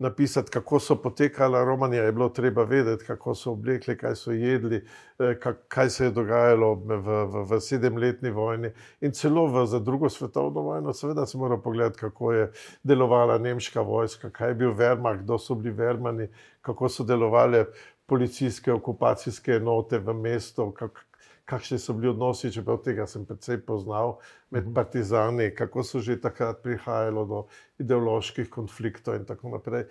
napisati, 0.00 0.50
kako 0.50 0.80
so 0.80 0.96
potekala 0.96 1.64
romanja, 1.64 2.02
je 2.02 2.12
bilo 2.12 2.28
treba 2.28 2.64
vedeti, 2.64 3.04
kako 3.04 3.34
so 3.34 3.52
oblekli, 3.52 3.96
kaj 3.98 4.14
so 4.16 4.32
jedli, 4.32 4.84
eh, 5.18 5.36
kaj 5.68 5.90
se 5.90 6.04
je 6.04 6.10
dogajalo 6.10 6.74
v, 6.74 6.96
v, 6.96 7.44
v 7.50 7.60
sedemletni 7.60 8.30
vojni 8.30 8.72
in 9.00 9.12
celo 9.12 9.46
v, 9.46 9.66
za 9.66 9.78
drugo 9.78 10.08
svetovno 10.08 10.60
vojno. 10.60 10.92
Seveda 10.92 11.26
se 11.26 11.38
mora 11.38 11.56
pogledati, 11.56 11.98
kako 11.98 12.32
je 12.32 12.50
delovala 12.82 13.38
nemška 13.38 13.80
vojska, 13.80 14.30
kaj 14.30 14.48
je 14.48 14.54
bil 14.54 14.72
Wehrmacht, 14.74 15.22
kdo 15.22 15.38
so 15.38 15.54
bili 15.54 15.74
Wehrmani, 15.74 16.28
kako 16.60 16.88
so 16.88 17.04
delovali 17.04 17.64
policijske 18.06 18.72
okupacijske 18.72 19.52
enote 19.52 19.98
v 19.98 20.14
mestu, 20.14 20.70
kak, 20.72 21.04
kakšni 21.50 21.78
so 21.82 21.94
bili 21.98 22.12
odnosi, 22.12 22.52
čeprav 22.54 22.78
tega 22.84 23.06
sem 23.10 23.26
predvsej 23.26 23.60
poznal 23.66 24.18
med 24.50 24.64
mhm. 24.64 24.74
partizani, 24.74 25.50
kako 25.54 25.84
so 25.84 26.00
že 26.04 26.20
takrat 26.20 26.62
prihajalo 26.62 27.24
do 27.26 27.44
ideoloških 27.82 28.50
konfliktov 28.50 29.18
in 29.18 29.26
tako 29.28 29.56
naprej. 29.56 29.88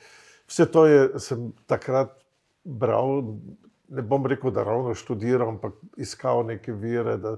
Vse 0.49 0.65
to 0.71 0.85
je, 0.89 1.01
sem 1.21 1.51
takrat 1.69 2.15
bral, 2.63 3.35
ne 3.89 4.01
bom 4.01 4.25
rekel, 4.25 4.51
da 4.51 4.63
ravno 4.65 4.95
študiral, 4.97 5.55
ampak 5.55 5.77
iskal 5.97 6.41
neke 6.45 6.73
vire, 6.73 7.17
da, 7.21 7.35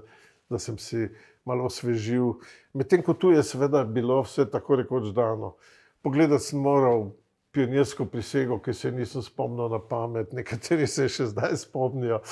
da 0.48 0.58
sem 0.58 0.78
si 0.78 1.08
malo 1.44 1.66
osvežil. 1.68 2.38
Medtem 2.72 3.02
ko 3.02 3.14
tu 3.14 3.32
je 3.34 3.42
seveda 3.44 3.84
bilo 3.84 4.22
vse 4.22 4.46
tako 4.50 4.80
rekoč 4.80 5.10
dano. 5.16 5.56
Pogledati 6.02 6.44
sem 6.44 6.60
moral 6.60 7.12
pionirsko 7.52 8.06
prisego, 8.08 8.58
ki 8.62 8.74
se 8.74 8.90
nisem 8.92 9.22
spomnil 9.22 9.68
na 9.72 9.78
pamet, 9.78 10.32
nekateri 10.38 10.86
se 10.86 11.08
še 11.08 11.28
zdaj 11.32 11.56
spomnijo, 11.66 12.22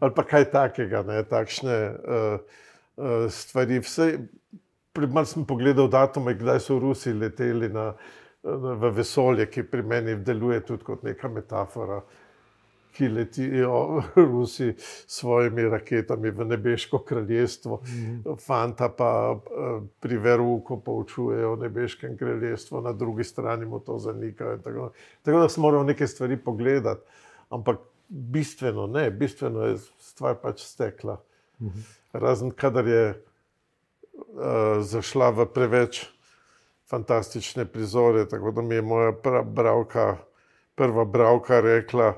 ali 0.00 0.14
pa 0.14 0.24
kaj 0.26 0.50
takega, 0.54 1.02
ne, 1.08 1.22
takšne 1.28 1.80
uh, 1.88 2.62
uh, 2.96 3.26
stvari. 3.32 3.82
Malo 4.98 5.28
sem 5.30 5.44
pogledal 5.46 5.86
datume, 5.90 6.34
kdaj 6.34 6.62
so 6.64 6.78
Rusi 6.82 7.12
leteli 7.14 7.68
na, 7.70 7.92
na, 8.42 8.72
v 8.82 8.90
vesolje, 8.96 9.46
ki 9.46 9.62
pri 9.70 9.84
meni 9.86 10.16
deluje 10.26 10.58
tudi 10.66 10.86
kot 10.86 11.04
neka 11.06 11.30
metafora. 11.30 12.00
Uh, 12.02 12.27
ki 12.92 13.08
letijo 13.08 14.02
Rusi 14.16 14.74
s 14.78 15.04
svojimi 15.06 15.62
raketami 15.62 16.30
v 16.30 16.44
nebeško 16.44 16.98
kraljestvo, 16.98 17.80
mm. 17.84 18.36
fanta 18.46 18.88
pa 18.88 19.36
eh, 19.36 19.80
pri 20.00 20.18
Veruku 20.18 20.80
poučujejo 20.80 21.52
o 21.52 21.56
nebeškem 21.56 22.16
kraljestvu, 22.16 22.80
na 22.80 22.92
drugi 22.92 23.24
strani 23.24 23.66
mu 23.66 23.80
to 23.80 23.98
zanikajo. 23.98 24.58
Tako, 24.58 24.90
tako 25.22 25.38
da 25.38 25.48
smo 25.48 25.62
morali 25.62 25.86
neke 25.86 26.06
stvari 26.06 26.36
pogledati, 26.36 27.00
ampak 27.50 27.78
bistveno 28.08 28.86
ne, 28.86 29.10
bistveno 29.10 29.62
je 29.62 29.78
stvar 29.98 30.34
pač 30.42 30.62
stekla. 30.62 31.20
Mm. 31.60 31.68
Razen 32.12 32.50
kadar 32.50 32.86
je 32.86 33.08
uh, 33.10 34.80
zašla 34.80 35.30
v 35.30 35.46
preveč 35.54 36.06
fantastične 36.88 37.64
prizore, 37.64 38.28
tako 38.28 38.50
da 38.50 38.62
mi 38.62 38.74
je 38.74 38.82
moja 38.82 39.12
bralka 39.44 40.16
prva 40.78 41.04
bravka 41.04 41.60
rekla, 41.60 42.14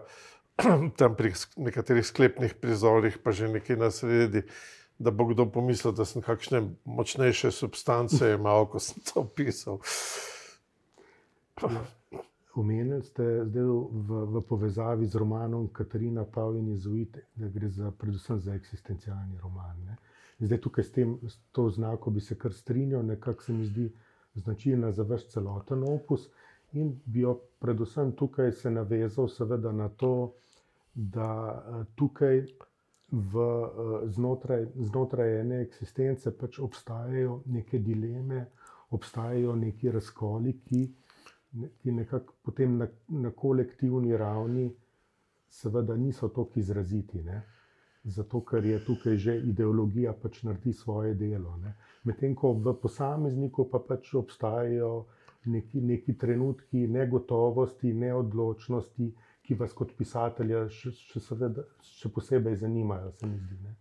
tam 0.99 1.15
pri 1.17 1.33
nekaterih 1.57 2.07
sklepnih 2.07 2.55
prizorih, 2.55 3.19
pa 3.19 3.33
že 3.33 3.49
nekje 3.49 3.77
na 3.77 3.91
sredi, 3.91 4.43
da 4.99 5.11
bo 5.11 5.25
kdo 5.25 5.47
pomislil, 5.51 5.93
da 5.93 6.05
sem 6.05 6.23
kakšne 6.23 6.63
močnejše 6.85 7.51
substance 7.51 8.21
imel, 8.37 8.67
ko 8.67 8.79
sem 8.79 9.03
to 9.05 9.25
pisal. 9.25 9.81
Omenili 12.61 13.03
ste 13.07 13.47
zdaj 13.47 13.63
v, 13.63 14.11
v 14.27 14.41
povezavi 14.43 15.07
z 15.07 15.15
romanom 15.15 15.69
Katarina 15.71 16.25
Pavlin 16.27 16.69
Jezuit, 16.75 17.15
da 17.39 17.47
gre 17.47 17.71
za, 17.71 17.93
predvsem 17.95 18.41
za 18.43 18.55
eksistencialni 18.59 19.39
roman. 19.39 19.79
Ne? 19.87 19.97
Zdaj 20.43 20.59
tukaj 20.59 20.85
s, 20.85 20.91
tem, 20.93 21.15
s 21.23 21.39
to 21.55 21.71
znako 21.71 22.11
bi 22.11 22.21
se 22.21 22.35
kar 22.35 22.53
strinjal, 22.53 23.07
nekako 23.07 23.43
se 23.43 23.53
mi 23.53 23.67
zdi 23.67 23.87
značilna 24.35 24.93
za 24.93 25.03
vaš 25.03 25.29
celoten 25.31 25.85
opus 25.87 26.27
in 26.73 27.01
bi 27.05 27.21
jo 27.21 27.39
predvsem 27.59 28.13
tukaj 28.13 28.53
se 28.53 28.71
navezal 28.71 29.29
seveda 29.29 29.73
na 29.73 29.89
to, 29.89 30.35
da 30.95 31.31
eh, 31.55 31.85
tukaj 31.97 32.41
v, 33.11 33.45
eh, 33.45 34.09
znotraj, 34.09 34.67
znotraj 34.77 35.41
ene 35.41 35.61
eksistence 35.63 36.33
pač 36.39 36.59
obstajajo 36.59 37.43
neke 37.47 37.79
dileme, 37.79 38.47
obstajajo 38.91 39.57
neki 39.57 39.91
razkoli, 39.91 40.59
ki 40.65 40.83
ki 41.83 41.93
nekako 41.93 42.35
potem 42.43 42.77
na, 42.79 42.87
na 43.09 43.31
kolektivni 43.31 44.17
ravni, 44.17 44.71
seveda, 45.49 45.97
niso 45.97 46.29
tako 46.29 46.61
izraziti. 46.61 47.23
Ne? 47.23 47.43
Zato, 48.05 48.41
ker 48.41 48.65
je 48.65 48.79
tukaj 48.85 49.17
že 49.17 49.37
ideologija, 49.53 50.13
pač 50.23 50.43
naredi 50.43 50.73
svoje 50.73 51.15
delo. 51.15 51.57
Medtem 52.05 52.35
ko 52.35 52.53
v 52.53 52.75
posamezniku 52.83 53.67
pa 53.71 53.83
pač 53.89 54.15
obstajajo 54.15 54.93
neki, 55.45 55.81
neki 55.81 56.15
trenutki 56.19 56.87
negotovosti, 56.87 57.93
neodločnosti, 58.05 59.11
ki 59.51 59.57
vas 59.59 59.73
kot 59.75 59.97
pisatelja 59.99 60.69
še, 60.71 60.93
še, 60.95 61.21
seveda, 61.25 61.65
še 61.99 62.07
posebej 62.15 62.61
zanimajo. 62.61 63.09
Zdi. 63.19 63.73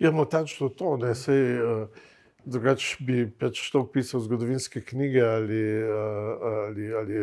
Ja, 0.00 0.14
no, 0.16 0.24
točno 0.24 0.72
to. 0.72 0.96
Ne, 1.02 1.12
sej, 1.14 1.60
uh... 1.60 2.08
Drugač 2.40 2.94
bi 3.04 3.26
pač 3.28 3.58
to 3.68 3.82
pisal 3.92 4.22
zgodovinske 4.24 4.80
knjige 4.88 5.20
ali, 5.20 5.58
eh, 5.60 6.44
ali, 6.62 6.86
ali 6.96 7.18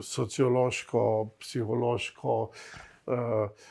sociološko, 0.00 1.02
psihološko, 1.44 2.36
eh, 3.12 3.66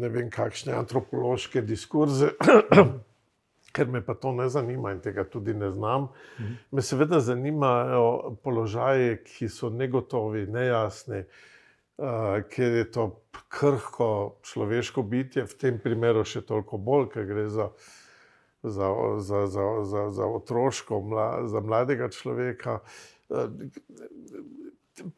ne 0.00 0.12
vem, 0.16 0.32
kakšne 0.32 0.72
antropološke 0.78 1.60
diskurze, 1.68 2.32
ker 3.76 3.92
me 3.92 4.00
pa 4.00 4.16
to 4.16 4.32
ne 4.32 4.48
zanima 4.48 4.96
in 4.96 5.04
tega 5.04 5.28
tudi 5.28 5.52
ne 5.52 5.68
znam. 5.76 6.08
Mhm. 6.40 6.56
Me 6.72 6.88
seveda 6.88 7.20
zanimajo 7.20 8.38
položaje, 8.40 9.18
ki 9.28 9.52
so 9.52 9.68
negotovi, 9.68 10.48
nejasni, 10.48 11.26
eh, 11.26 11.51
ker 12.50 12.78
je 12.80 12.86
to 12.90 13.08
krhko 13.52 14.38
človeško 14.42 15.02
bitje, 15.02 15.46
v 15.46 15.58
tem 15.58 15.80
primeru 15.82 16.24
še 16.26 16.42
toliko 16.46 16.78
bolj, 16.78 17.10
ker 17.14 17.28
gre 17.28 17.48
za 17.52 17.70
za, 18.62 18.94
za, 19.18 19.46
za, 19.46 19.84
za, 19.84 20.10
za 20.10 20.26
otroško, 20.26 21.00
mla, 21.00 21.48
za 21.48 21.60
mladega 21.60 22.08
človeka. 22.08 22.78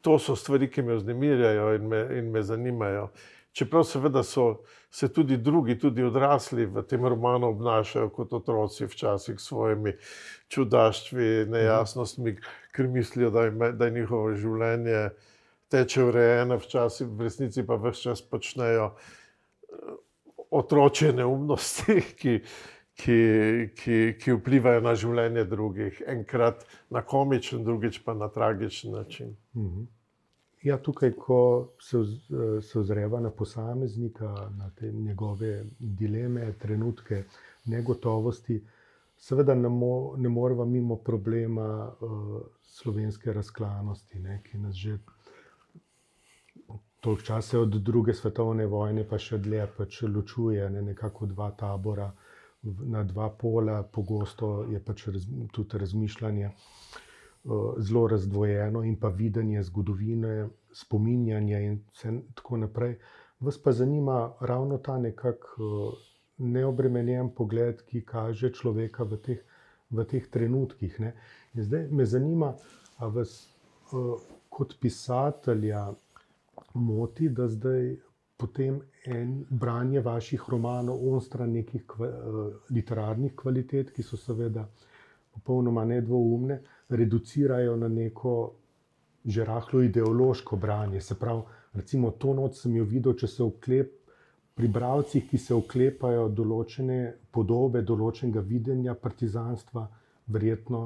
To 0.01 0.19
so 0.19 0.37
stvari, 0.37 0.71
ki 0.71 0.83
me 0.83 0.95
vznemirjajo 0.95 1.75
in 1.75 1.89
me, 1.89 2.07
in 2.19 2.31
me 2.31 2.43
zanimajo. 2.43 3.09
Čeprav 3.53 3.85
seveda 3.85 4.23
so 4.23 4.65
se 4.91 5.13
tudi 5.13 5.37
drugi, 5.37 5.79
tudi 5.79 6.03
odrasli 6.03 6.67
v 6.67 6.83
tem 6.83 7.05
romanu 7.07 7.53
obnašajo 7.53 8.09
kot 8.11 8.33
otroci, 8.33 8.87
včasih 8.87 9.39
s 9.39 9.47
svojimi 9.47 9.93
čudaštvi, 10.49 11.47
nejasnostmi, 11.51 12.37
ker 12.75 12.89
mislijo, 12.89 13.31
da, 13.31 13.47
ime, 13.47 13.73
da 13.73 13.85
je 13.85 13.91
njihovo 14.01 14.35
življenje 14.35 15.11
teče 15.69 16.05
urejeno, 16.05 16.59
včasih 16.59 17.09
v 17.09 17.29
resnici 17.29 17.67
pa 17.67 17.77
vse 17.81 18.03
čas 18.03 18.23
počnejo 18.23 18.95
otroče 20.51 21.13
neumnosti, 21.13 22.01
ki, 22.21 22.39
ki, 22.95 23.19
ki, 23.75 23.99
ki 24.21 24.37
vplivajo 24.39 24.85
na 24.85 24.95
življenje 24.95 25.45
drugih, 25.51 26.01
enkrat 26.07 26.65
na 26.91 27.03
komičen, 27.03 27.65
drugič 27.65 28.01
pa 28.05 28.15
na 28.15 28.29
tragičen 28.29 28.93
način. 28.93 29.37
Mhm. 29.57 29.91
Ja, 30.65 30.79
tukaj, 30.81 31.11
ko 31.21 31.39
se, 31.81 31.99
se 32.65 32.79
ozreva 32.81 33.19
na 33.21 33.29
posameznika, 33.31 34.31
na 34.57 34.71
te 34.73 34.89
njegove 34.93 35.65
dileme, 35.79 36.47
trenutke 36.59 37.25
negotovosti, 37.69 38.63
seveda 39.17 39.55
ne, 39.55 39.69
mo, 39.69 40.15
ne 40.17 40.29
moremo 40.29 40.65
mimo 40.65 40.97
problema 40.97 41.67
uh, 42.01 42.41
slovenske 42.63 43.33
razklanosti, 43.33 44.19
ne, 44.19 44.41
ki 44.47 44.59
nas 44.59 44.75
že 44.81 44.97
toliko 47.05 47.23
časa 47.23 47.61
od 47.61 47.75
druge 47.85 48.15
svetovne 48.17 48.65
vojne, 48.67 49.03
pa 49.09 49.19
še 49.21 49.37
dlje, 49.39 49.67
pač 49.77 50.03
ločuje 50.09 50.71
ne, 50.73 50.83
nekako 50.83 51.27
dva 51.29 51.51
tabora 51.61 52.09
na 52.65 53.03
dva 53.05 53.29
pola, 53.29 53.83
pogosto 53.83 54.65
je 54.73 54.81
pač 54.81 55.07
raz, 55.13 55.27
tudi 55.53 55.79
razmišljanje 55.79 56.47
uh, 56.49 57.75
zelo 57.79 58.07
razdvojeno 58.09 58.83
in 58.89 58.97
pa 59.01 59.11
videnje 59.13 59.63
zgodovine, 59.69 60.49
spominjanje 60.73 61.61
in 61.67 61.79
tako 62.35 62.63
naprej. 62.65 62.97
Vas 63.41 63.59
pa 63.63 63.73
zanima 63.73 64.33
ravno 64.41 64.79
ta 64.79 64.97
nekako 64.99 65.69
uh, 65.69 66.07
neobremenjen 66.39 67.35
pogled, 67.37 67.83
ki 67.91 68.01
kaže 68.09 68.53
človeka 68.53 69.05
v 69.05 69.19
teh, 69.27 69.45
v 69.91 70.07
teh 70.09 70.31
trenutkih. 70.31 70.97
Ne? 71.05 71.13
In 71.55 71.69
zdaj 71.69 71.91
me 71.91 72.09
zanima, 72.09 72.55
ali 72.97 73.21
vas 73.21 73.37
uh, 73.93 74.17
kot 74.49 74.79
pisatelja 74.81 75.91
moti, 76.75 77.29
da 77.29 77.49
zdaj 77.49 77.97
potem 78.37 78.81
en 79.07 79.45
branje 79.51 80.01
vaših 80.01 80.43
romanov, 80.49 80.99
onstran 81.15 81.53
nekih 81.53 81.87
kva, 81.87 82.09
uh, 82.09 82.53
literarnih 82.71 83.35
kvalitet, 83.37 83.93
ki 83.95 84.03
so 84.03 84.17
seveda 84.17 84.67
popolnoma 85.35 85.85
nedvoumne, 85.85 86.61
reducirajo 86.89 87.77
na 87.77 87.89
neko 87.89 88.35
že 89.25 89.45
rahlo 89.45 89.81
ideološko 89.83 90.57
branje. 90.57 91.01
Se 91.01 91.15
pravi, 91.15 91.43
recimo 91.73 92.11
to 92.11 92.35
noč 92.35 92.59
sem 92.61 92.75
jo 92.77 92.85
videl, 92.85 93.15
če 93.17 93.27
se 93.27 93.43
oklep. 93.43 93.95
Pri 94.55 94.69
bravcih, 94.69 95.25
ki 95.31 95.39
se 95.39 95.55
oklepajo 95.55 96.29
določene 96.29 96.99
podobe, 97.33 97.81
določenega 97.83 98.43
videnja 98.47 98.93
partizanstva, 98.95 99.89
verjetno 100.27 100.83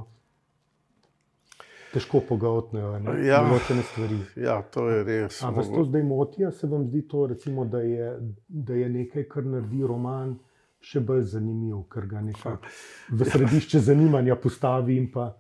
težko 1.99 2.23
pogotnejo 2.29 2.93
ja, 3.27 3.43
določene 3.45 3.83
stvari. 3.91 4.19
Ja, 4.39 4.61
to 4.63 4.87
je 4.91 5.03
res. 5.07 5.41
Ampak 5.43 5.65
vas 5.65 5.73
to 5.75 5.85
zdaj 5.89 6.05
moti, 6.07 6.47
se 6.55 6.71
vam 6.71 6.87
zdi 6.87 7.03
to, 7.11 7.27
recimo, 7.33 7.67
da, 7.69 7.83
je, 7.85 8.13
da 8.49 8.79
je 8.79 8.89
nekaj, 8.95 9.27
kar 9.31 9.49
naredi 9.49 9.83
roman 9.87 10.37
še 10.85 11.03
bolj 11.03 11.27
zanimiv, 11.35 11.83
ker 11.91 12.07
ga 12.07 12.23
nekako 12.23 12.71
v 13.19 13.29
središče 13.29 13.83
zanimanja 13.91 14.39
postavi 14.39 14.97
in 15.03 15.13
pa. 15.13 15.35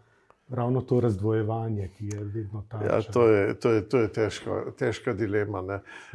Ravno 0.48 0.80
to 0.88 0.96
razdvojevanje, 1.04 1.90
ki 1.92 2.06
je 2.08 2.22
vedno 2.24 2.62
tam. 2.72 2.80
Ja, 2.80 3.02
to 3.04 3.26
je, 3.28 3.52
to 3.60 3.72
je, 3.74 3.82
to 3.84 3.98
je 4.00 4.08
težka, 4.16 4.54
težka 4.80 5.12
dilema. 5.12 5.60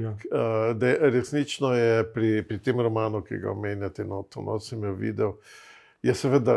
Ja. 0.02 0.16
Uh, 0.26 0.86
resnično 1.14 1.70
je 1.78 2.00
pri, 2.16 2.32
pri 2.42 2.58
tem 2.58 2.82
romanu, 2.82 3.22
ki 3.22 3.38
ga 3.44 3.52
omenjate, 3.52 4.08
no, 4.10 4.24
to 4.26 4.42
noč 4.42 4.72
sem 4.72 4.82
jo 4.90 4.96
videl, 4.98 5.36
je 6.02 6.18
seveda 6.18 6.56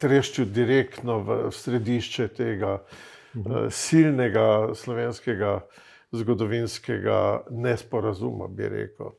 treščil 0.00 0.48
direktno 0.54 1.20
v 1.26 1.38
središče 1.54 2.28
tega 2.36 2.78
uh, 2.80 3.68
silnega 3.70 4.74
slovenskega 4.74 5.60
zgodovinskega 6.12 7.44
nesporazuma, 7.50 8.48
bi 8.48 8.68
rekel. 8.68 9.12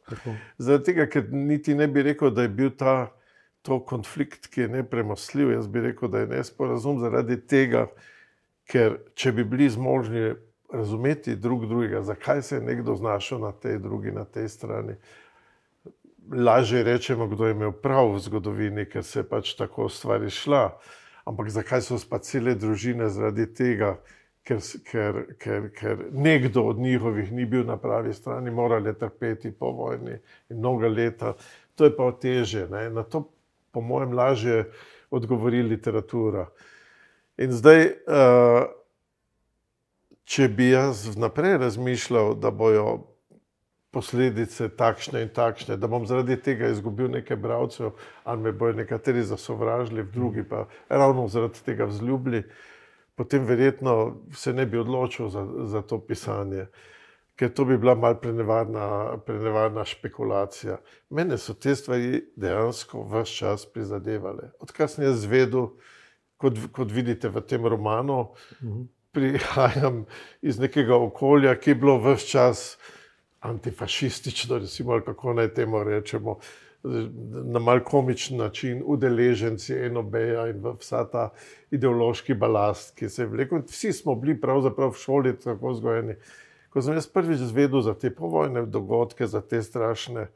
Zaradi 0.58 0.90
tega, 0.92 1.08
ker 1.08 1.30
niti 1.32 1.76
ne 1.76 1.88
bi 1.88 2.04
rekel, 2.04 2.34
da 2.36 2.44
je 2.44 2.52
bil 2.52 2.72
ta 2.76 3.14
konflikt, 3.64 4.50
ki 4.52 4.66
je 4.66 4.68
nepremostljiv. 4.68 5.54
Jaz 5.56 5.68
bi 5.72 5.86
rekel, 5.88 6.12
da 6.12 6.26
je 6.26 6.32
nesporazum 6.34 7.00
zaradi 7.00 7.40
tega, 7.48 7.86
ker 8.68 9.00
če 9.16 9.32
bi 9.38 9.46
bili 9.48 9.70
zmožni 9.72 10.34
razumeti 10.72 11.36
drug 11.36 11.66
drugega, 11.68 12.02
zakaj 12.08 12.42
se 12.42 12.56
je 12.56 12.62
nekdo 12.62 12.96
znašel 12.96 13.40
na 13.40 13.52
tej 13.52 13.80
drugi, 13.80 14.12
na 14.12 14.24
tej 14.26 14.50
strani 14.50 14.96
lažje 16.30 16.84
rečemo, 16.84 17.28
kdo 17.28 17.46
je 17.46 17.52
imel 17.52 17.72
prav 17.72 18.14
v 18.14 18.20
zgodovini, 18.20 18.86
ker 18.86 19.04
se 19.04 19.20
je 19.20 19.28
pač 19.28 19.54
tako 19.58 19.90
stvari 19.90 20.30
šla. 20.30 20.78
Ampak 21.26 21.50
zakaj 21.50 21.82
so 21.82 22.00
pa 22.10 22.20
cele 22.20 22.56
družine 22.56 23.10
zaradi 23.10 23.46
tega, 23.54 23.96
ker, 24.44 24.62
ker, 24.90 25.20
ker, 25.38 25.70
ker 25.78 26.06
nekdo 26.12 26.64
od 26.72 26.80
njihovih 26.80 27.32
ni 27.32 27.46
bil 27.46 27.66
na 27.66 27.78
pravi 27.78 28.14
strani, 28.14 28.52
morali 28.52 28.94
trpeti 28.98 29.52
po 29.52 29.72
vojni 29.72 30.18
in 30.50 30.58
mnoga 30.58 30.88
leta. 30.88 31.36
To 31.76 31.86
je 31.86 31.96
pa 31.96 32.12
teže. 32.12 32.68
Ne? 32.70 32.90
Na 32.90 33.04
to, 33.04 33.30
po 33.72 33.82
mojem, 33.82 34.14
lažje 34.14 34.66
odgovori 35.12 35.62
literatura. 35.64 36.48
In 37.38 37.52
zdaj, 37.52 37.86
uh, 38.08 38.66
če 40.26 40.48
bi 40.48 40.72
jaz 40.72 41.06
vnaprej 41.16 41.58
razmišljal, 41.58 42.36
da 42.40 42.52
bojo 42.52 43.11
posledice 43.92 44.70
takšne 44.70 45.22
in 45.22 45.30
takšne, 45.36 45.76
da 45.78 45.88
bom 45.88 46.06
zaradi 46.08 46.38
tega 46.40 46.70
izgubil 46.72 47.12
nekaj 47.12 47.38
bralcev, 47.38 47.92
ali 48.24 48.42
me 48.42 48.52
bodo 48.52 48.80
nekateri 48.80 49.24
zasovražili, 49.24 50.04
drugi 50.04 50.44
pa 50.48 50.68
ravno 50.90 51.28
zaradi 51.28 51.60
tega 51.66 51.86
vzljubili. 51.86 52.44
potem 53.16 53.46
verjetno 53.46 54.18
se 54.34 54.54
ne 54.54 54.66
bi 54.66 54.78
odločil 54.78 55.30
za, 55.30 55.46
za 55.66 55.82
to 55.82 56.00
pisanje, 56.00 56.66
ker 57.36 57.52
to 57.54 57.66
bi 57.66 57.78
bila 57.78 57.96
mal 57.96 58.16
prenevarna, 58.22 59.18
prenevarna 59.26 59.86
špekulacija. 59.86 60.80
Mene 61.10 61.38
so 61.38 61.54
te 61.54 61.76
stvari 61.76 62.24
dejansko 62.36 63.04
vse 63.12 63.36
čas 63.36 63.66
prizadevale. 63.66 64.52
Odkar 64.60 64.90
sem 64.90 65.06
jaz 65.06 65.22
zvedel, 65.26 65.70
kot, 66.42 66.58
kot 66.74 66.92
vidite 66.92 67.30
v 67.30 67.44
tem 67.46 67.66
romanu, 67.66 68.32
prihajam 69.14 70.06
iz 70.42 70.60
nekega 70.60 70.98
okolja, 70.98 71.56
ki 71.60 71.76
je 71.76 71.76
bilo 71.76 72.00
vse 72.02 72.28
čas 72.28 72.66
antifašistično, 73.42 74.58
recimo, 74.58 75.02
kako 75.06 75.34
naj 75.34 75.54
temu 75.54 75.84
rečemo 75.84 76.38
na 77.44 77.60
mal 77.60 77.80
komičen 77.84 78.38
način, 78.38 78.82
udeleženci 78.86 79.74
enobeja 79.74 80.48
in 80.50 80.64
vsa 80.80 81.04
ta 81.12 81.30
ideološki 81.72 82.34
balast, 82.34 82.96
ki 82.96 83.10
se 83.10 83.22
je 83.22 83.28
vlekel. 83.28 83.62
Vsi 83.68 83.94
smo 83.94 84.16
bili 84.16 84.40
pravzaprav 84.42 84.90
v 84.90 84.98
šoli 84.98 85.36
tako 85.40 85.76
vzgojeni. 85.76 86.16
Ko 86.70 86.82
sem 86.82 86.94
jaz 86.94 87.08
prvič 87.08 87.44
zvedel 87.52 87.82
za 87.82 87.94
te 87.94 88.10
povojne 88.16 88.66
dogodke, 88.66 89.28
za 89.28 89.42
te 89.42 89.62
strašne 89.62 90.28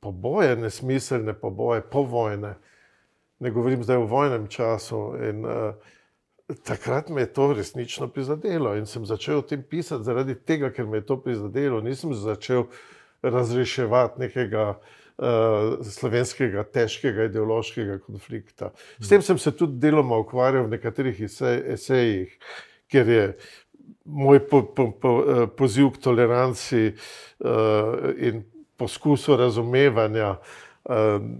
poboje, 0.00 0.56
nesmiselne 0.56 1.34
poboje, 1.34 1.82
povojne, 1.82 2.54
ne 3.40 3.50
govorim 3.50 3.82
zdaj 3.82 3.96
o 3.96 4.06
vojnem 4.06 4.46
času. 4.48 5.12
In, 5.28 5.44
uh, 5.44 5.95
takrat 6.54 7.08
me 7.08 7.20
je 7.20 7.32
to 7.32 7.52
resnično 7.52 8.08
prizadelo 8.08 8.76
in 8.76 8.86
sem 8.86 9.06
začel 9.06 9.38
o 9.38 9.42
tem 9.42 9.62
pisati 9.62 10.04
zaradi 10.04 10.34
tega, 10.34 10.70
ker 10.70 10.86
me 10.86 10.98
je 10.98 11.06
to 11.06 11.16
prizadelo. 11.22 11.80
Nisem 11.80 12.14
začel 12.14 12.66
razreševati 13.22 14.20
nekega 14.20 14.68
uh, 14.70 15.82
slovenskega 15.82 16.64
težkega 16.70 17.26
ideološkega 17.30 17.98
konflikta. 17.98 18.70
S 19.00 19.08
tem 19.08 19.22
sem 19.22 19.38
se 19.38 19.50
tudi 19.56 19.80
deloma 19.82 20.18
ukvarjal 20.22 20.68
v 20.68 20.76
nekaterih 20.76 21.22
esejih, 21.26 22.36
ker 22.92 23.08
je 23.08 23.24
moj 24.04 24.44
po, 24.46 24.62
po, 24.62 24.90
po, 24.92 25.16
uh, 25.18 25.48
poziv 25.50 25.96
k 25.96 26.04
toleranci 26.06 26.84
uh, 26.92 28.12
in 28.16 28.44
poskusu 28.78 29.36
razumevanja. 29.36 30.36
Uh, 30.36 30.65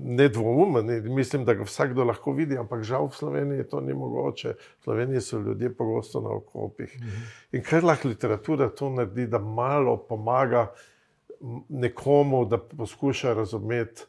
Nedvoumen, 0.02 1.14
mislim, 1.14 1.44
da 1.44 1.54
ga 1.54 1.62
vsakdo 1.62 2.04
lahko 2.04 2.32
vidi, 2.32 2.56
ampak 2.58 2.82
žal 2.82 3.06
v 3.06 3.14
Sloveniji 3.14 3.68
to 3.70 3.80
ni 3.80 3.94
mogoče. 3.94 4.54
V 4.58 4.82
Sloveniji 4.84 5.20
so 5.20 5.38
ljudje 5.38 5.70
pogosto 5.74 6.20
na 6.20 6.28
okopih. 6.28 6.98
-huh. 6.98 7.56
In 7.56 7.62
kar 7.62 7.84
lahko 7.84 8.08
literatura 8.08 8.68
to 8.68 8.90
naredi, 8.90 9.26
da 9.26 9.38
malo 9.38 9.96
pomaga 9.96 10.72
nekomu, 11.68 12.44
da 12.44 12.58
poskuša 12.58 13.34
razumeti, 13.34 14.02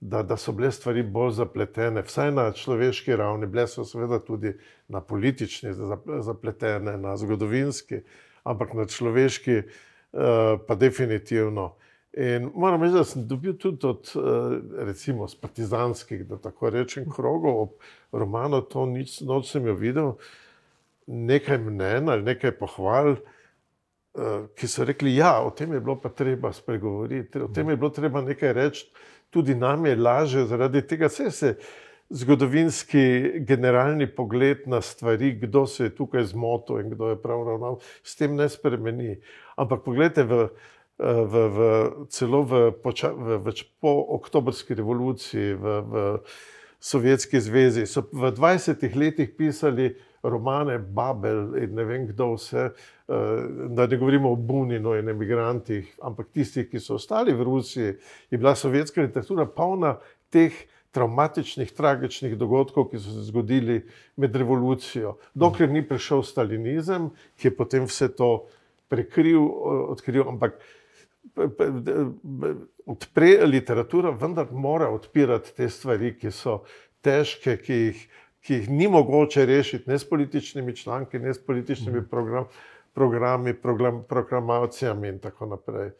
da, 0.00 0.22
da 0.22 0.36
so 0.36 0.52
bile 0.52 0.72
stvari 0.72 1.02
bolj 1.02 1.30
zapletene, 1.30 2.02
vsaj 2.02 2.32
na 2.32 2.52
človeški 2.52 3.16
ravni, 3.16 3.46
bile 3.46 3.66
so 3.66 3.84
seveda 3.84 4.18
tudi 4.18 4.52
na 4.88 5.00
politični 5.00 5.72
zapletene, 6.20 6.96
na 6.96 7.16
zgodovinski, 7.16 8.00
ampak 8.44 8.74
na 8.74 8.86
človeški, 8.86 9.52
eh, 9.52 9.64
pa 10.68 10.74
definitivno. 10.74 11.74
In 12.12 12.50
moram 12.54 12.82
reči, 12.82 12.94
da 12.94 13.04
sem 13.04 13.26
dobil 13.28 13.54
tudi 13.58 13.86
od, 13.86 14.12
eh, 14.16 14.20
recimo, 14.84 15.26
partizanskih, 15.40 16.26
da 16.26 16.36
tako 16.36 16.70
rečem, 16.70 17.06
krogov, 17.10 17.60
ob 17.62 17.70
romanu, 18.12 18.60
to 18.60 18.86
nič, 18.86 19.20
noč 19.20 19.52
sem 19.52 19.66
jo 19.66 19.74
videl, 19.74 20.16
nekaj 21.06 21.58
mnen 21.58 22.08
ali 22.08 22.22
nekaj 22.22 22.58
pohval. 22.58 23.16
Eh, 24.10 24.46
ki 24.58 24.66
so 24.66 24.84
rekli, 24.84 25.14
da 25.14 25.22
ja, 25.22 25.42
o 25.46 25.50
tem 25.50 25.72
je 25.72 25.80
bilo 25.80 25.94
pa 26.00 26.08
treba 26.08 26.50
spregovoriti, 26.52 27.38
o 27.38 27.48
tem 27.48 27.68
je 27.70 27.76
bilo 27.76 27.90
treba 27.94 28.20
nekaj 28.20 28.52
reči, 28.52 28.88
tudi 29.30 29.54
nam 29.54 29.86
je 29.86 29.94
lažje 29.96 30.46
zaradi 30.50 30.82
tega, 30.82 31.06
vse 31.06 31.30
se 31.30 31.54
zgodovinski 32.10 33.44
generalni 33.46 34.08
pogled 34.10 34.66
na 34.66 34.80
stvari, 34.80 35.32
kdo 35.32 35.66
se 35.66 35.84
je 35.84 35.94
tukaj 35.94 36.24
zmotil 36.24 36.80
in 36.80 36.90
kdo 36.90 37.08
je 37.08 37.22
prav 37.22 37.46
ravnal, 37.46 37.78
s 38.02 38.16
tem 38.16 38.34
ne 38.34 38.48
spremeni. 38.48 39.20
Ampak 39.56 39.84
pogledajte, 39.84 40.24
v, 40.26 40.48
v, 41.00 41.34
v, 41.48 41.58
celo 42.12 42.44
v, 42.44 42.70
poča, 42.76 43.12
v, 43.16 43.40
v 43.40 43.54
po 43.80 43.92
oktobrski 44.20 44.76
revoluciji, 44.76 45.56
v, 45.56 45.64
v 45.80 45.94
Sovjetski 46.80 47.40
zvezi 47.40 47.84
so 47.86 48.08
v 48.12 48.32
20 48.32 48.80
letih 48.96 49.28
pisali 49.36 49.96
romane 50.22 50.78
Babel 50.78 51.56
in 51.60 51.74
ne 51.74 51.84
vem 51.84 52.06
kdo 52.08 52.34
vse. 52.36 52.72
Eh, 53.10 53.14
da 53.68 53.86
ne 53.86 53.96
govorimo 53.96 54.32
o 54.32 54.36
Buninu 54.36 54.94
in 54.96 55.08
emigrantih, 55.08 55.88
ampak 56.02 56.28
tistih, 56.32 56.68
ki 56.70 56.80
so 56.80 56.94
ostali 56.94 57.34
v 57.34 57.42
Rusiji, 57.42 57.94
je 58.30 58.38
bila 58.38 58.54
sovjetska 58.54 59.02
literatura 59.02 59.46
polna 59.46 59.96
teh 60.30 60.52
traumatičnih, 60.92 61.72
tragičnih 61.72 62.36
dogodkov, 62.38 62.90
ki 62.90 62.98
so 62.98 63.12
se 63.12 63.28
zgodili 63.28 63.80
med 64.16 64.36
revolucijo. 64.36 65.16
Dokler 65.34 65.70
ni 65.70 65.82
prišel 65.86 66.22
stalinizem, 66.22 67.10
ki 67.36 67.48
je 67.48 67.56
potem 67.56 67.84
vse 67.84 68.08
to 68.14 68.46
prekril, 68.88 69.42
odkril, 69.94 70.28
ampak 70.28 70.58
odpre 72.86 73.30
literatura, 73.46 74.10
vendar 74.10 74.50
mora 74.52 74.88
odpirati 74.90 75.54
te 75.56 75.68
stvari, 75.68 76.14
ki 76.18 76.32
so 76.34 76.62
težke, 77.04 77.56
ki 77.60 77.78
jih, 77.78 78.02
ki 78.40 78.58
jih 78.58 78.68
ni 78.72 78.88
mogoče 78.88 79.44
rešiti 79.46 79.90
ne 79.90 79.98
s 79.98 80.08
političnimi 80.08 80.76
članki, 80.76 81.18
ne 81.18 81.34
s 81.34 81.40
političnimi 81.44 82.02
programi 82.08 82.48
programi, 82.92 83.54
program, 83.54 84.04
programacijami 84.08 85.08
in 85.08 85.18
tako 85.18 85.46
naprej. 85.46 85.90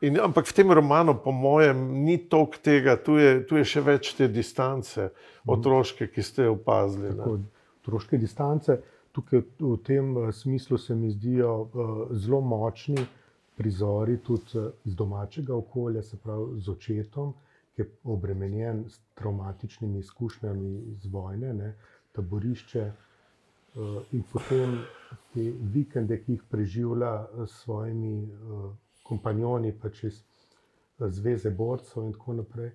In, 0.00 0.18
ampak 0.20 0.48
v 0.48 0.52
tem 0.52 0.72
romanu, 0.72 1.14
po 1.24 1.32
mojem, 1.32 1.78
ni 2.04 2.18
toliko 2.18 2.58
tega, 2.62 2.96
tu 2.96 3.18
je, 3.18 3.46
tu 3.46 3.56
je 3.56 3.64
še 3.64 3.82
več 3.86 4.14
te 4.18 4.26
distance, 4.28 5.10
otroške, 5.46 6.08
ki 6.10 6.22
ste 6.22 6.48
jo 6.48 6.56
opazili. 6.56 7.14
Tako, 7.18 7.38
otroške 7.82 8.18
distance, 8.18 8.78
tukaj 9.14 9.44
v 9.60 9.76
tem 9.86 10.16
eh, 10.16 10.32
smislu 10.32 10.78
se 10.78 10.94
mi 10.94 11.10
zdijo 11.10 11.54
uh, 11.62 11.92
zelo 12.18 12.40
močni 12.40 12.98
prizori 13.56 14.18
tudi 14.22 14.58
uh, 14.58 14.70
iz 14.84 14.94
domačega 14.96 15.54
okolja, 15.54 16.02
se 16.02 16.16
pravi 16.16 16.60
z 16.60 16.68
očetom, 16.68 17.34
ki 17.74 17.82
je 17.82 17.88
obremenjen 18.04 18.84
s 18.88 19.00
traumatičnimi 19.14 19.98
izkušnjami 19.98 20.72
iz 20.92 21.06
vojne, 21.06 21.54
ne, 21.54 21.74
taborišče. 22.12 22.92
Uh, 23.74 24.02
in 24.12 24.22
potem 24.32 24.76
te 25.32 25.44
vikende, 25.72 26.18
ki 26.24 26.36
jih 26.36 26.42
preživlja 26.50 27.12
eh, 27.22 27.46
s 27.46 27.62
svojimi 27.62 28.28
kompanjoni, 29.02 29.72
pa 29.72 29.90
čez 29.90 30.22
zveze 30.98 31.50
borcev 31.50 32.04
in 32.04 32.12
tako 32.12 32.34
naprej. 32.42 32.70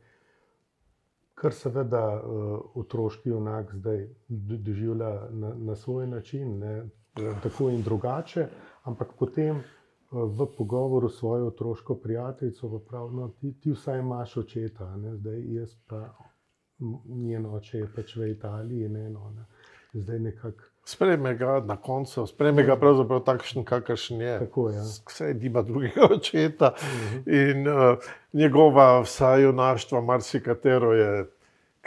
Kar 1.38 1.54
seveda 1.54 2.02
uh, 2.18 2.60
otroški 2.82 3.30
junak 3.30 3.76
zdaj 3.76 4.08
doživlja 4.28 5.12
na, 5.30 5.54
na 5.54 5.76
svoj 5.76 6.08
način, 6.08 6.58
ne, 6.60 6.90
tako 7.44 7.70
in 7.70 7.84
drugače, 7.84 8.48
ampak 8.84 9.14
potem 9.20 9.62
v 10.12 10.48
pogovoru 10.58 11.10
s 11.10 11.20
svojo 11.20 11.48
otroško 11.48 11.96
prijateljico 11.96 12.80
pravi, 12.80 13.16
no, 13.16 13.30
ti, 13.42 13.54
ti 13.60 13.72
vsaj 13.72 14.00
imaš 14.00 14.38
očeta, 14.38 14.96
ne, 14.96 15.16
zdaj 15.16 15.42
jaz 15.54 15.76
pa 15.88 16.14
njen 17.06 17.46
oče 17.46 17.78
je 17.78 17.88
pač 17.96 18.16
v 18.16 18.30
Italiji, 18.32 18.90
ne, 18.90 19.10
no, 19.10 19.32
ne, 19.36 19.46
zdaj 19.94 20.20
nekako. 20.20 20.64
Sprejme 20.88 21.34
ga 21.36 21.60
na 21.60 21.76
koncu, 21.76 22.24
sprejme 22.28 22.64
ga 22.64 22.78
pravzaprav 22.80 23.20
takšen, 23.28 23.66
kakršen 23.68 24.22
je. 24.22 24.38
Tako, 24.40 24.70
ja. 24.72 24.84
Vse 25.10 25.34
ima 25.42 25.62
drugega 25.62 26.08
očeta. 26.16 26.72
In 27.26 27.68
uh, 27.68 27.98
njegova 28.34 29.02
vsa 29.02 29.36
junaštva, 29.36 30.02
marsikatero 30.02 30.94
je, 30.94 31.26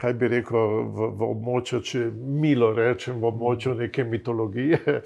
kaj 0.01 0.17
bi 0.17 0.29
rekel, 0.33 0.75
v, 0.89 1.11
v 1.19 1.29
območju, 1.35 1.81
če 1.85 2.03
milo 2.15 2.73
rečem, 2.77 3.21
v 3.21 3.29
območju 3.31 3.77
neke 3.83 4.05
mitologije. 4.09 5.01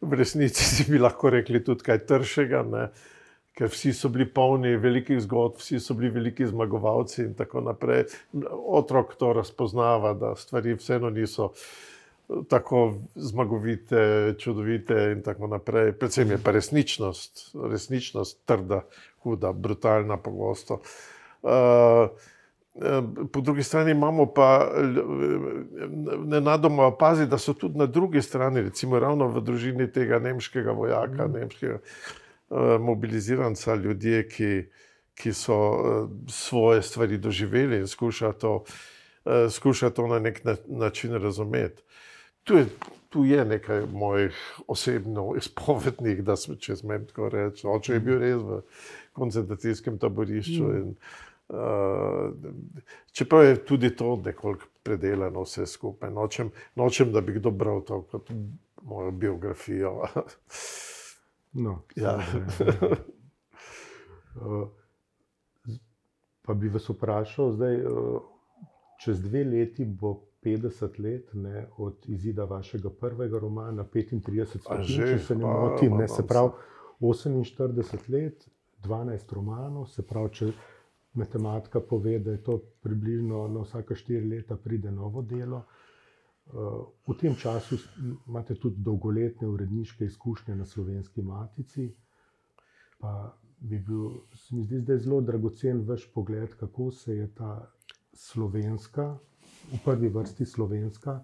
V 0.00 0.18
resnici 0.18 0.64
si 0.64 0.86
bi 0.90 1.00
lahko 1.02 1.32
rekli 1.34 1.62
tudi 1.64 1.86
kaj 1.90 2.04
tršega, 2.08 2.64
ne? 2.70 2.88
ker 3.58 3.66
vsi 3.72 3.90
so 3.90 4.06
bili 4.14 4.22
polni 4.30 4.76
velikih 4.78 5.18
zgodb, 5.24 5.56
vsi 5.58 5.80
so 5.82 5.96
bili 5.98 6.12
veliki 6.14 6.46
zmagovalci 6.46 7.24
in 7.24 7.32
tako 7.34 7.64
naprej. 7.66 8.04
Otrok 8.54 9.16
to 9.18 9.32
razpoznava, 9.34 10.12
da 10.14 10.36
stvari 10.38 10.76
vseeno 10.78 11.10
niso 11.10 11.48
tako 12.48 12.84
zmagovite, 13.14 14.34
čudovite 14.38 15.00
in 15.16 15.24
tako 15.26 15.50
naprej. 15.50 15.90
Predvsem 15.98 16.30
je 16.36 16.38
pa 16.44 16.54
resničnost, 16.54 17.48
resničnost 17.72 18.44
trda, 18.46 18.84
huda, 19.26 19.50
brutalna, 19.52 20.20
pogosto. 20.22 20.78
Uh, 21.42 22.14
Po 23.32 23.40
drugi 23.40 23.62
strani 23.62 23.90
imamo 23.90 24.26
pa 24.34 24.70
nenadoma 26.24 26.86
opazi, 26.86 27.26
da 27.26 27.38
so 27.38 27.54
tudi 27.54 27.78
na 27.78 27.86
drugi 27.86 28.22
strani, 28.22 28.62
recimo 28.62 28.98
ravno 28.98 29.28
v 29.28 29.40
družini 29.42 29.88
tega 29.92 30.18
nemškega 30.18 30.72
vojaka, 30.72 31.26
mm. 31.26 31.32
nemškega 31.32 31.78
uh, 31.78 32.76
mobiliziranca, 32.80 33.74
ljudje, 33.74 34.28
ki, 34.28 34.52
ki 35.14 35.32
so 35.34 35.58
svoje 36.30 36.82
stvari 36.82 37.18
doživeli 37.18 37.82
in 37.82 37.86
skušajo 37.86 38.32
to, 38.32 38.54
skuša 39.50 39.90
to 39.90 40.06
na 40.06 40.18
nek 40.18 40.40
način 40.66 41.18
razumeti 41.18 41.82
tu 42.48 42.56
je, 42.56 42.66
tu 43.08 43.24
je 43.24 43.44
nekaj 43.44 43.82
mojih 43.92 44.36
osebno 44.66 45.34
izpovednih, 45.36 46.22
da 46.24 46.36
se 46.36 46.56
če 46.56 46.76
smem 46.76 47.04
tako 47.06 47.28
reči. 47.28 47.66
Oče 47.68 47.98
je 47.98 48.00
bil 48.00 48.20
res 48.22 48.40
v 48.40 48.60
koncentracijskem 49.12 49.98
taborišču. 50.00 50.62
Mm. 50.64 50.78
In, 50.80 50.94
čeprav 53.12 53.44
je 53.44 53.64
tudi 53.64 53.90
to 53.96 54.16
nekoliko 54.24 54.66
predelano, 54.82 55.42
vse 55.42 55.66
skupaj. 55.66 56.10
Nočem, 56.10 56.50
nočem, 56.74 57.12
da 57.12 57.20
bi 57.20 57.32
kdo 57.38 57.50
bral 57.50 57.80
to 57.84 58.02
kot 58.02 58.30
mojo 58.82 59.10
biografijo. 59.10 60.02
No, 61.52 61.78
Ja. 61.96 62.20
Uh, 64.36 64.68
Pa 66.48 66.54
bi 66.54 66.68
vas 66.68 66.88
vprašal, 66.88 67.50
zdaj, 67.52 67.74
uh, 67.84 68.20
čez 69.04 69.20
dve 69.20 69.42
leti 69.44 69.84
bo 69.84 70.14
50 70.42 71.00
let 71.00 71.34
ne, 71.34 71.66
od 71.76 72.06
izida 72.08 72.44
vašega 72.44 72.90
prvega 73.00 73.38
romana, 73.38 73.84
35 73.94 74.40
A 74.40 74.46
stopinj, 74.46 74.84
že? 74.84 75.06
če 75.06 75.18
se 75.18 75.36
ne 75.36 75.44
motim. 75.44 75.96
Ne, 75.98 76.08
se. 76.08 76.24
pravi, 76.26 76.50
48 77.00 78.08
let, 78.08 78.48
12 78.84 79.34
romanov, 79.36 79.90
se 79.92 80.06
pravi, 80.06 80.30
če 80.32 80.48
matematika 81.18 81.80
pove, 81.82 82.16
da 82.20 82.32
je 82.32 82.42
to 82.42 82.56
približno 82.82 83.42
na 83.48 83.62
vsaka 83.62 83.94
štiri 83.94 84.28
leta 84.28 84.56
pride 84.58 84.90
novo 84.92 85.22
delo. 85.24 85.62
V 87.06 87.14
tem 87.14 87.34
času 87.36 87.76
imate 88.26 88.54
tudi 88.56 88.82
dolgoletne 88.82 89.48
uredniške 89.48 90.04
izkušnje 90.06 90.56
na 90.56 90.64
slovenski 90.66 91.22
matici. 91.24 91.88
Pa 92.98 93.12
bi 93.60 93.78
bil, 93.80 94.06
se 94.34 94.54
mi 94.54 94.64
zdi, 94.64 94.80
da 94.80 94.92
je 94.92 94.98
zelo 95.00 95.20
dragocen 95.22 95.82
vaš 95.82 96.06
pogled, 96.10 96.54
kako 96.56 96.90
se 96.92 97.14
je 97.14 97.26
ta 97.34 97.50
slovenska, 98.14 99.10
v 99.68 99.80
prvi 99.84 100.08
vrsti 100.10 100.46
slovenska, 100.46 101.18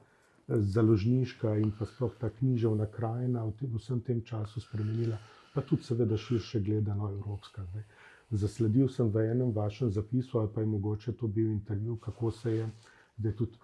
založniška 0.48 1.54
in 1.56 1.70
pa 1.72 1.86
sploh 1.86 2.12
ta 2.16 2.28
književna 2.30 2.86
krajina 2.88 3.44
v 3.44 3.52
tem- 3.54 3.76
vsem 3.76 4.00
tem 4.02 4.20
času 4.22 4.60
spremenila, 4.60 5.16
pa 5.54 5.62
tudi 5.62 5.82
seveda 5.82 6.16
širše 6.18 6.60
gledano 6.60 7.10
evropska. 7.10 7.64
Zdaj. 7.64 7.84
Zasledil 8.30 8.88
sem 8.88 9.08
v 9.08 9.26
enem 9.30 9.52
vašem 9.52 9.90
zapisu, 9.90 10.38
ali 10.38 10.48
pa 10.54 10.60
je 10.60 10.66
mogoče 10.66 11.12
to 11.12 11.26
bil 11.26 11.50
intervju, 11.50 11.96
kako 11.96 12.30
se 12.30 12.52
je, 12.52 12.70
da 13.16 13.28
je 13.28 13.36
tudi 13.36 13.58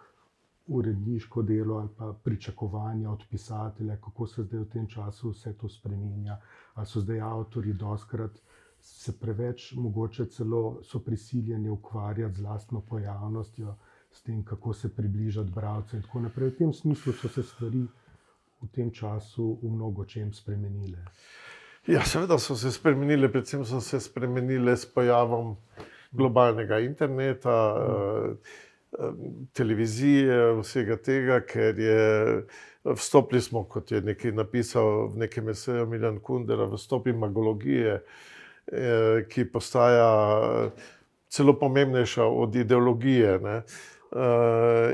uredniško 0.66 1.42
delo 1.42 1.76
ali 1.76 1.88
pa 1.96 2.12
pričakovanja 2.24 3.10
od 3.10 3.24
pisatelja, 3.30 3.96
kako 3.96 4.26
se 4.26 4.42
zdaj 4.42 4.60
v 4.60 4.68
tem 4.68 4.86
času 4.86 5.30
vse 5.30 5.52
to 5.52 5.68
spremenja. 5.68 6.36
Ali 6.74 6.86
so 6.86 7.00
zdaj 7.00 7.20
avtori 7.20 7.72
doskrat 7.72 8.38
se 8.80 9.12
preveč, 9.20 9.72
mogoče 9.76 10.26
celo 10.26 10.80
so 10.82 10.98
prisiljeni 10.98 11.70
ukvarjati 11.70 12.36
z 12.36 12.42
lastno 12.42 12.80
pojavnostjo, 12.80 13.74
s 14.10 14.22
tem, 14.22 14.44
kako 14.44 14.72
se 14.72 14.94
približati 14.96 15.50
bralcu 15.50 15.96
in 15.96 16.02
tako 16.02 16.20
naprej. 16.20 16.48
V 16.50 16.56
tem 16.56 16.72
smislu 16.72 17.12
so 17.12 17.28
se 17.28 17.42
stvari 17.42 17.86
v 18.62 18.68
tem 18.68 18.90
času 18.90 19.58
v 19.62 19.70
mnogo 19.70 20.04
čem 20.04 20.32
spremenile. 20.32 21.04
Ja, 21.88 22.02
seveda 22.04 22.36
so 22.38 22.54
se 22.56 22.68
spremenile, 22.72 23.30
predvsem 23.32 23.64
so 23.64 23.80
se 23.80 24.00
spremenile 24.00 24.76
s 24.76 24.84
pojavom 24.84 25.56
globalnega 26.12 26.78
interneta, 26.84 27.54
eh, 27.76 28.34
eh, 28.98 29.12
televizije, 29.52 30.52
vsega 30.60 30.96
tega, 30.96 31.40
ker 31.40 31.78
je 31.80 32.42
vstopili 32.84 33.40
smo, 33.40 33.64
kot 33.64 33.92
je 33.92 34.00
nekaj 34.00 34.32
napisal 34.32 35.08
v 35.14 35.24
nekem 35.24 35.48
eseju 35.48 35.86
Miljan 35.86 36.18
Kundera, 36.20 36.66
vstop 36.68 37.06
imagologije, 37.06 38.02
eh, 38.72 39.24
ki 39.28 39.44
postaja 39.52 40.70
celo 41.28 41.58
pomembnejša 41.58 42.24
od 42.24 42.56
ideologije. 42.56 43.38
Ne? 43.38 43.62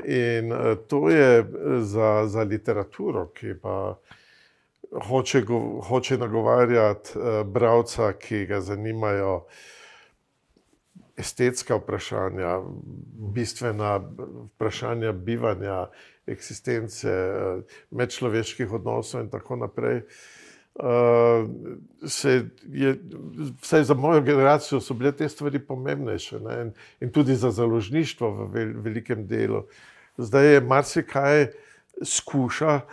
In 0.05 0.53
to 0.89 1.11
je 1.11 1.45
za, 1.81 2.27
za 2.27 2.43
literaturo, 2.43 3.31
ki 3.33 3.55
pa 3.63 3.97
hoče, 4.93 5.43
go- 5.43 5.81
hoče 5.81 6.19
nagovarjati 6.19 7.19
uh, 7.19 7.47
bralca, 7.47 8.13
ki 8.13 8.47
ga 8.47 8.61
zanimajo 8.61 9.45
estetska 11.17 11.77
vprašanja, 11.77 12.61
bistvena 13.35 14.01
vprašanja 14.55 15.13
bivanja, 15.13 15.87
eksistence, 16.27 17.09
eh, 17.09 17.63
medčloveških 17.91 18.73
odnosov 18.73 19.21
in 19.21 19.31
tako 19.31 19.57
naprej. 19.57 20.03
Uh, 20.77 21.49
se 22.07 22.45
je, 22.69 22.97
vsaj 23.63 23.85
za 23.85 23.95
mojo 23.95 24.21
generacijo 24.21 24.81
so 24.81 24.95
bile 24.95 25.13
te 25.13 25.29
stvari 25.29 25.59
pomembnejše 25.59 26.41
ne, 26.41 26.61
in, 26.63 26.73
in 27.01 27.13
tudi 27.13 27.35
za 27.35 27.51
založništvo 27.51 28.31
v 28.31 28.49
vel, 28.53 28.73
velikem 28.85 29.27
delu. 29.27 29.63
Zdaj 30.19 30.53
je 30.53 30.61
marsikaj 30.61 31.47
skuša 32.05 32.75
uh, 32.75 32.93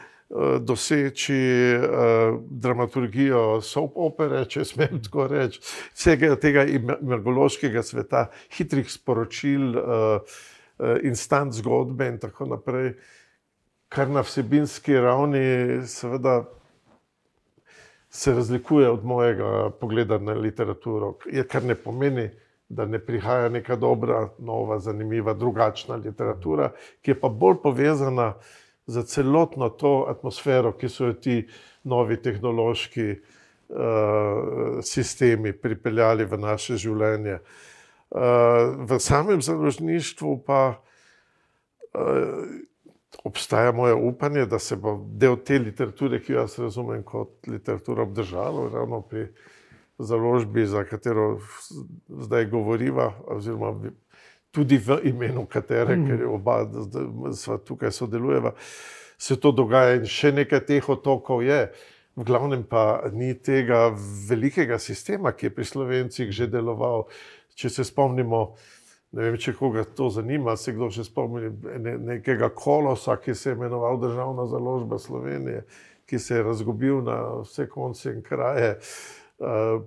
doseči 0.60 1.40
uh, 1.78 2.40
dramaturgijo 2.50 3.62
soap 3.62 3.98
opere, 4.02 4.46
če 4.50 4.66
smem 4.66 5.02
tako 5.06 5.28
reči, 5.30 5.62
vsega 5.94 6.34
tega 6.42 6.64
imagološkega 6.66 7.84
sveta, 7.86 8.26
hitrih 8.58 8.90
sporočil, 8.90 9.68
uh, 9.78 9.84
uh, 10.80 10.96
instant 11.06 11.54
zgodbe 11.54 12.08
in 12.10 12.18
tako 12.22 12.50
naprej, 12.56 12.96
kar 13.94 14.10
na 14.10 14.24
vsebinski 14.26 14.98
ravni 14.98 15.84
seveda 15.86 16.42
se 18.14 18.34
razlikuje 18.34 18.90
od 18.90 19.06
mojega 19.06 19.70
pogleda 19.80 20.18
na 20.18 20.34
literaturo, 20.34 21.16
kar 21.50 21.64
ne 21.64 21.76
pomeni, 21.76 22.30
da 22.70 22.86
ne 22.86 23.00
prihaja 23.00 23.50
neka 23.50 23.76
dobra, 23.76 24.30
nova, 24.40 24.80
zanimiva, 24.80 25.34
drugačna 25.34 25.96
literatura, 25.96 26.72
ki 27.02 27.12
je 27.12 27.20
pa 27.20 27.30
bolj 27.30 27.58
povezana 27.64 28.34
z 28.88 29.04
celotno 29.04 29.70
to 29.70 30.06
atmosfero, 30.10 30.74
ki 30.78 30.90
so 30.90 31.12
jo 31.12 31.14
ti 31.14 31.38
novi 31.84 32.18
tehnološki 32.22 33.08
uh, 33.14 34.82
sistemi 34.84 35.54
pripeljali 35.54 36.26
v 36.26 36.40
naše 36.40 36.78
življenje. 36.78 37.40
Uh, 38.14 38.76
v 38.90 39.00
samem 39.00 39.42
založništvu 39.42 40.36
pa 40.46 40.62
uh, 40.76 42.44
obstaja 43.24 43.72
moje 43.72 43.94
upanje, 43.94 44.46
da 44.46 44.60
se 44.60 44.76
bo 44.76 44.98
del 45.08 45.38
te 45.46 45.60
literature, 45.60 46.20
ki 46.20 46.34
jo 46.34 46.44
jaz 46.44 46.60
razumem 46.60 47.04
kot 47.04 47.48
literaturo, 47.48 48.04
obdržalo 48.04 48.70
ravno 48.74 49.02
pri 49.02 49.28
založbi, 49.98 50.66
za 50.68 50.84
katero 50.84 51.40
zdaj 52.10 52.46
govoriva, 52.52 53.14
oziroma 53.28 53.72
tudi 54.54 54.78
v 54.78 55.00
imenu 55.10 55.48
katere, 55.50 55.98
ker 55.98 56.22
je 56.22 56.30
oba 56.30 56.60
sva 57.34 57.58
tukaj 57.58 57.92
sodelujeva, 57.92 58.54
se 59.18 59.40
to 59.42 59.52
dogaja 59.52 59.98
in 59.98 60.06
še 60.06 60.34
nekaj 60.36 60.62
teh 60.68 60.90
otokov 60.90 61.42
je. 61.46 61.66
V 62.14 62.26
glavnem 62.28 62.62
pa 62.70 63.10
ni 63.10 63.34
tega 63.34 63.88
velikega 64.30 64.78
sistema, 64.78 65.32
ki 65.34 65.50
je 65.50 65.54
pri 65.56 65.66
slovencih 65.66 66.30
že 66.30 66.46
deloval. 66.46 67.08
Če 67.58 67.70
se 67.70 67.86
spomnimo, 67.86 68.44
ne 69.18 69.26
vem, 69.26 69.38
če 69.42 69.56
koga 69.58 69.86
to 69.86 70.12
zanima, 70.14 70.54
se 70.58 70.74
kdo 70.74 70.92
še 70.94 71.08
spomni 71.08 71.50
ne, 71.82 71.98
nekega 72.14 72.52
kolosa, 72.54 73.18
ki 73.18 73.34
se 73.34 73.50
je 73.50 73.58
imenoval 73.58 73.98
Državna 74.02 74.46
založba 74.50 75.02
Slovenije, 75.02 75.66
ki 76.06 76.20
se 76.20 76.38
je 76.38 76.46
razgobil 76.46 77.02
na 77.06 77.18
vse 77.42 77.66
konce 77.70 78.14
in 78.14 78.22
kraje. 78.26 78.76
Uh, 79.44 79.82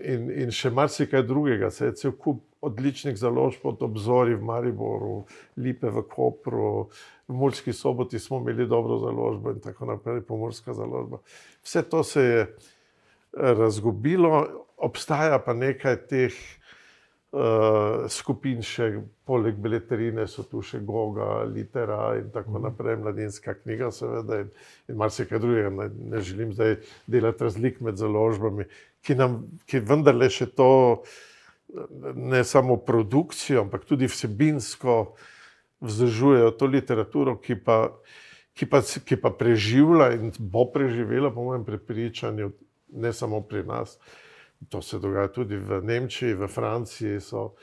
in, 0.00 0.30
in 0.32 0.52
še 0.52 0.72
marsikaj 0.72 1.24
drugega, 1.28 1.70
se 1.70 1.90
je 1.90 1.96
cel 2.00 2.16
kup 2.16 2.40
odličnih 2.66 3.16
založb, 3.18 3.64
od 3.70 3.82
obzori 3.86 4.34
v 4.34 4.44
Mariboru, 4.44 5.24
Lipe 5.56 5.90
v 5.90 6.02
Kopru, 6.10 6.88
v 7.28 7.34
Murski 7.34 7.72
soboti 7.72 8.18
smo 8.18 8.40
imeli 8.42 8.66
dobro 8.66 8.98
založbo 8.98 9.54
in 9.54 9.60
tako 9.62 9.92
naprej, 9.94 10.22
pomorska 10.26 10.74
založba. 10.74 11.22
Vse 11.62 11.82
to 11.82 12.04
se 12.04 12.22
je 12.22 12.40
eh, 12.42 13.54
razgubilo, 13.54 14.46
obstaja 14.76 15.38
pa 15.38 15.54
nekaj 15.54 15.96
teh 16.10 16.34
uh, 17.36 18.06
skupin, 18.12 18.62
še 18.64 18.90
poleg 19.28 19.58
beletrine 19.62 20.26
so 20.30 20.44
tu 20.46 20.62
še 20.64 20.80
Goga, 20.86 21.44
Litera 21.48 22.16
in 22.20 22.30
tako 22.34 22.60
naprej, 22.62 22.98
mladinska 23.02 23.56
knjiga, 23.62 23.90
seveda, 23.94 24.42
in, 24.44 24.50
in 24.90 25.00
marsikaj 25.00 25.40
drugega. 25.42 25.72
Ne, 25.74 25.88
ne 26.12 26.22
želim 26.24 26.52
zdaj 26.56 26.78
delati 27.10 27.48
razlik 27.48 27.80
med 27.84 28.00
založbami, 28.00 28.68
ki 29.06 29.18
nam, 29.18 29.40
ki 29.68 29.82
vendarle 29.86 30.28
še 30.32 30.48
to, 30.52 30.70
ne 32.14 32.44
samo 32.44 32.76
produkcijo, 32.76 33.60
ampak 33.60 33.84
tudi 33.84 34.06
vsebinsko 34.06 35.14
vzdržujejo 35.80 36.50
to 36.50 36.66
literaturo, 36.66 37.36
ki 37.36 37.56
pa, 37.64 37.78
ki 38.54 38.66
pa, 38.66 38.80
ki 38.80 39.16
pa 39.20 39.30
preživlja 39.30 40.12
in 40.16 40.32
bo 40.38 40.66
preživela, 40.72 41.30
po 41.30 41.44
mojem 41.44 41.64
prepričanju, 41.64 42.52
ne 42.92 43.12
samo 43.12 43.40
pri 43.40 43.64
nas. 43.64 43.98
To 44.68 44.82
se 44.82 44.98
dogaja 44.98 45.28
tudi 45.28 45.56
v 45.56 45.82
Nemčiji, 45.84 46.34
v 46.34 46.48
Franciji 46.48 47.20
so 47.20 47.54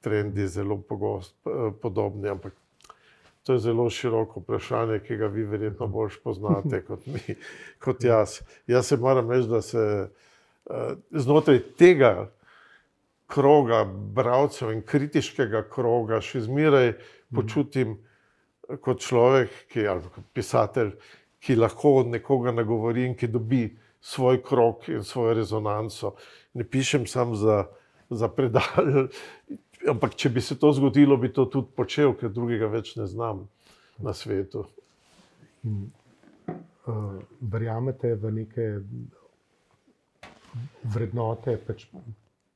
trendi 0.00 0.48
zelo 0.48 0.80
pogost, 0.82 1.36
podobni, 1.82 2.28
ampak 2.28 2.56
to 3.46 3.52
je 3.52 3.58
zelo 3.58 3.90
široko 3.90 4.40
vprašanje, 4.40 4.98
ki 5.06 5.16
ga 5.16 5.26
vi 5.26 5.44
verjetno 5.44 5.86
bolj 5.86 6.18
poznate 6.24 6.82
kot 6.88 7.06
mi, 7.06 7.36
kot 7.78 8.04
jaz. 8.04 8.40
Jaz 8.66 8.86
se 8.86 8.96
moram 8.96 9.30
reči, 9.30 9.48
da 9.48 9.62
se 9.62 10.08
eh, 10.70 10.94
znotraj 11.10 11.62
tega 11.78 12.30
kroga 13.30 13.84
bralcev 14.14 14.72
in 14.74 14.82
kritiškega 14.86 15.64
kroga 15.70 16.20
še 16.24 16.44
zmeraj 16.46 16.94
počutim 17.34 17.98
kot 18.82 19.02
človek, 19.02 19.50
ki, 19.70 19.86
ali 19.90 20.10
kot 20.14 20.26
pisatelj, 20.34 20.92
ki 21.40 21.56
lahko 21.58 22.00
od 22.02 22.10
nekoga 22.14 22.52
nagovori 22.54 23.06
in 23.08 23.16
ki 23.18 23.30
dobi 23.30 23.64
svoj 24.00 24.42
krok 24.42 24.88
in 24.88 25.04
svojo 25.04 25.34
rezonanco. 25.40 26.14
Ne 26.54 26.64
pišem 26.64 27.06
samo 27.06 27.34
za, 27.34 27.64
za 28.10 28.28
predal, 28.28 29.08
ampak 29.92 30.14
če 30.14 30.30
bi 30.34 30.42
se 30.44 30.58
to 30.58 30.72
zgodilo, 30.76 31.16
bi 31.16 31.32
to 31.32 31.46
tudi 31.50 31.72
počel, 31.76 32.14
ker 32.18 32.32
drugega 32.34 32.70
več 32.70 32.94
ne 33.00 33.06
znam 33.10 33.46
na 33.98 34.14
svetu. 34.16 34.66
Uh, 35.64 35.82
uh, 36.86 37.18
verjamete 37.40 38.14
v 38.14 38.32
neke 38.40 38.68
vrednote 40.82 41.56
pač 41.66 41.86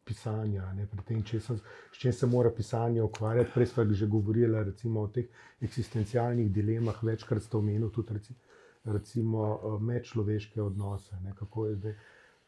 pisanja, 0.04 0.72
ne, 0.76 0.86
pri 0.86 1.04
tem, 1.08 1.22
če 1.22 1.40
sem, 1.40 1.58
s 1.92 2.00
čim 2.00 2.12
se 2.12 2.26
mora 2.26 2.50
pisanje 2.50 3.02
ukvarjati. 3.02 3.52
Prej 3.54 3.66
smo 3.72 3.84
že 3.90 4.06
govorili 4.06 4.64
recimo, 4.64 5.00
o 5.00 5.08
teh 5.08 5.26
eksistencialnih 5.60 6.52
dilemah, 6.52 7.02
večkrat 7.02 7.42
ste 7.42 7.56
omenili 7.56 7.92
tudi 7.92 8.18
recimo, 8.18 8.38
recimo 8.84 9.78
medčloveške 9.80 10.62
odnose. 10.62 11.16
Ne, 11.24 11.34
kako 11.38 11.66
je 11.66 11.76
zdaj, 11.76 11.94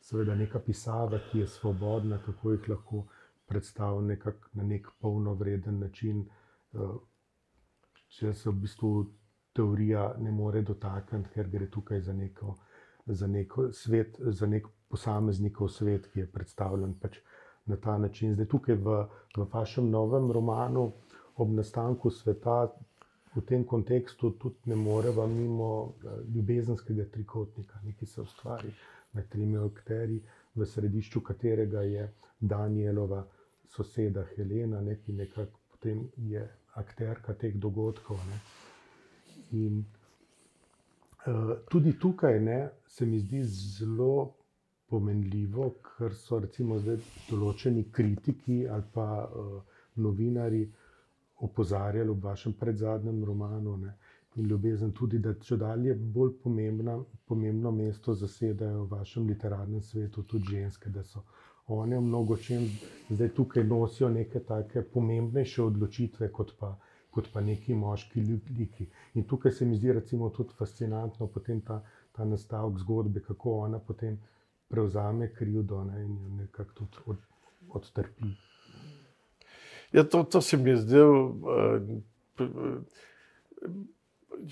seveda, 0.00 0.34
neka 0.34 0.60
pisava, 0.60 1.18
ki 1.30 1.38
je 1.38 1.46
svobodna, 1.46 2.18
kako 2.26 2.52
jih 2.52 2.68
lahko 2.68 3.06
predstavlja 3.46 4.16
na 4.52 4.64
nek 4.64 4.88
polnovreden 5.00 5.80
način. 5.80 6.24
Če 8.16 8.32
se 8.34 8.50
v 8.50 8.54
bistvu 8.62 8.90
teorija 9.56 10.14
ne 10.18 10.32
more 10.32 10.62
dotakniti, 10.62 11.32
ker 11.34 11.48
gre 11.50 11.70
tukaj 11.70 12.00
za 12.00 12.12
neko. 12.12 12.56
Za 13.06 13.26
nek 13.30 13.52
svet, 13.72 14.16
za 14.18 14.46
nek 14.46 14.66
posameznikov 14.90 15.70
svet, 15.70 16.08
ki 16.12 16.24
je 16.24 16.30
predstavljen 16.32 16.94
pač 17.00 17.20
na 17.66 17.76
ta 17.76 17.98
način. 17.98 18.34
Zdaj, 18.34 18.46
tukaj 18.46 18.74
v, 18.74 18.96
v 19.36 19.46
vašem 19.52 19.90
novem 19.90 20.30
romanu, 20.32 20.92
ob 21.36 21.50
nastanku 21.52 22.10
sveta, 22.10 22.66
v 23.36 23.42
tem 23.44 23.64
kontekstu 23.64 24.30
tudi 24.40 24.70
ne 24.72 24.76
moremo 24.76 25.26
mimo 25.26 25.70
eh, 26.04 26.20
ljubezenskega 26.34 27.04
trikotnika, 27.12 27.80
ki 27.98 28.06
se 28.06 28.20
ustvari 28.20 28.72
med 29.12 29.28
tremi 29.28 29.58
akteri, 29.58 30.20
v 30.54 30.66
središču 30.66 31.20
katerega 31.20 31.82
je 31.82 32.06
Danielova 32.40 33.24
soseda 33.68 34.24
Helena, 34.36 34.80
ne, 34.80 34.96
ki 34.96 35.12
nekako 35.12 35.60
potem 35.70 36.06
je 36.16 36.48
akterka 36.74 37.34
teh 37.34 37.54
dogodkov. 37.54 38.16
Ne. 38.30 38.38
In 39.60 39.84
uh, 41.26 41.52
tudi 41.68 41.98
tukaj 41.98 42.40
ne, 42.40 42.58
se 42.86 43.06
mi 43.06 43.20
zdi 43.20 43.42
zelo 43.44 44.35
pomenljivo, 44.90 45.68
ker 45.88 46.14
so 46.14 46.38
recimo 46.38 46.78
zdaj 46.78 46.98
določeni 47.30 47.86
kritiki 47.92 48.58
ali 48.68 48.84
pa 48.94 49.06
uh, 49.24 49.56
novinari 49.96 50.62
opozarjali 51.38 52.10
v 52.10 52.20
vašem 52.22 52.52
predzadnjem 52.54 53.24
romanu 53.24 53.76
ne, 53.76 53.94
in 54.36 54.46
ljubezen 54.46 54.92
tudi, 54.92 55.18
da 55.18 55.34
če 55.40 55.56
dalje 55.56 55.94
bolj 56.14 56.32
pomembna, 56.42 56.94
pomembno 57.26 57.70
mesto 57.72 58.14
zasedajo 58.14 58.84
v 58.84 58.90
vašem 58.92 59.26
literarnem 59.26 59.82
svetu 59.82 60.22
tudi 60.24 60.56
ženske, 60.56 60.90
da 60.90 61.04
so 61.04 61.22
one 61.68 61.96
v 61.96 62.02
mnogo 62.02 62.36
čem 62.38 62.66
zdaj 63.10 63.28
tukaj 63.30 63.64
nosijo 63.64 64.08
neke 64.10 64.40
take 64.42 64.82
pomembnejše 64.84 65.62
odločitve 65.62 66.28
kot 66.32 66.52
pa. 66.60 66.76
Kot 67.10 67.30
pa 67.32 67.40
neki 67.40 67.74
moški 67.74 68.20
ljudje. 68.20 68.86
In 69.14 69.24
tukaj 69.24 69.52
se 69.52 69.64
mi 69.64 69.76
zdi, 69.76 69.92
recimo, 69.92 70.28
tudi 70.30 70.52
fascinantno 70.52 71.30
ta, 71.64 71.78
ta 72.12 72.24
nastavek 72.24 72.78
zgodbe, 72.78 73.20
kako 73.20 73.54
ona 73.60 73.78
potem 73.78 74.18
prevzame 74.68 75.30
krivdo 75.34 75.84
ne, 75.84 76.02
in 76.04 76.16
jo 76.22 76.28
nekako 76.42 76.72
tudi 76.74 76.96
od, 77.06 77.16
odtrpi. 77.68 78.34
Ja, 79.92 80.04
to, 80.04 80.22
to 80.24 80.40
se 80.40 80.56
mi 80.56 80.70
je 80.70 80.76
zdelo. 80.76 81.20
Uh, 81.26 82.82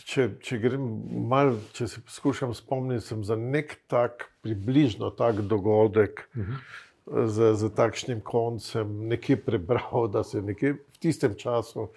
če, 0.04 0.28
če 0.42 0.58
grem 0.62 0.84
malo, 1.28 1.58
če 1.76 1.88
se 1.90 2.02
poskušam 2.04 2.54
spomniti, 2.56 3.04
sem 3.04 3.24
za 3.26 3.36
nek 3.36 3.76
tak, 3.90 4.28
približno 4.44 5.10
tak 5.18 5.42
dogodek. 5.42 6.28
Uh 6.34 6.42
-huh. 6.42 6.58
Z, 7.04 7.54
z 7.60 7.68
takšnim 7.76 8.20
koncem 8.24 9.08
nekje 9.08 9.36
prebral, 9.36 10.08
da 10.08 10.22
se 10.24 10.38
je 10.38 10.72
v 10.72 10.78
tistem 10.98 11.34
času, 11.36 11.88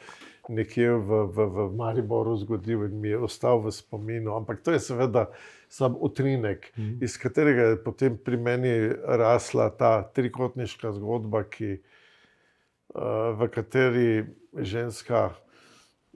nekje 0.49 0.91
v, 0.91 1.25
v, 1.27 1.45
v 1.45 1.67
Mariboru 1.75 2.35
zgodil 2.37 2.85
in 2.85 2.99
mi 3.01 3.09
je 3.09 3.17
ostal 3.17 3.59
v 3.61 3.71
spominu. 3.71 4.35
Ampak 4.35 4.61
to 4.63 4.71
je 4.71 4.79
seveda 4.79 5.27
uh, 5.29 5.35
sam 5.69 5.95
utrinek, 5.99 6.73
mm 6.77 6.83
-hmm. 6.83 7.03
iz 7.03 7.17
katerega 7.17 7.61
je 7.61 7.83
potem 7.83 8.17
pri 8.17 8.37
meni 8.37 8.89
rasla 9.05 9.69
ta 9.69 10.11
trikotniška 10.13 10.91
zgodba, 10.91 11.43
ki, 11.43 11.81
uh, 12.95 13.01
v 13.39 13.47
kateri 13.47 14.25
ženska 14.57 15.33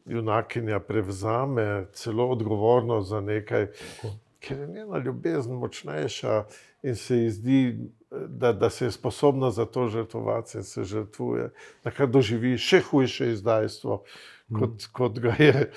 junakinja 0.05 0.79
prevzame 0.79 1.85
celo 1.93 2.29
odgovornost 2.29 3.09
za 3.09 3.21
nekaj, 3.21 3.67
Tako. 3.67 4.15
ker 4.39 4.59
je 4.59 4.67
njena 4.67 4.97
ljubezen 4.97 5.53
močnejša 5.53 6.45
in 6.83 6.95
se 6.95 7.17
ji 7.17 7.29
zdi. 7.29 7.77
Da, 8.11 8.51
da 8.53 8.69
se 8.69 8.85
je 8.85 8.91
sposobna 8.91 9.51
za 9.55 9.63
to 9.65 9.85
žrtvovati, 9.87 10.57
in 10.57 10.63
se 10.67 10.83
žrtvuje, 10.83 11.45
da 11.83 11.93
kar 11.95 12.09
doživi 12.11 12.57
še 12.59 12.81
hujše 12.89 13.29
izdajstvo, 13.31 14.01
kot, 14.51 14.73
mm. 14.73 14.89
kot, 14.91 15.19
ga, 15.23 15.35
je, 15.39 15.69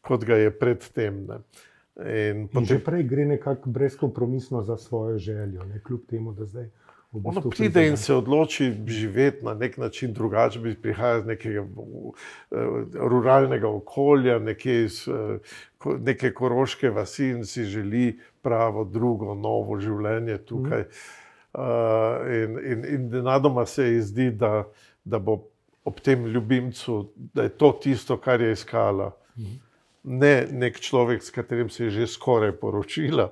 kot 0.00 0.24
ga 0.24 0.38
je 0.38 0.52
predtem. 0.54 1.24
Uh, 1.26 1.66
In 2.00 2.48
potem... 2.48 2.66
Že 2.66 2.84
prej 2.84 3.02
gre 3.04 3.24
nekako 3.26 3.70
brezkompromisno 3.70 4.62
za 4.62 4.76
svojo 4.76 5.18
željo, 5.18 5.64
ne? 5.64 5.80
kljub 5.84 6.00
temu, 6.08 6.32
da 6.32 6.44
zdaj. 6.44 6.70
Ono 7.12 7.42
pride 7.50 7.88
in 7.88 7.96
se 7.96 8.14
odloči 8.14 8.72
živeti 8.86 9.44
na 9.44 9.54
nek 9.54 9.76
način 9.76 10.12
drugače, 10.12 10.58
bi 10.58 10.74
prihajal 10.82 11.18
iz 11.18 11.26
nekega 11.26 11.62
uh, 11.62 12.14
ruralnega 12.94 13.68
okolja, 13.68 14.38
nekje 14.38 14.84
iz 14.84 15.08
uh, 15.08 15.96
neke 15.98 16.30
koroške 16.34 16.90
vasi 16.90 17.32
in 17.34 17.44
si 17.44 17.64
želi 17.64 18.20
pravo, 18.42 18.84
drugo, 18.84 19.34
novo 19.34 19.80
življenje 19.80 20.38
tukaj. 20.38 20.80
Uh, 20.80 21.19
in 21.54 22.58
in, 22.72 22.84
in 22.84 23.08
denadoma 23.10 23.66
se 23.66 23.88
ji 23.88 24.02
zdi, 24.02 24.30
da, 24.30 24.64
da 25.04 25.18
bo 25.18 25.40
ob 25.84 26.00
tem 26.00 26.26
ljubimcu, 26.26 27.00
da 27.34 27.42
je 27.42 27.56
to 27.58 27.72
tisto, 27.82 28.16
kar 28.16 28.40
je 28.40 28.52
iskala. 28.52 29.10
Mhm 29.38 29.70
ne 30.02 30.46
nek 30.52 30.80
človek, 30.80 31.22
s 31.22 31.30
katerim 31.30 31.70
se 31.70 31.84
je 31.84 31.90
že 31.90 32.06
skoraj 32.06 32.52
poročila 32.60 33.30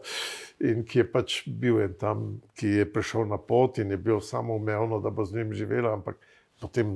in 0.61 0.85
ki 0.85 0.99
je 0.99 1.07
pač 1.13 1.43
bil 1.47 1.81
en 1.81 1.95
tam, 1.95 2.41
ki 2.59 2.83
je 2.83 2.87
prišel 2.93 3.29
na 3.31 3.39
pot 3.39 3.79
in 3.79 3.91
je 3.91 3.97
bil 3.97 4.21
samo 4.21 4.57
umevno, 4.57 5.01
da 5.01 5.11
bo 5.11 5.25
z 5.25 5.39
njim 5.39 5.55
živela, 5.55 5.93
ampak 5.95 6.19
potem 6.61 6.95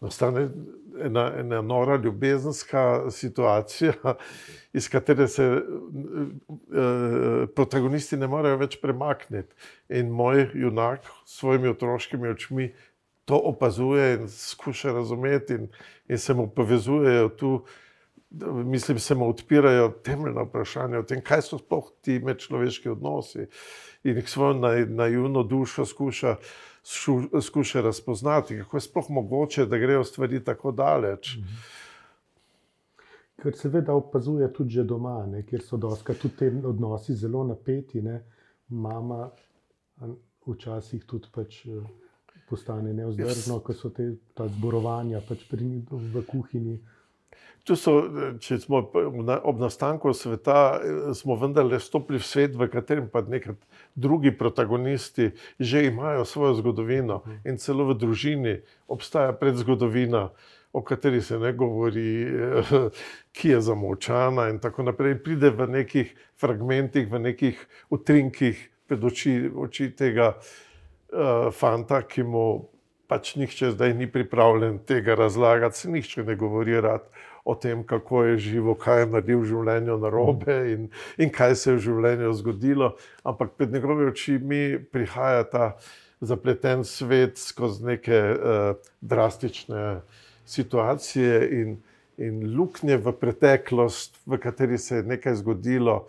nastane 0.00 0.48
ena, 1.00 1.32
ena 1.38 1.62
nora 1.62 1.96
ljubezenska 1.96 3.10
situacija, 3.10 3.92
iz 4.78 4.88
katere 4.88 5.28
se 5.28 5.46
uh, 5.46 5.62
protagonisti 7.54 8.16
ne 8.16 8.28
morejo 8.28 8.56
več 8.56 8.78
premakniti. 8.82 9.54
In 9.88 10.10
moj 10.10 10.48
junak 10.54 11.06
s 11.24 11.38
svojimi 11.40 11.68
otroškimi 11.68 12.28
očmi. 12.28 12.74
To 13.26 13.40
opazuje 13.42 14.14
in 14.14 14.28
skuša 14.30 14.92
razumeti, 14.92 15.54
in, 15.54 15.68
in 16.08 16.18
se 16.18 16.34
mu 16.34 16.46
povezujejo 16.46 17.28
tu 17.28 17.54
uh, 17.54 17.70
mislim, 18.64 18.94
da 18.94 19.00
se 19.00 19.14
mu 19.14 19.28
odpirajo 19.28 19.88
temeljna 19.88 20.42
vprašanja 20.42 20.98
o 20.98 21.02
tem, 21.02 21.20
kaj 21.22 21.42
so 21.42 21.58
sploh 21.58 21.90
ti 22.00 22.18
medčloveški 22.18 22.88
odnosi 22.88 23.46
in 24.04 24.16
jih 24.16 24.30
svojo 24.30 24.54
naivno 24.86 25.42
dušo 25.42 25.84
skuša, 25.86 26.36
šu, 26.36 26.50
skuša 27.42 27.80
razpoznati, 27.80 28.58
kako 28.58 28.76
je 28.76 28.80
sploh 28.80 29.10
mogoče, 29.10 29.66
da 29.66 29.78
grejo 29.78 30.04
stvari 30.04 30.44
tako 30.44 30.72
daleč. 30.72 31.36
Ker 33.42 33.56
seveda 33.56 33.94
opazuje 33.94 34.52
tudi 34.52 34.84
doma, 34.84 35.26
ne, 35.26 35.42
kjer 35.46 35.62
so 35.62 35.76
doska, 35.76 36.14
tudi 36.14 36.36
ti 36.36 36.52
odnosi 36.64 37.14
zelo 37.14 37.44
napeti. 37.44 38.02
Ne. 38.02 38.22
Mama 38.68 39.30
včasih 40.46 41.04
tudi 41.04 41.28
pač, 41.34 41.66
eh, 41.66 41.82
postane 42.48 42.92
neozdržna, 42.94 43.58
ko 43.60 43.74
so 43.74 43.90
te 43.90 44.14
zborovanja 44.38 45.20
pač 45.28 45.48
pri 45.50 45.82
v 45.90 46.22
kuhinji. 46.26 46.78
So, 47.66 47.96
če 48.38 48.60
smo 48.62 48.78
ob 49.42 49.58
nastanku 49.58 50.12
sveta, 50.14 50.78
smo 51.18 51.34
vendarle 51.34 51.80
stopili 51.82 52.20
v 52.22 52.26
svet, 52.26 52.54
v 52.54 52.68
katerem 52.70 53.08
pa 53.10 53.24
nekaj 53.26 53.56
drugi 53.98 54.30
protagonisti 54.30 55.32
že 55.58 55.86
imajo 55.88 56.22
svojo 56.24 56.54
zgodovino 56.62 57.24
in 57.42 57.58
celo 57.58 57.88
v 57.90 57.98
družini 57.98 58.60
obstaja 58.86 59.34
predzgodovina, 59.34 60.30
o 60.72 60.82
kateri 60.82 61.22
se 61.22 61.38
ne 61.38 61.52
govori, 61.52 62.06
ki 63.36 63.48
je 63.48 63.60
zamočana 63.60 64.46
in 64.52 64.60
tako 64.62 64.86
naprej. 64.86 65.18
Pride 65.24 65.50
v 65.50 65.66
nekih 65.66 66.14
fragmentih, 66.38 67.10
v 67.10 67.18
nekih 67.18 67.66
utrinkih 67.90 68.60
pred 68.86 69.04
oči, 69.04 69.50
oči 69.50 69.90
tega 69.96 70.36
uh, 70.36 71.50
fanta, 71.50 72.04
ki 72.06 72.22
mu 72.22 72.75
pač 73.08 73.34
nihče 73.36 73.70
zdaj 73.74 73.94
ni 73.94 74.06
pripravljen 74.10 74.78
tega 74.86 75.14
razlagati, 75.14 75.78
se 75.78 75.90
nihče 75.90 76.24
ne 76.24 76.36
govori 76.36 76.76
o 77.44 77.54
tem, 77.54 77.84
kako 77.86 78.24
je 78.24 78.38
živo, 78.38 78.74
kaj 78.74 79.00
je 79.00 79.06
naredil 79.06 79.40
v 79.40 79.50
življenju 79.52 79.98
na 80.02 80.10
robe 80.10 80.56
in, 80.72 80.88
in 81.18 81.30
kaj 81.30 81.54
se 81.54 81.70
je 81.70 81.76
v 81.76 81.84
življenju 81.84 82.32
zgodilo. 82.40 82.96
Ampak 83.22 83.54
pred 83.54 83.72
njegove 83.72 84.08
očmi 84.10 84.78
prihaja 84.92 85.44
ta 85.50 85.68
zapleten 86.20 86.82
svet 86.84 87.38
skozi 87.38 87.86
neke 87.86 88.18
uh, 88.34 88.90
drastične 89.00 90.00
situacije 90.46 91.38
in, 91.60 91.78
in 92.18 92.42
luknje 92.56 92.98
v 92.98 93.14
preteklost, 93.14 94.18
v 94.26 94.40
kateri 94.42 94.78
se 94.78 95.00
je 95.00 95.08
nekaj 95.14 95.38
zgodilo, 95.44 96.06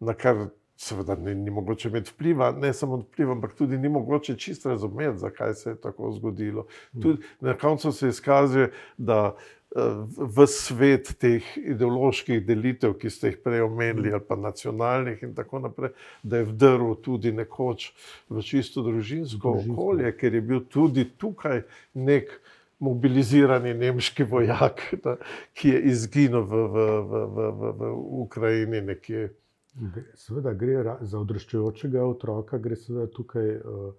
na 0.00 0.14
kar. 0.18 0.48
Seveda 0.76 1.14
ni, 1.14 1.34
ni 1.34 1.50
mogoče 1.54 1.88
imeti 1.88 2.10
vpliva, 2.10 2.50
ne 2.52 2.72
samo 2.74 2.96
vpliva, 3.02 3.32
ampak 3.32 3.54
tudi 3.54 3.78
ni 3.78 3.88
mogoče 3.88 4.36
čisto 4.36 4.72
razumeti, 4.72 5.18
zakaj 5.18 5.54
se 5.54 5.70
je 5.70 5.80
tako 5.80 6.12
zgodilo. 6.12 6.66
Tudi 7.02 7.22
na 7.40 7.54
koncu 7.58 7.92
se 7.92 8.08
izkaže, 8.08 8.68
da 8.98 9.36
v 9.74 10.46
svet 10.46 11.16
teh 11.18 11.42
ideoloških 11.58 12.44
delitev, 12.46 12.94
ki 12.98 13.10
ste 13.10 13.32
jih 13.32 13.38
prej 13.42 13.64
omenili, 13.66 14.12
ali 14.14 14.22
pa 14.22 14.36
nacionalnih, 14.38 15.22
in 15.26 15.34
tako 15.34 15.64
naprej, 15.66 15.90
da 16.22 16.38
je 16.38 16.48
vdrl 16.50 16.94
tudi 17.02 17.32
nekoč 17.34 17.90
v 18.30 18.42
čisto 18.46 18.84
družinsko, 18.86 19.56
družinsko. 19.58 19.74
okolje, 19.74 20.12
ker 20.18 20.34
je 20.34 20.42
bil 20.46 20.62
tudi 20.70 21.08
tukaj 21.18 21.64
nek 21.94 22.30
mobilizirani 22.78 23.74
nemški 23.74 24.26
vojak, 24.30 24.84
da, 25.02 25.16
ki 25.58 25.74
je 25.74 25.80
izginil 25.90 26.46
v, 26.46 26.66
v, 26.70 26.86
v, 27.10 27.24
v, 27.26 27.50
v, 27.50 27.72
v 27.80 27.94
Ukrajini 28.26 28.84
nekje. 28.94 29.32
Seveda 30.14 30.52
gre 30.54 30.98
za 31.00 31.18
odraščajočega 31.18 32.04
otroka, 32.06 32.58
gre 32.58 32.76
seveda 32.76 33.10
tukaj. 33.12 33.56
Uh, 33.60 33.94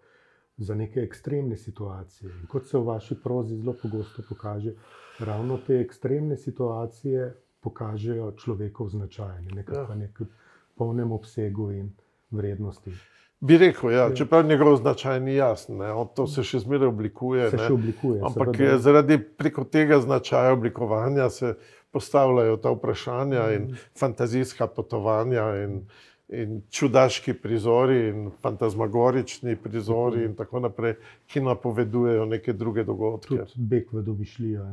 Za 0.57 0.71
neke 0.71 1.01
ekstremne 1.03 1.57
situacije. 1.59 2.29
In 2.31 2.45
kot 2.47 2.69
se 2.69 2.77
v 2.79 2.85
vaši 2.87 3.17
prozi 3.19 3.57
zelo 3.59 3.73
pogosto 3.75 4.23
pokaže, 4.23 4.71
ravno 5.19 5.57
te 5.67 5.81
ekstremne 5.81 6.37
situacije 6.39 7.25
pokažejo 7.59 8.29
človekov 8.39 8.89
značaj, 8.93 9.41
ne 9.51 9.65
ja. 9.67 9.83
v 9.89 9.97
nekem 10.05 10.29
polnem 10.77 11.11
obsegu 11.11 11.71
in 11.71 11.91
vrednosti. 12.31 12.93
Bi 13.39 13.57
rekel, 13.57 13.91
ja, 13.91 14.05
ja. 14.07 14.15
čeprav 14.15 14.45
njegov 14.45 14.75
značaj 14.79 15.19
ni 15.19 15.35
jasen, 15.35 15.77
ne, 15.77 15.91
to 16.15 16.27
se 16.27 16.43
še 16.43 16.61
zmeraj 16.63 16.89
oblikuje. 16.89 17.49
Se 17.51 17.59
še 17.59 17.73
oblikuje 17.73 18.21
Ampak 18.23 18.55
seveda. 18.55 18.77
zaradi 18.77 19.17
preko 19.19 19.65
tega 19.67 19.99
značaja 20.01 20.53
oblikovanja 20.55 21.29
se 21.29 21.55
postavljajo 21.95 22.59
ta 22.63 22.75
vprašanja 22.75 23.45
in 23.55 23.69
mm. 23.69 23.85
fantazijska 23.99 24.67
potovanja. 24.67 25.47
In, 25.63 25.79
in 26.27 26.61
čudaški 26.73 27.33
prizori, 27.37 27.99
in 28.09 28.31
fantasmagorični 28.41 29.55
prizori, 29.61 30.23
in 30.25 30.33
tako 30.35 30.59
naprej, 30.59 30.95
ki 31.29 31.41
napovedujejo 31.45 32.25
neke 32.25 32.53
druge 32.53 32.83
dogodke. 32.83 33.35
Tudi 33.35 33.67
beg 33.69 33.93
v 33.93 34.01
domišljijo. 34.01 34.65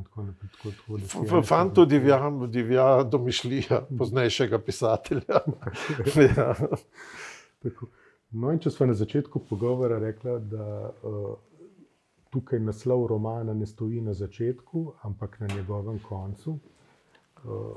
V 1.29 1.43
fantu 1.45 1.85
divja, 1.85 2.20
divja 2.49 2.87
domišljija 3.05 3.83
poznejšega 3.99 4.59
pisatelja. 4.64 5.45
ja. 6.37 6.55
No, 8.33 8.57
če 8.59 8.70
smo 8.73 8.89
na 8.89 8.97
začetku 8.97 9.45
pogovora 9.49 9.99
rekli, 10.01 10.39
da 10.49 10.66
uh, 10.89 11.35
tukaj 12.33 12.62
naslov 12.64 13.07
romana 13.12 13.55
ne 13.55 13.66
stoji 13.68 14.01
na 14.01 14.14
začetku, 14.16 14.87
ampak 15.05 15.41
na 15.41 15.53
njegovem 15.57 16.01
koncu. 16.09 16.59
Uh, 17.45 17.76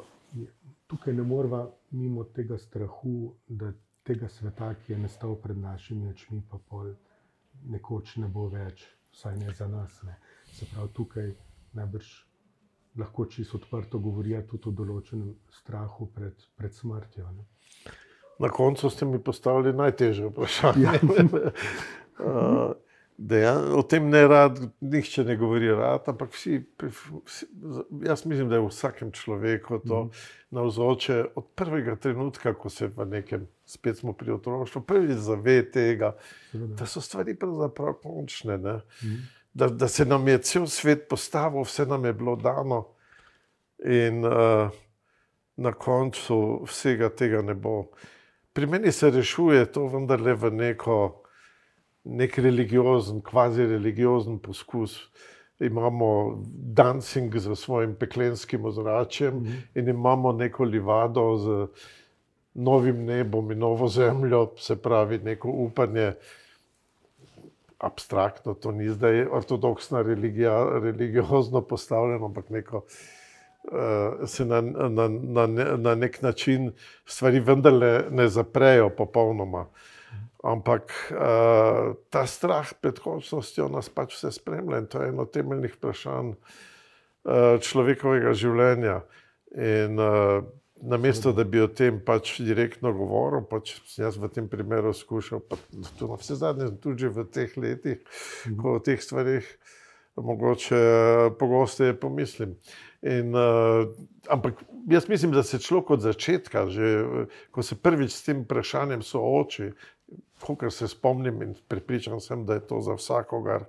tukaj 0.88 1.14
ne 1.14 1.24
moramo 1.24 1.72
mimo 1.92 2.24
tega 2.24 2.58
strahu, 2.58 3.36
da 3.48 3.72
tega 4.04 4.30
sveta, 4.30 4.74
ki 4.74 4.94
je 4.94 5.00
nastal 5.00 5.36
pred 5.42 5.58
našimi 5.58 6.10
očmi, 6.10 6.44
pa 6.50 6.58
pol 6.70 6.94
nekoč 7.66 8.16
ne 8.22 8.28
bo 8.28 8.48
več, 8.50 8.86
vsaj 9.16 9.38
ne 9.38 9.54
za 9.54 9.68
nas. 9.68 10.04
Ne. 10.04 10.18
Se 10.54 10.68
pravi, 10.74 10.92
tukaj 10.94 11.32
najbrž 11.74 12.12
lahko 12.98 13.26
čisto 13.26 13.58
odprto 13.58 14.00
govorijo 14.00 14.42
tudi 14.48 14.70
o 14.70 14.72
določenem 14.72 15.34
strahu 15.52 16.08
pred, 16.16 16.46
pred 16.56 16.74
smrtjo. 16.74 17.32
Ne. 17.32 17.48
Na 18.40 18.50
koncu 18.50 18.90
ste 18.90 19.06
mi 19.06 19.20
postavili 19.24 19.74
najtežje 19.74 20.30
vprašanje. 20.30 20.84
Ja. 20.84 20.94
Ja, 23.18 23.54
o 23.72 23.80
tem 23.88 24.10
ne 24.12 24.26
rad, 24.28 24.58
nihče 24.84 25.24
ne 25.24 25.38
govori 25.40 25.70
rad, 25.72 26.10
ampak 26.12 26.34
vsi, 26.36 26.58
vsi, 27.26 27.46
jaz 28.04 28.26
mislim, 28.26 28.50
da 28.52 28.58
je 28.58 28.66
v 28.66 28.72
vsakem 28.74 29.12
človeku 29.16 29.80
to 29.88 30.02
mm. 30.04 30.26
navzoče 30.58 31.22
od 31.36 31.48
prvega 31.56 31.96
trenutka, 31.96 32.54
ko 32.54 32.70
se 32.70 32.90
v 32.92 33.06
nekem, 33.08 33.46
spet 33.66 34.02
smo 34.02 34.14
pri 34.14 34.36
otroštvu, 34.36 34.82
prvi 34.84 35.16
zave 35.16 35.62
tega, 35.72 36.12
Seveda. 36.52 36.76
da 36.76 36.90
so 36.92 37.02
stvari 37.02 37.38
pravzaprav 37.40 37.96
končne. 38.04 38.58
Mm. 38.58 39.16
Da, 39.54 39.70
da 39.72 39.88
se 39.88 40.06
nam 40.06 40.28
je 40.28 40.42
cel 40.44 40.68
svet 40.68 41.08
postavil, 41.10 41.64
vse 41.64 41.86
nam 41.88 42.06
je 42.06 42.14
bilo 42.14 42.36
dano, 42.36 42.84
in 43.86 44.26
uh, 44.26 44.70
na 45.56 45.72
koncu 45.72 46.66
vsega 46.68 47.10
tega 47.10 47.42
ne 47.42 47.54
bo. 47.54 47.86
Pri 48.54 48.68
meni 48.68 48.92
se 48.92 49.10
rešuje 49.10 49.66
to 49.72 49.88
vendarle 49.88 50.34
v 50.34 50.52
neko 50.52 51.25
nek 52.06 52.38
religiozen, 52.38 53.22
kvazi 53.22 53.66
religiozen 53.66 54.40
poskus. 54.40 55.00
Imamo 55.60 56.42
dancing 56.76 57.38
z 57.38 57.56
svojim 57.56 57.96
peklenskim 57.96 58.66
ozračjem 58.66 59.34
mm 59.34 59.44
-hmm. 59.46 59.80
in 59.80 59.88
imamo 59.90 60.32
neko 60.32 60.64
livado 60.64 61.38
z 61.38 61.68
novim 62.54 63.06
nebom 63.06 63.52
in 63.52 63.60
novo 63.60 63.88
zemljo, 63.88 64.52
se 64.58 64.76
pravi, 64.76 65.18
neko 65.18 65.50
upanje. 65.50 66.14
Abstraktno, 67.78 68.54
to 68.54 68.72
ni 68.72 68.90
zdaj 68.90 69.26
ortodoksna 69.26 70.02
religija, 70.02 70.80
religiozno 70.80 71.62
postavljeno, 71.62 72.26
ampak 72.26 72.50
neko, 72.50 72.78
uh, 72.78 74.28
se 74.28 74.46
na, 74.46 74.62
na, 74.62 75.08
na, 75.08 75.48
na 75.78 75.96
nek 75.96 76.22
način 76.22 76.72
stvari 77.06 77.40
vendarle 77.40 78.04
ne 78.12 78.28
zaprejo 78.28 78.90
popolnoma. 78.90 79.66
Ampak 80.46 80.92
uh, 81.10 81.96
ta 82.14 82.26
strah 82.30 82.70
pred 82.82 83.00
končnostjo 83.02 83.66
nas 83.74 83.90
pač 83.90 84.14
vse 84.14 84.30
spremlja 84.36 84.84
in 84.84 84.90
to 84.92 85.02
je 85.02 85.10
eno 85.10 85.26
temeljnih 85.26 85.74
vprašanj 85.74 86.36
uh, 86.36 87.58
človekovega 87.66 88.36
življenja. 88.38 89.00
In 89.56 89.98
uh, 89.98 90.46
namesto 90.86 91.34
da 91.34 91.44
bi 91.44 91.62
o 91.64 91.68
tem 91.68 91.98
pač 92.06 92.36
direktno 92.46 92.94
govoril, 92.94 93.46
pač 93.50 93.78
sem 93.90 94.06
jaz 94.06 94.20
v 94.22 94.30
tem 94.34 94.50
primeru 94.52 94.94
skušal, 94.94 95.42
pa 95.42 95.58
tudi 95.72 96.12
na 96.12 96.20
vse 96.20 96.38
zadnje, 96.38 96.70
tudi 96.84 97.10
v 97.10 97.26
teh 97.26 97.58
letih, 97.58 98.04
mhm. 98.46 98.60
ko 98.62 98.78
o 98.78 98.84
teh 98.84 99.02
stvarih 99.02 99.48
mogoče 100.16 100.78
pogosteje 101.40 101.98
pomislim. 102.00 102.56
In, 103.04 103.36
uh, 103.36 103.90
ampak 104.32 104.62
jaz 104.90 105.10
mislim, 105.10 105.34
da 105.36 105.44
se 105.44 105.60
človek 105.60 105.90
od 105.90 106.02
začetka, 106.02 106.68
že, 106.72 107.04
ko 107.52 107.64
se 107.64 107.76
prvič 107.76 108.14
s 108.16 108.24
tem 108.24 108.46
vprašanjem 108.46 109.04
sooči, 109.04 109.74
kot 110.40 110.74
se 110.74 110.88
spomnim 110.88 111.42
in 111.42 111.56
pripričan 111.68 112.22
sem, 112.22 112.46
da 112.46 112.54
je 112.54 112.68
to 112.68 112.82
za 112.82 112.94
vsakogar, 112.94 113.66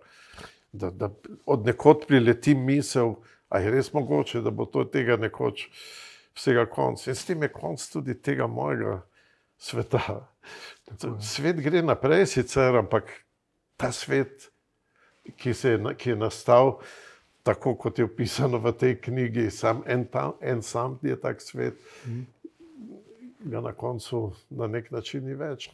da, 0.72 0.90
da 0.90 1.10
od 1.46 1.66
nekod 1.66 2.04
prileti 2.08 2.54
misel, 2.54 3.14
a 3.48 3.58
je 3.58 3.70
res 3.70 3.92
mogoče, 3.92 4.40
da 4.40 4.50
bo 4.50 4.66
to 4.66 4.84
tega 4.84 5.16
nekoč 5.16 5.68
vsega 6.36 6.66
konc. 6.66 7.06
In 7.06 7.14
s 7.14 7.24
tem 7.24 7.42
je 7.42 7.52
konc 7.52 7.82
tudi 7.92 8.14
tega 8.14 8.46
mojega 8.46 9.00
sveta. 9.58 10.26
Svet 11.20 11.62
gre 11.62 11.82
naprej, 11.82 12.26
sicer, 12.26 12.76
ampak 12.76 13.12
ta 13.76 13.92
svet, 13.92 14.50
ki, 15.36 15.54
se 15.54 15.78
ki 15.98 16.10
je 16.10 16.16
nastal. 16.16 16.78
Tako 17.46 17.76
kot 17.78 17.98
je 17.98 18.04
opisano 18.04 18.58
v 18.58 18.72
tej 18.74 18.96
knjigi, 19.00 19.50
sam 19.54 19.84
en, 19.86 20.02
ta, 20.10 20.32
en 20.42 20.62
sam 20.62 20.98
je 21.02 21.14
tak 21.20 21.38
svet, 21.40 21.78
mm. 22.06 22.24
ga 23.52 23.60
na 23.62 23.72
koncu 23.72 24.32
na 24.50 24.66
nek 24.66 24.90
način 24.90 25.22
ni 25.24 25.34
več 25.38 25.70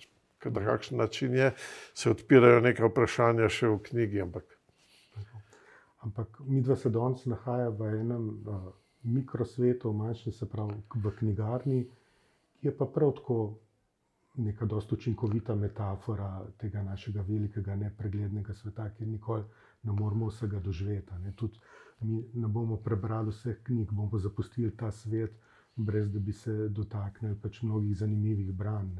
na 0.50 0.64
kakšen 0.64 0.98
način 0.98 1.34
je, 1.34 1.52
se 1.94 2.10
odpirajo 2.10 2.60
neka 2.60 2.86
vprašanja 2.86 3.48
še 3.48 3.68
v 3.68 3.78
knjigi. 3.88 4.22
Ampak, 4.22 4.44
ampak 6.06 6.40
mi 6.46 6.62
dva 6.62 6.76
se 6.76 6.90
danes 6.90 7.26
nahajamo 7.26 7.76
v 7.78 7.98
enem 8.00 8.28
uh, 8.28 8.70
mikrosvetu, 9.02 9.92
manjši 9.92 10.32
se 10.32 10.48
pravi 10.48 10.78
v 10.94 11.12
knjigarni, 11.18 11.82
ki 12.60 12.66
je 12.66 12.76
pa 12.76 12.86
prav 12.86 13.12
tako 13.18 13.38
neka 14.36 14.66
dosta 14.66 14.94
učinkovita 14.94 15.54
metafora 15.54 16.46
tega 16.58 16.82
našega 16.82 17.22
velikega, 17.22 17.76
nepreglednega 17.76 18.54
sveta, 18.54 18.88
ki 18.90 19.06
nikoli 19.06 19.44
ne 19.82 19.92
moremo 19.92 20.30
vsega 20.30 20.60
doživeti. 20.60 21.14
Ne. 21.24 21.32
Tudi 21.36 21.58
mi 22.00 22.24
ne 22.34 22.48
bomo 22.48 22.76
prebrali 22.76 23.30
vseh 23.30 23.58
knjig, 23.62 23.92
bomo 23.92 24.18
zapustili 24.18 24.76
ta 24.76 24.90
svet, 24.90 25.34
brez 25.76 26.10
da 26.12 26.18
bi 26.18 26.32
se 26.32 26.68
dotaknili 26.68 27.36
pač 27.42 27.62
mnogih 27.62 27.96
zanimivih 27.96 28.52
branj. 28.52 28.96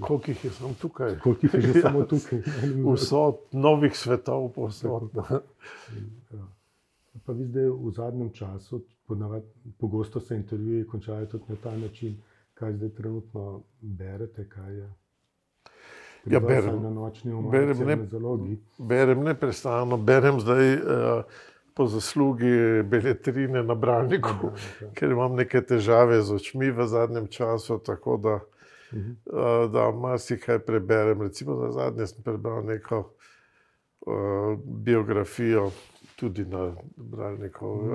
Koliko 0.00 0.30
jih 0.30 0.44
je 0.44 0.50
samo 0.50 0.74
tukaj? 0.80 1.18
Koliko 1.18 1.46
jih 1.56 1.64
je 1.64 1.74
ja. 1.74 1.82
samo 1.82 2.02
tukaj? 2.02 2.42
Vso 2.94 3.38
novih 3.52 3.96
svetov, 3.96 4.52
posod. 4.52 5.10
Ja. 6.32 6.46
Pa 7.26 7.32
vi 7.32 7.44
zdaj 7.44 7.68
v 7.70 7.92
zadnjem 7.94 8.30
času, 8.32 8.82
ponavad, 9.06 9.42
pogosto 9.78 10.20
se 10.20 10.36
intervjuji 10.36 10.86
končajo 10.86 11.26
tudi 11.26 11.44
na 11.48 11.56
ta 11.62 11.76
način, 11.76 12.16
kaj 12.54 12.72
zdaj 12.72 12.88
trenutno 12.88 13.62
berete, 13.80 14.48
kaj 14.48 14.76
je. 14.76 14.92
Ja, 16.26 16.40
berem, 16.40 16.80
berem, 17.50 17.86
ne, 17.86 18.06
zalogi. 18.10 18.58
berem 18.78 19.24
neprestano, 19.24 19.96
berem 19.96 20.40
zdaj 20.40 20.74
uh, 20.74 20.80
po 21.74 21.86
zaslugi 21.86 22.82
beletrine 22.82 23.62
na 23.62 23.74
Braniku, 23.74 24.46
ja, 24.46 24.86
ja. 24.86 24.90
ker 24.94 25.10
imam 25.10 25.36
neke 25.36 25.60
težave 25.60 26.22
z 26.22 26.34
očmi 26.34 26.70
v 26.70 26.86
zadnjem 26.86 27.26
času, 27.26 27.78
tako 27.78 28.16
da 28.16 28.34
uh, 28.34 28.53
da 29.72 29.90
marsikaj 29.90 30.58
preberem. 30.58 31.22
Recimo, 31.22 31.54
na 31.54 31.70
zadnje 31.72 32.06
sem 32.06 32.22
prebral 32.22 32.64
neko 32.64 32.98
uh, 34.00 34.58
biografijo, 34.64 35.70
tudi 36.16 36.44
na 36.44 36.74
Bralniku, 36.96 37.66
uh, 37.66 37.90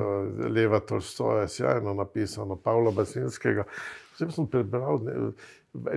Leva 0.51 0.79
Tolstoja, 0.79 1.47
sjajno 1.47 1.93
napisano, 1.93 2.55
Pavla 2.55 2.91
Basinskega. 2.91 3.63
Zdaj 4.17 4.31
sem 4.31 4.47
prebral 4.47 4.99
ne, 5.03 5.31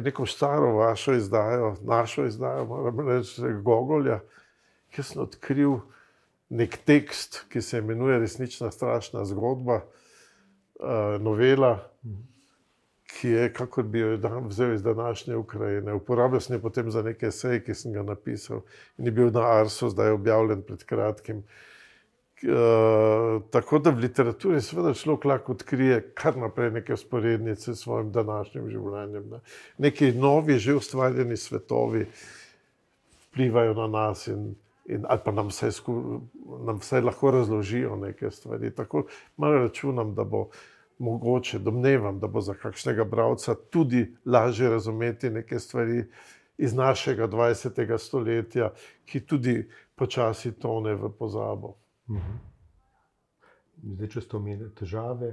neko 0.03 0.26
staro 0.26 0.76
vašo 0.76 1.14
izdajo, 1.14 1.74
našo 1.82 2.26
izdajo, 2.26 2.64
moram 2.64 3.09
reči, 3.09 3.42
Gogolja, 3.62 4.20
ki 4.92 5.03
sem 5.03 5.22
odkril 5.22 5.80
nek 6.53 6.76
tekst, 6.86 7.44
ki 7.48 7.62
se 7.62 7.78
imenuje 7.78 8.18
Resnična 8.18 8.70
strašna 8.70 9.24
zgodba, 9.24 9.80
uh, 9.82 11.16
novela, 11.20 11.78
ki 13.13 13.29
je, 13.29 13.53
kako 13.53 13.83
bi 13.83 14.01
jo 14.01 14.17
dan 14.17 14.47
vzel 14.49 14.75
iz 14.75 14.83
današnje 14.83 15.37
Ukrajine. 15.37 15.95
Uporabljal 15.95 16.41
sem 16.41 16.57
jo 16.57 16.63
potem 16.63 16.91
za 16.91 17.03
neke 17.03 17.31
seje, 17.31 17.61
ki 17.65 17.75
sem 17.75 17.93
ga 17.93 18.03
napisal 18.03 18.63
in 18.99 19.07
je 19.07 19.13
bil 19.13 19.31
na 19.31 19.45
Arsu, 19.59 19.91
zdaj 19.91 20.09
je 20.09 20.13
objavljen 20.13 20.63
pred 20.63 20.85
kratkim. 20.85 21.43
Uh, 22.43 23.43
tako 23.55 23.79
da 23.79 23.91
v 23.91 24.03
literaturi 24.03 24.61
seveda 24.61 24.95
človek 24.99 25.25
lahko 25.25 25.55
odkrije 25.55 26.01
kar 26.19 26.37
naprej 26.37 26.73
neke 26.75 26.97
sporednice 26.97 27.75
s 27.75 27.85
svojim 27.85 28.11
današnjim 28.13 28.67
življenjem. 28.71 29.29
Ne. 29.31 29.39
Neki 29.79 30.13
novi, 30.19 30.59
že 30.59 30.75
ustvarjeni 30.75 31.37
svetovi 31.37 32.09
vplivajo 33.29 33.75
na 33.79 33.87
nas 33.87 34.27
in 34.27 34.55
in, 34.87 35.05
ali 35.09 35.21
pa 35.25 35.33
nam 35.33 35.49
vse, 35.49 35.73
sku, 35.73 36.21
nam 36.67 36.81
vse 36.83 37.01
lahko 37.01 37.31
razložijo 37.31 37.97
neke 37.97 38.31
stvari. 38.31 38.71
Tako 38.75 39.05
malo 39.37 39.59
računam, 39.59 40.15
da 40.15 40.25
bo 40.25 40.49
mogoče, 41.03 41.59
domnevam, 41.59 42.20
da 42.22 42.28
bo 42.30 42.40
za 42.40 42.55
kakšnega 42.55 43.05
bralca 43.05 43.55
tudi 43.70 44.05
lažje 44.24 44.70
razumeti 44.70 45.30
neke 45.30 45.59
stvari 45.59 46.05
iz 46.59 46.74
našega 46.74 47.28
20. 47.28 47.98
stoletja, 47.98 48.70
ki 49.05 49.20
tudi 49.26 49.57
počasi 49.94 50.53
tone 50.53 50.94
v 50.94 51.11
pozabo. 51.18 51.74
Mhm. 52.11 52.38
Zdaj, 53.82 54.09
če 54.09 54.20
ste 54.20 54.36
omenili 54.36 54.70
težave, 54.78 55.32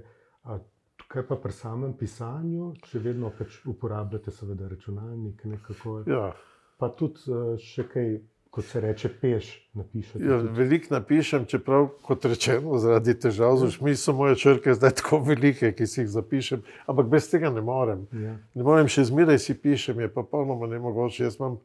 kaj 1.07 1.25
pa 1.27 1.37
pri 1.37 1.53
samem 1.53 1.93
pisanju, 1.97 2.71
če 2.85 3.01
vedno 3.03 3.29
pač 3.37 3.59
uporabljate, 3.69 4.31
seveda, 4.33 4.67
računalnik, 4.69 5.45
nekako. 5.45 5.99
Ja. 6.09 6.31
Pa 6.79 6.89
tudi 6.97 7.29
eh, 7.29 7.55
še 7.61 7.85
kaj 7.91 8.13
kot 8.59 8.67
se 8.67 8.81
reče, 8.81 9.09
peš, 9.21 9.69
napišeš. 9.73 10.21
Ja, 10.21 10.37
Veliko 10.37 10.91
napišem, 10.91 11.45
čeprav, 11.47 11.87
kot 12.03 12.25
rečeno, 12.27 12.75
zaradi 12.77 13.13
težav 13.15 13.55
z 13.57 13.69
ušmi 13.69 13.93
so 13.95 14.11
moje 14.13 14.35
črke 14.35 14.73
zdaj 14.75 14.97
tako 14.99 15.21
velike, 15.23 15.71
ki 15.71 15.87
si 15.87 16.01
jih 16.01 16.09
zapišem, 16.11 16.65
ampak 16.91 17.07
brez 17.07 17.29
tega 17.31 17.53
ne 17.55 17.63
morem. 17.63 18.03
Ja. 18.11 18.35
Ne 18.59 18.67
morem 18.67 18.91
še 18.91 19.05
zmeraj 19.07 19.39
si 19.39 19.55
pišem, 19.55 20.01
je 20.03 20.11
pa 20.11 20.25
polnoma 20.27 20.67
ne 20.67 20.81
mogoče. 20.83 21.23
Jaz 21.23 21.39
imam 21.39 21.55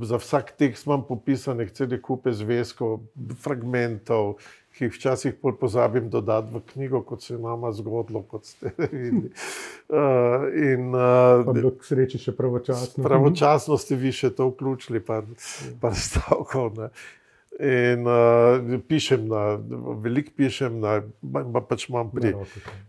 za 0.00 0.18
vsak 0.18 0.52
tekst 0.58 0.86
popisane 1.08 1.68
cele 1.68 2.00
kupe 2.02 2.32
zvezkov, 2.32 3.00
fragmentov, 3.42 4.36
ki 4.76 4.84
jih 4.84 4.92
včasih 4.92 5.34
pozabim 5.60 6.10
dodati 6.12 6.52
v 6.52 6.60
knjigo, 6.72 7.00
kot 7.02 7.22
se 7.22 7.34
je 7.34 7.38
nama 7.40 7.72
zgodilo, 7.72 8.22
kot 8.22 8.44
ste 8.44 8.72
videli. 8.92 9.30
Uh, 9.88 10.48
in, 10.52 10.92
uh, 10.92 11.72
k 11.78 11.86
sreči 11.86 12.20
še 12.20 12.34
pravočasno. 12.36 13.04
Pravočasno 13.04 13.78
ste 13.80 13.96
vi 13.96 14.12
še 14.12 14.34
to 14.36 14.50
vključili, 14.52 15.00
pa, 15.00 15.22
pa 15.80 15.94
stavko. 15.96 16.68
Ne. 16.76 16.90
In 17.60 18.04
uh, 18.04 18.80
pišem, 18.88 19.28
na, 19.28 19.56
veliko 20.04 20.32
pišem, 20.36 20.80
na, 20.80 20.98
pač 21.64 21.86
imam 21.88 22.10
pri, 22.12 22.34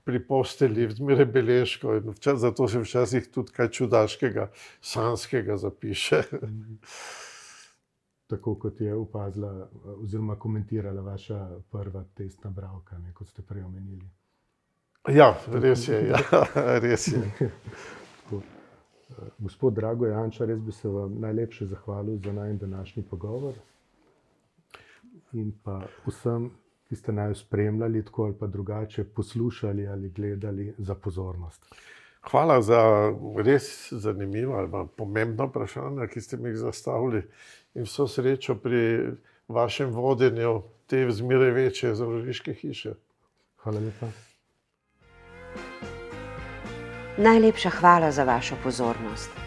pri 0.03 0.19
posteli, 0.19 0.89
zmeraj 0.91 1.27
beležko. 1.31 1.95
Včas, 2.11 2.41
zato 2.43 2.67
se 2.67 2.81
včasih 2.83 3.29
tudi 3.31 3.55
kaj 3.55 3.69
čudaškega, 3.77 4.49
sanskega 4.83 5.55
zapiše. 5.57 6.19
Tako 8.27 8.57
kot 8.59 8.81
je 8.81 8.95
upazila 8.95 9.69
oziroma 10.03 10.35
komentirala 10.35 11.01
vaša 11.01 11.39
prva 11.71 12.03
testna 12.15 12.51
bralka, 12.51 12.99
ne, 12.99 13.13
kot 13.15 13.31
ste 13.31 13.45
prej 13.47 13.63
omenili. 13.63 14.03
Ja, 15.15 15.31
res 15.47 15.87
je. 15.87 16.01
Ja, 16.11 16.19
res 16.83 17.07
je. 17.07 17.23
Gospod 19.39 19.79
Drago 19.79 20.11
Janča, 20.11 20.43
res 20.45 20.59
bi 20.59 20.75
se 20.75 20.91
vam 20.91 21.15
najlepše 21.23 21.71
zahvalil 21.71 22.19
za 22.19 22.35
naj 22.35 22.59
današnji 22.67 23.07
pogovor 23.07 23.55
in 25.33 25.51
pa 25.63 25.81
vsem, 26.05 26.49
ki 26.87 26.95
ste 26.95 27.11
naj 27.11 27.35
spremljali 27.35 28.05
tako 28.05 28.23
ali 28.23 28.35
pa 28.39 28.47
drugače, 28.47 29.03
poslušali 29.03 29.87
ali 29.87 30.09
gledali 30.09 30.73
za 30.77 30.95
pozornost. 30.95 31.65
Hvala 32.31 32.61
za 32.61 33.13
res 33.37 33.93
zanimivo 33.93 34.55
ali 34.55 34.87
pomembno 34.97 35.45
vprašanje, 35.47 36.07
ki 36.07 36.21
ste 36.21 36.37
mi 36.37 36.49
jih 36.49 36.57
zastavili 36.57 37.23
in 37.75 37.83
vso 37.83 38.07
srečo 38.07 38.55
pri 38.55 39.11
vašem 39.47 39.91
vodenju 39.91 40.61
te 40.87 41.11
zmeraj 41.11 41.51
večje 41.51 41.95
založniške 41.95 42.53
hiše. 42.53 42.93
Hvala 43.63 43.79
lepa. 43.79 44.07
Najlepša 47.17 47.69
hvala 47.69 48.11
za 48.11 48.23
vašo 48.23 48.55
pozornost. 48.63 49.46